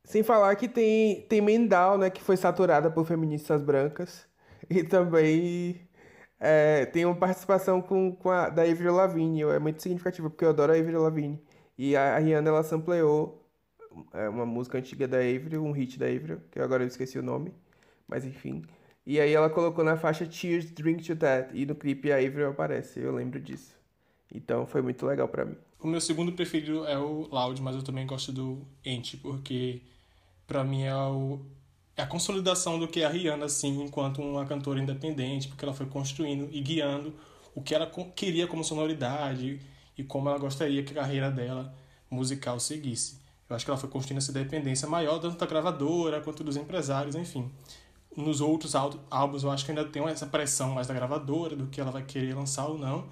Sem 0.04 0.22
falar 0.24 0.56
que 0.56 0.66
tem, 0.66 1.20
tem 1.28 1.40
Mendal, 1.40 1.98
né? 1.98 2.10
Que 2.10 2.22
foi 2.22 2.36
saturada 2.36 2.90
por 2.90 3.06
feministas 3.06 3.62
brancas. 3.62 4.26
E 4.70 4.82
também 4.82 5.80
é, 6.40 6.86
tem 6.86 7.04
uma 7.04 7.14
participação 7.14 7.80
com, 7.80 8.16
com 8.16 8.30
a, 8.30 8.48
da 8.48 8.62
Avril 8.62 8.94
Lavigne. 8.94 9.42
É 9.42 9.58
muito 9.58 9.82
significativo, 9.82 10.30
porque 10.30 10.44
eu 10.44 10.48
adoro 10.48 10.72
a 10.72 10.76
Avril 10.76 11.02
Lavigne. 11.02 11.38
E 11.84 11.96
a 11.96 12.16
Rihanna, 12.16 12.48
ela 12.48 12.62
sampleou 12.62 13.44
é, 14.12 14.28
uma 14.28 14.46
música 14.46 14.78
antiga 14.78 15.08
da 15.08 15.16
Avril, 15.16 15.64
um 15.64 15.72
hit 15.72 15.98
da 15.98 16.06
Avril, 16.06 16.40
que 16.48 16.60
agora 16.60 16.84
eu 16.84 16.86
esqueci 16.86 17.18
o 17.18 17.24
nome, 17.24 17.52
mas 18.06 18.24
enfim. 18.24 18.62
E 19.04 19.18
aí 19.18 19.32
ela 19.32 19.50
colocou 19.50 19.82
na 19.82 19.96
faixa 19.96 20.24
Tears 20.24 20.70
Drink 20.70 21.02
to 21.02 21.16
That, 21.16 21.50
e 21.52 21.66
no 21.66 21.74
clipe 21.74 22.12
a 22.12 22.18
Avril 22.18 22.50
aparece, 22.50 23.00
eu 23.00 23.12
lembro 23.12 23.40
disso. 23.40 23.74
Então 24.32 24.64
foi 24.64 24.80
muito 24.80 25.04
legal 25.04 25.26
para 25.26 25.44
mim. 25.44 25.56
O 25.80 25.88
meu 25.88 26.00
segundo 26.00 26.30
preferido 26.30 26.86
é 26.86 26.96
o 26.96 27.26
Loud, 27.28 27.60
mas 27.60 27.74
eu 27.74 27.82
também 27.82 28.06
gosto 28.06 28.30
do 28.30 28.64
Ent, 28.84 29.16
porque 29.20 29.82
para 30.46 30.62
mim 30.62 30.84
é, 30.84 30.94
o, 30.94 31.40
é 31.96 32.02
a 32.02 32.06
consolidação 32.06 32.78
do 32.78 32.86
que 32.86 33.00
é 33.00 33.06
a 33.06 33.08
Rihanna, 33.08 33.46
assim, 33.46 33.82
enquanto 33.82 34.22
uma 34.22 34.46
cantora 34.46 34.80
independente, 34.80 35.48
porque 35.48 35.64
ela 35.64 35.74
foi 35.74 35.86
construindo 35.86 36.48
e 36.52 36.60
guiando 36.60 37.12
o 37.56 37.60
que 37.60 37.74
ela 37.74 37.90
queria 38.14 38.46
como 38.46 38.62
sonoridade, 38.62 39.58
e 40.02 40.04
como 40.04 40.28
ela 40.28 40.38
gostaria 40.38 40.82
que 40.82 40.92
a 40.92 41.02
carreira 41.02 41.30
dela 41.30 41.72
musical 42.10 42.58
seguisse. 42.60 43.20
Eu 43.48 43.56
acho 43.56 43.64
que 43.64 43.70
ela 43.70 43.78
foi 43.78 43.88
construindo 43.88 44.18
essa 44.18 44.32
dependência 44.32 44.88
maior 44.88 45.18
tanto 45.18 45.38
da 45.38 45.46
gravadora 45.46 46.20
quanto 46.20 46.42
dos 46.42 46.56
empresários, 46.56 47.14
enfim. 47.14 47.50
Nos 48.16 48.40
outros 48.40 48.74
álbuns 48.74 49.42
eu 49.42 49.50
acho 49.50 49.64
que 49.64 49.70
ainda 49.70 49.84
tem 49.84 50.02
essa 50.04 50.26
pressão 50.26 50.72
mais 50.72 50.86
da 50.86 50.94
gravadora, 50.94 51.56
do 51.56 51.66
que 51.68 51.80
ela 51.80 51.90
vai 51.90 52.02
querer 52.02 52.34
lançar 52.34 52.66
ou 52.66 52.76
não. 52.76 53.08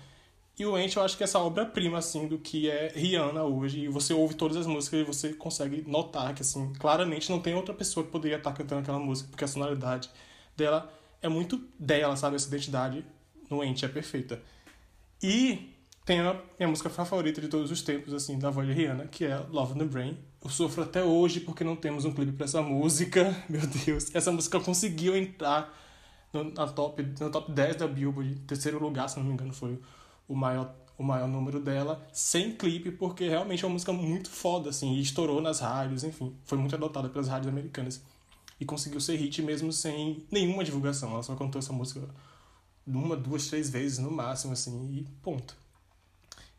E 0.58 0.66
o 0.66 0.76
Ente 0.76 0.96
eu 0.96 1.02
acho 1.02 1.16
que 1.16 1.22
é 1.22 1.24
essa 1.24 1.38
obra-prima, 1.38 1.96
assim, 1.96 2.28
do 2.28 2.38
que 2.38 2.68
é 2.68 2.92
Rihanna 2.94 3.44
hoje. 3.44 3.80
E 3.80 3.88
você 3.88 4.12
ouve 4.12 4.34
todas 4.34 4.58
as 4.58 4.66
músicas 4.66 5.00
e 5.00 5.04
você 5.04 5.32
consegue 5.32 5.82
notar 5.86 6.34
que, 6.34 6.42
assim, 6.42 6.72
claramente 6.78 7.30
não 7.30 7.40
tem 7.40 7.54
outra 7.54 7.72
pessoa 7.72 8.04
que 8.04 8.12
poderia 8.12 8.36
estar 8.36 8.52
cantando 8.52 8.82
aquela 8.82 8.98
música, 8.98 9.30
porque 9.30 9.44
a 9.44 9.48
sonoridade 9.48 10.10
dela 10.54 10.92
é 11.22 11.28
muito 11.28 11.58
dela, 11.78 12.14
sabe? 12.16 12.36
Essa 12.36 12.48
identidade 12.48 13.06
no 13.48 13.64
Ente 13.64 13.86
é 13.86 13.88
perfeita. 13.88 14.42
E 15.22 15.69
tem 16.10 16.18
a 16.18 16.36
minha 16.58 16.68
música 16.68 16.90
favorita 16.90 17.40
de 17.40 17.46
todos 17.46 17.70
os 17.70 17.82
tempos, 17.82 18.12
assim, 18.12 18.36
da 18.36 18.50
voz 18.50 18.66
de 18.66 18.74
Rihanna, 18.74 19.06
que 19.06 19.24
é 19.24 19.36
Love 19.48 19.74
in 19.74 19.78
the 19.78 19.84
Brain. 19.84 20.18
Eu 20.42 20.50
sofro 20.50 20.82
até 20.82 21.04
hoje 21.04 21.38
porque 21.38 21.62
não 21.62 21.76
temos 21.76 22.04
um 22.04 22.12
clipe 22.12 22.32
para 22.32 22.46
essa 22.46 22.60
música. 22.60 23.32
Meu 23.48 23.64
Deus, 23.64 24.12
essa 24.12 24.32
música 24.32 24.58
conseguiu 24.58 25.16
entrar 25.16 25.72
no, 26.32 26.42
na 26.52 26.66
top, 26.66 27.00
no 27.20 27.30
top 27.30 27.52
10 27.52 27.76
da 27.76 27.86
Billboard, 27.86 28.34
terceiro 28.40 28.82
lugar, 28.82 29.08
se 29.08 29.18
não 29.18 29.24
me 29.24 29.34
engano, 29.34 29.52
foi 29.52 29.78
o 30.26 30.34
maior, 30.34 30.74
o 30.98 31.04
maior 31.04 31.28
número 31.28 31.60
dela, 31.60 32.04
sem 32.12 32.56
clipe, 32.56 32.90
porque 32.90 33.28
realmente 33.28 33.62
é 33.64 33.68
uma 33.68 33.74
música 33.74 33.92
muito 33.92 34.30
foda, 34.30 34.70
assim, 34.70 34.94
e 34.94 35.00
estourou 35.00 35.40
nas 35.40 35.60
rádios, 35.60 36.02
enfim, 36.02 36.34
foi 36.42 36.58
muito 36.58 36.74
adotada 36.74 37.08
pelas 37.08 37.28
rádios 37.28 37.52
americanas. 37.52 38.02
E 38.58 38.64
conseguiu 38.64 39.00
ser 39.00 39.14
hit 39.14 39.40
mesmo 39.42 39.72
sem 39.72 40.26
nenhuma 40.28 40.64
divulgação. 40.64 41.12
Ela 41.12 41.22
só 41.22 41.36
cantou 41.36 41.60
essa 41.60 41.72
música 41.72 42.00
uma, 42.84 43.16
duas, 43.16 43.46
três 43.46 43.70
vezes 43.70 44.00
no 44.00 44.10
máximo, 44.10 44.52
assim, 44.54 44.92
e 44.92 45.06
ponto. 45.22 45.69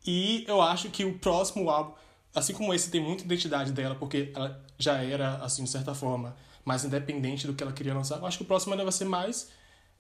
E 0.05 0.43
eu 0.47 0.61
acho 0.61 0.89
que 0.89 1.05
o 1.05 1.17
próximo 1.19 1.69
álbum, 1.69 1.93
assim 2.33 2.53
como 2.53 2.73
esse 2.73 2.89
tem 2.89 3.01
muita 3.01 3.23
identidade 3.23 3.71
dela, 3.71 3.95
porque 3.95 4.31
ela 4.35 4.61
já 4.77 5.03
era, 5.03 5.35
assim, 5.37 5.63
de 5.63 5.69
certa 5.69 5.93
forma, 5.93 6.35
mais 6.65 6.83
independente 6.83 7.45
do 7.47 7.53
que 7.53 7.63
ela 7.63 7.71
queria 7.71 7.93
lançar, 7.93 8.17
eu 8.17 8.25
acho 8.25 8.37
que 8.37 8.43
o 8.43 8.47
próximo 8.47 8.73
ainda 8.73 8.83
vai 8.83 8.91
ser 8.93 9.05
mais. 9.05 9.49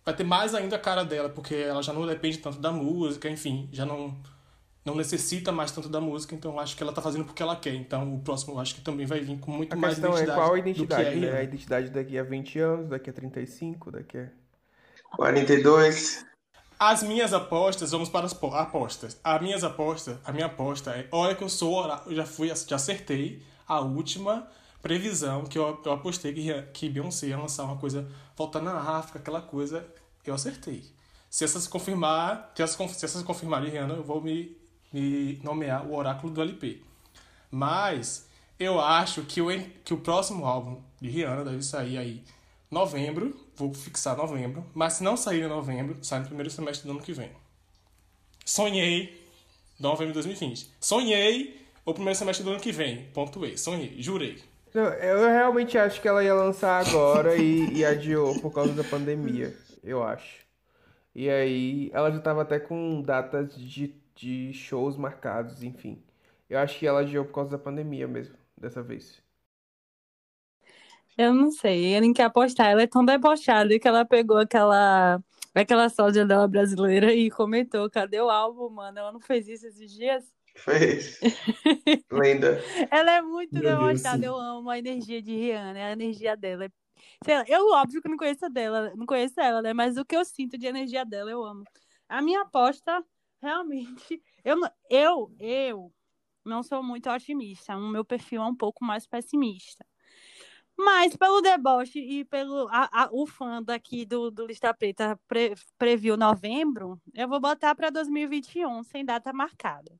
Vai 0.03 0.15
ter 0.15 0.23
mais 0.23 0.55
ainda 0.55 0.75
a 0.75 0.79
cara 0.79 1.03
dela, 1.03 1.29
porque 1.29 1.53
ela 1.53 1.81
já 1.83 1.93
não 1.93 2.07
depende 2.07 2.39
tanto 2.39 2.59
da 2.59 2.71
música, 2.71 3.29
enfim, 3.29 3.69
já 3.71 3.85
não, 3.85 4.17
não 4.83 4.95
necessita 4.95 5.51
mais 5.51 5.71
tanto 5.71 5.87
da 5.89 6.01
música, 6.01 6.33
então 6.33 6.53
eu 6.53 6.59
acho 6.59 6.75
que 6.75 6.81
ela 6.81 6.91
tá 6.91 7.01
fazendo 7.01 7.25
porque 7.25 7.43
ela 7.43 7.55
quer. 7.55 7.75
Então 7.75 8.15
o 8.15 8.19
próximo 8.19 8.53
eu 8.55 8.59
acho 8.59 8.73
que 8.75 8.81
também 8.81 9.05
vai 9.05 9.19
vir 9.21 9.39
com 9.39 9.51
muito 9.51 9.73
A 9.73 9.75
mais 9.75 9.99
questão 9.99 10.17
é 10.17 10.23
identidade. 10.23 10.39
qual 10.39 10.53
a 10.55 10.59
identidade, 10.59 11.09
é 11.09 11.15
né? 11.15 11.37
A 11.37 11.43
identidade 11.43 11.89
daqui 11.91 12.17
a 12.17 12.23
20 12.23 12.59
anos, 12.59 12.89
daqui 12.89 13.09
a 13.09 13.13
35, 13.13 13.91
daqui 13.91 14.17
a... 14.17 14.31
42. 15.15 16.25
As 16.83 17.03
minhas 17.03 17.31
apostas, 17.31 17.91
vamos 17.91 18.09
para 18.09 18.25
as 18.25 18.33
po- 18.33 18.55
apostas. 18.55 19.15
As 19.23 19.39
minhas 19.39 19.63
apostas, 19.63 20.17
a 20.25 20.31
minha 20.31 20.47
aposta 20.47 20.89
é, 20.89 21.07
olha 21.11 21.35
que 21.35 21.43
eu 21.43 21.47
sou, 21.47 21.85
eu 22.07 22.15
já 22.15 22.25
fui, 22.25 22.47
já 22.47 22.75
acertei 22.75 23.43
a 23.67 23.79
última 23.81 24.47
previsão 24.81 25.43
que 25.43 25.59
eu, 25.59 25.79
eu 25.85 25.91
apostei 25.91 26.33
que, 26.33 26.61
que 26.73 26.89
Beyoncé 26.89 27.27
ia 27.27 27.37
lançar 27.37 27.65
uma 27.65 27.77
coisa 27.77 28.09
voltando 28.35 28.63
na 28.63 28.79
África, 28.97 29.19
aquela 29.19 29.43
coisa, 29.43 29.85
eu 30.25 30.33
acertei. 30.33 30.83
Se 31.29 31.43
essa 31.43 31.59
se 31.59 31.69
confirmar, 31.69 32.51
se 32.55 32.63
essa, 32.63 32.87
se 32.87 33.05
essa 33.05 33.19
se 33.19 33.23
confirmar 33.25 33.61
de 33.61 33.69
Rihanna, 33.69 33.93
eu 33.93 34.03
vou 34.03 34.19
me, 34.19 34.57
me 34.91 35.39
nomear 35.43 35.85
o 35.85 35.95
oráculo 35.95 36.33
do 36.33 36.41
LP. 36.41 36.81
Mas 37.51 38.27
eu 38.57 38.81
acho 38.81 39.21
que 39.21 39.39
o, 39.39 39.49
que 39.85 39.93
o 39.93 39.97
próximo 39.97 40.47
álbum 40.47 40.81
de 40.99 41.09
Rihanna 41.09 41.45
deve 41.45 41.61
sair 41.61 41.99
aí 41.99 42.23
novembro, 42.71 43.35
vou 43.61 43.73
fixar 43.73 44.17
novembro, 44.17 44.65
mas 44.73 44.93
se 44.93 45.03
não 45.03 45.15
sair 45.15 45.43
em 45.43 45.47
novembro, 45.47 46.03
sai 46.03 46.19
no 46.19 46.25
primeiro 46.25 46.49
semestre 46.49 46.87
do 46.87 46.93
ano 46.93 47.01
que 47.01 47.13
vem. 47.13 47.29
Sonhei, 48.43 49.27
novembro 49.79 50.07
de 50.07 50.13
2020. 50.13 50.71
Sonhei 50.79 51.61
o 51.85 51.93
primeiro 51.93 52.17
semestre 52.17 52.43
do 52.43 52.51
ano 52.51 52.59
que 52.59 52.71
vem, 52.71 53.05
pontuei, 53.13 53.57
sonhei, 53.57 54.01
jurei. 54.01 54.41
Eu 54.73 55.19
realmente 55.29 55.77
acho 55.77 56.01
que 56.01 56.07
ela 56.07 56.23
ia 56.23 56.33
lançar 56.33 56.85
agora 56.87 57.35
e, 57.35 57.73
e 57.73 57.85
adiou 57.85 58.39
por 58.39 58.51
causa 58.53 58.73
da 58.73 58.83
pandemia, 58.83 59.55
eu 59.83 60.01
acho. 60.01 60.41
E 61.13 61.29
aí, 61.29 61.91
ela 61.93 62.09
já 62.09 62.19
tava 62.19 62.41
até 62.41 62.57
com 62.57 63.01
datas 63.01 63.53
de, 63.53 63.93
de 64.15 64.53
shows 64.53 64.95
marcados, 64.95 65.61
enfim. 65.61 66.01
Eu 66.49 66.57
acho 66.57 66.79
que 66.79 66.87
ela 66.87 67.01
adiou 67.01 67.25
por 67.25 67.33
causa 67.33 67.51
da 67.51 67.57
pandemia 67.57 68.07
mesmo, 68.07 68.35
dessa 68.57 68.81
vez. 68.81 69.21
Eu 71.17 71.33
não 71.33 71.51
sei, 71.51 71.95
eu 71.95 72.01
nem 72.01 72.13
quer 72.13 72.23
apostar. 72.23 72.67
Ela 72.67 72.83
é 72.83 72.87
tão 72.87 73.03
debochada 73.03 73.77
que 73.77 73.87
ela 73.87 74.05
pegou 74.05 74.37
aquela, 74.37 75.21
aquela 75.53 75.89
sósia 75.89 76.25
dela 76.25 76.47
brasileira 76.47 77.13
e 77.13 77.29
comentou: 77.29 77.89
cadê 77.89 78.19
o 78.21 78.29
álbum, 78.29 78.69
mano? 78.69 78.99
Ela 78.99 79.11
não 79.11 79.19
fez 79.19 79.47
isso 79.47 79.67
esses 79.67 79.91
dias? 79.91 80.23
Fez. 80.55 81.19
Lenda. 82.11 82.61
Ela 82.89 83.11
é 83.13 83.21
muito 83.21 83.53
Meu 83.53 83.61
Deus, 83.63 84.01
debochada, 84.01 84.19
sim. 84.19 84.25
eu 84.25 84.35
amo 84.35 84.69
a 84.69 84.77
energia 84.77 85.21
de 85.21 85.31
Rihanna, 85.35 85.87
a 85.87 85.91
energia 85.91 86.35
dela. 86.35 86.65
é- 86.65 86.69
Sei 87.23 87.35
lá, 87.37 87.43
eu, 87.47 87.71
óbvio 87.71 88.01
que 88.01 88.09
não 88.09 88.17
conheço 88.17 88.49
dela, 88.49 88.93
não 88.95 89.05
conheço 89.05 89.39
ela, 89.39 89.61
né? 89.61 89.73
Mas 89.73 89.97
o 89.97 90.05
que 90.05 90.15
eu 90.15 90.23
sinto 90.25 90.57
de 90.57 90.67
energia 90.67 91.05
dela, 91.05 91.31
eu 91.31 91.43
amo. 91.43 91.63
A 92.07 92.21
minha 92.21 92.41
aposta, 92.41 93.03
realmente, 93.41 94.21
eu, 94.43 94.59
eu, 94.89 95.33
eu 95.39 95.93
não 96.45 96.61
sou 96.61 96.83
muito 96.83 97.09
otimista. 97.09 97.75
O 97.75 97.87
meu 97.89 98.03
perfil 98.05 98.41
é 98.41 98.45
um 98.45 98.55
pouco 98.55 98.83
mais 98.83 99.07
pessimista. 99.07 99.85
Mas 100.77 101.15
pelo 101.15 101.41
deboche 101.41 101.99
e 101.99 102.25
pelo 102.25 102.67
a- 102.69 102.89
a- 102.91 103.09
o 103.11 103.27
fã 103.27 103.61
daqui 103.61 104.05
do, 104.05 104.31
do 104.31 104.45
Lista 104.45 104.73
Preta 104.73 105.19
pre, 105.27 105.53
previu 105.77 106.17
novembro, 106.17 106.99
eu 107.13 107.27
vou 107.27 107.39
botar 107.39 107.75
para 107.75 107.89
2021, 107.89 108.83
sem 108.83 109.05
data 109.05 109.31
marcada. 109.31 109.91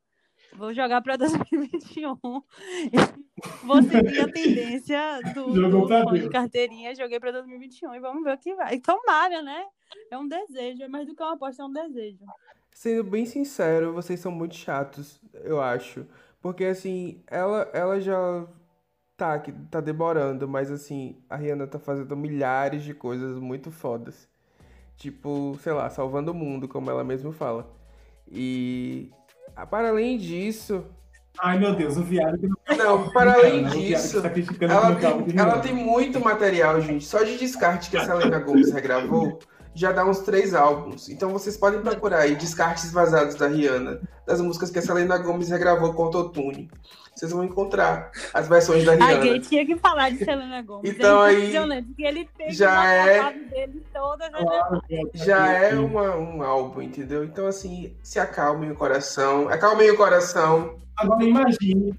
Vou 0.54 0.74
jogar 0.74 1.02
para 1.02 1.16
2021. 1.18 2.18
Vou 3.64 3.82
seguir 3.82 4.20
a 4.20 4.32
tendência 4.32 5.20
do, 5.34 5.56
Jogou 5.56 5.82
do 5.82 5.88
pra 5.88 6.04
fã 6.04 6.14
de 6.20 6.30
carteirinha, 6.30 6.94
joguei 6.96 7.20
para 7.20 7.32
2021 7.32 7.96
e 7.96 8.00
vamos 8.00 8.24
ver 8.24 8.34
o 8.34 8.38
que 8.38 8.54
vai. 8.56 8.80
Tomara, 8.80 9.42
né? 9.42 9.66
É 10.12 10.18
um 10.18 10.28
desejo, 10.28 10.84
é 10.84 10.88
mais 10.88 11.08
do 11.08 11.16
que 11.16 11.24
uma 11.24 11.34
aposta, 11.34 11.64
é 11.64 11.66
um 11.66 11.72
desejo. 11.72 12.20
Sendo 12.74 13.04
bem 13.04 13.26
sincero, 13.26 13.94
vocês 13.94 14.20
são 14.20 14.32
muito 14.32 14.56
chatos, 14.56 15.22
eu 15.44 15.62
acho. 15.62 16.06
Porque 16.42 16.66
assim, 16.66 17.24
ela, 17.28 17.70
ela 17.74 18.00
já 18.00 18.48
tá, 19.22 19.38
que 19.38 19.52
tá 19.52 19.80
demorando, 19.80 20.48
mas 20.48 20.72
assim, 20.72 21.16
a 21.30 21.36
Rihanna 21.36 21.68
tá 21.68 21.78
fazendo 21.78 22.18
milhares 22.18 22.84
de 22.84 22.92
coisas 22.92 23.38
muito 23.38 23.70
fodas. 23.70 24.28
Tipo, 24.98 25.56
sei 25.62 25.74
lá, 25.74 25.92
salvando 25.92 26.32
o 26.32 26.34
mundo, 26.34 26.68
como 26.68 26.90
ela 26.90 27.04
mesma 27.04 27.32
fala. 27.32 27.72
E 28.28 29.12
ah, 29.56 29.68
para 29.68 29.90
além 29.90 30.18
disso, 30.18 30.84
Ai, 31.40 31.60
meu 31.60 31.74
Deus, 31.76 31.98
o 31.98 32.04
viado 32.04 32.38
que 32.38 32.48
não 32.48 32.58
Não, 32.78 33.10
para 33.12 33.34
além 33.34 33.64
disso, 33.66 34.22
tá 34.22 34.30
ela 34.60 34.98
ela 35.38 35.60
tem 35.60 35.74
muito 35.74 36.20
material, 36.20 36.82
gente. 36.82 37.06
Só 37.06 37.24
de 37.24 37.38
descarte 37.38 37.92
que 37.92 37.98
a 37.98 38.04
Selena 38.04 38.40
Gomez 38.40 38.72
regravou, 38.72 39.40
já 39.74 39.92
dá 39.92 40.06
uns 40.06 40.20
três 40.20 40.54
álbuns. 40.54 41.10
Então 41.10 41.30
vocês 41.30 41.56
podem 41.58 41.82
procurar 41.82 42.20
aí 42.20 42.36
descartes 42.36 42.92
vazados 42.92 43.36
da 43.36 43.48
Rihanna, 43.48 44.02
das 44.26 44.42
músicas 44.42 44.70
que 44.70 44.80
a 44.80 44.82
Selena 44.82 45.18
Gomez 45.18 45.50
regravou 45.50 45.94
com 45.94 46.04
autotune. 46.04 46.70
Vocês 47.16 47.32
vão 47.32 47.44
encontrar 47.44 48.10
as 48.34 48.48
versões 48.48 48.84
da 48.86 48.94
A 48.94 48.96
Rihanna. 48.96 49.18
gay 49.20 49.40
tinha 49.42 49.66
que 49.66 49.76
falar 49.78 50.10
de 50.12 50.18
Selena 50.20 50.62
Gomes. 50.62 50.90
Então, 50.90 51.24
é 51.24 51.30
aí, 51.30 51.38
impressionante, 51.38 51.88
porque 51.88 52.04
ele 52.04 52.30
já 52.50 52.86
é- 52.86 53.18
palavra 53.20 53.40
dele 53.50 53.86
toda. 53.94 54.32
Já 55.14 55.52
é 55.52 55.76
uma- 55.76 56.16
um 56.16 56.42
álbum, 56.42 56.82
entendeu? 56.82 57.24
Então, 57.24 57.48
assim, 57.48 57.96
se 58.02 58.20
acalmem 58.20 58.72
o 58.72 58.76
coração. 58.76 59.50
Acalmem 59.50 59.92
o 59.92 59.98
coração. 59.98 60.76
Agora 60.98 61.24
imagine. 61.24 61.94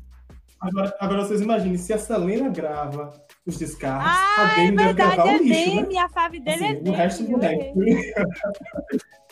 Agora, 0.61 0.95
agora 1.01 1.25
vocês 1.25 1.41
imaginem, 1.41 1.77
se 1.77 1.93
a 1.93 1.99
Selena 1.99 2.49
grava 2.49 3.13
os 3.47 3.59
descartes, 3.59 4.07
Ah, 4.09 4.35
a 4.39 4.53
é 4.53 4.55
Demi 4.67 4.77
deve 4.77 4.85
verdade, 4.93 5.17
gravar 5.17 5.31
é 5.33 5.35
um 5.35 5.43
lixo, 5.43 5.75
né? 5.75 5.83
Demi, 5.83 5.99
a 5.99 6.09
fave 6.09 6.41
dele 6.41 6.65
é 6.65 6.71
Assim, 6.71 6.89
o 6.89 6.93
resto 6.93 7.23
Demi. 7.25 7.35
do 7.35 7.41
resto. 7.41 7.79
errei. 7.83 8.13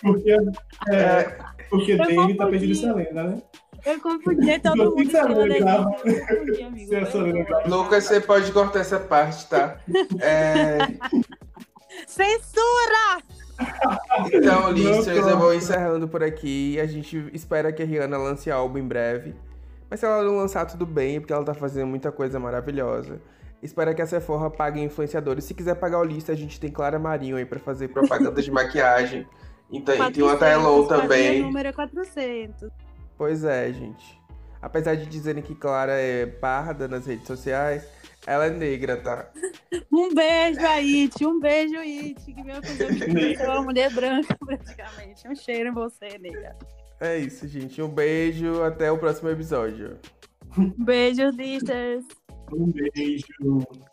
Porque, 0.03 0.31
é, 0.89 1.39
porque 1.69 1.97
Demi 1.97 2.37
tá 2.37 2.47
pedindo 2.47 2.75
Selena, 2.75 3.23
né? 3.25 3.43
Eu 3.87 4.01
confundi 4.01 4.59
todo 4.61 4.83
Eu 4.83 4.91
mundo. 4.97 5.11
Selena 5.11 5.59
grava. 5.59 5.91
Confundi, 5.93 6.63
amigo. 6.63 6.89
Se 6.89 6.97
a 6.97 7.07
Selena 7.07 7.45
grava. 7.45 7.69
Lucas, 7.69 8.05
você 8.05 8.21
pode 8.21 8.51
cortar 8.53 8.81
essa 8.81 8.99
parte, 8.99 9.49
tá? 9.49 9.79
É, 10.21 10.79
Censura! 12.07 13.23
então, 14.33 14.73
listeners, 14.73 15.27
eu 15.27 15.39
vou 15.39 15.55
encerrando 15.55 16.09
por 16.09 16.23
aqui. 16.23 16.81
A 16.81 16.87
gente 16.87 17.31
espera 17.33 17.73
que 17.73 17.83
a 17.83 17.87
Rihanna 17.87 18.17
lance 18.17 18.51
álbum 18.51 18.79
em 18.79 18.87
breve. 18.89 19.35
Mas 19.89 20.01
se 20.01 20.07
ela 20.07 20.23
não 20.23 20.37
lançar, 20.37 20.65
tudo 20.67 20.87
bem, 20.87 21.21
porque 21.21 21.33
ela 21.33 21.45
tá 21.45 21.53
fazendo 21.53 21.87
muita 21.89 22.11
coisa 22.11 22.39
maravilhosa. 22.39 23.21
Espera 23.63 23.95
que 23.95 24.01
a 24.01 24.07
Sephora 24.07 24.49
pague 24.51 24.81
influenciadores. 24.81 25.45
Se 25.45 25.55
quiser 25.55 25.75
pagar 25.75 25.99
o 26.01 26.05
lista, 26.05 26.33
a 26.33 26.37
gente 26.37 26.59
tem 26.59 26.71
Clara 26.71 26.99
Marinho 26.99 27.37
aí 27.37 27.45
pra 27.45 27.59
fazer 27.59 27.89
Propaganda 27.89 28.41
de 28.41 28.51
maquiagem. 28.51 29.27
Então, 29.71 29.95
e 29.95 30.13
tem 30.13 30.23
uma 30.23 30.37
400, 30.37 30.39
Taylor 30.39 30.89
fazia 30.89 31.03
também. 31.03 31.43
número 31.43 31.69
é 31.69 31.73
400. 31.73 32.71
Pois 33.17 33.45
é, 33.45 33.73
gente. 33.73 34.21
Apesar 34.63 34.95
de 34.95 35.07
dizerem 35.07 35.43
que 35.43 35.55
Clara 35.55 35.93
é 35.93 36.27
parda 36.27 36.89
nas 36.89 37.07
redes 37.07 37.27
sociais, 37.27 37.87
ela 38.27 38.47
é 38.47 38.51
negra, 38.51 38.97
tá? 38.97 39.31
Um 39.93 40.15
beijo, 40.15 40.61
It. 40.61 41.25
Um 41.27 41.39
beijo, 41.41 41.77
It. 41.77 42.33
Que 42.33 42.43
veio 42.43 42.63
fazer 42.63 43.41
é 43.41 43.49
uma 43.49 43.63
mulher 43.63 43.93
branca, 43.93 44.37
praticamente. 44.45 45.29
Um 45.29 45.35
cheiro 45.35 45.69
em 45.71 45.73
você, 45.73 46.19
nega. 46.19 46.57
É 47.01 47.19
isso, 47.19 47.47
gente. 47.49 47.81
Um 47.81 47.89
beijo, 47.89 48.63
até 48.63 48.91
o 48.91 48.99
próximo 48.99 49.29
episódio. 49.31 49.99
Beijo, 50.79 51.33
sisters. 51.33 52.05
Um 52.53 52.72
beijo. 52.72 53.89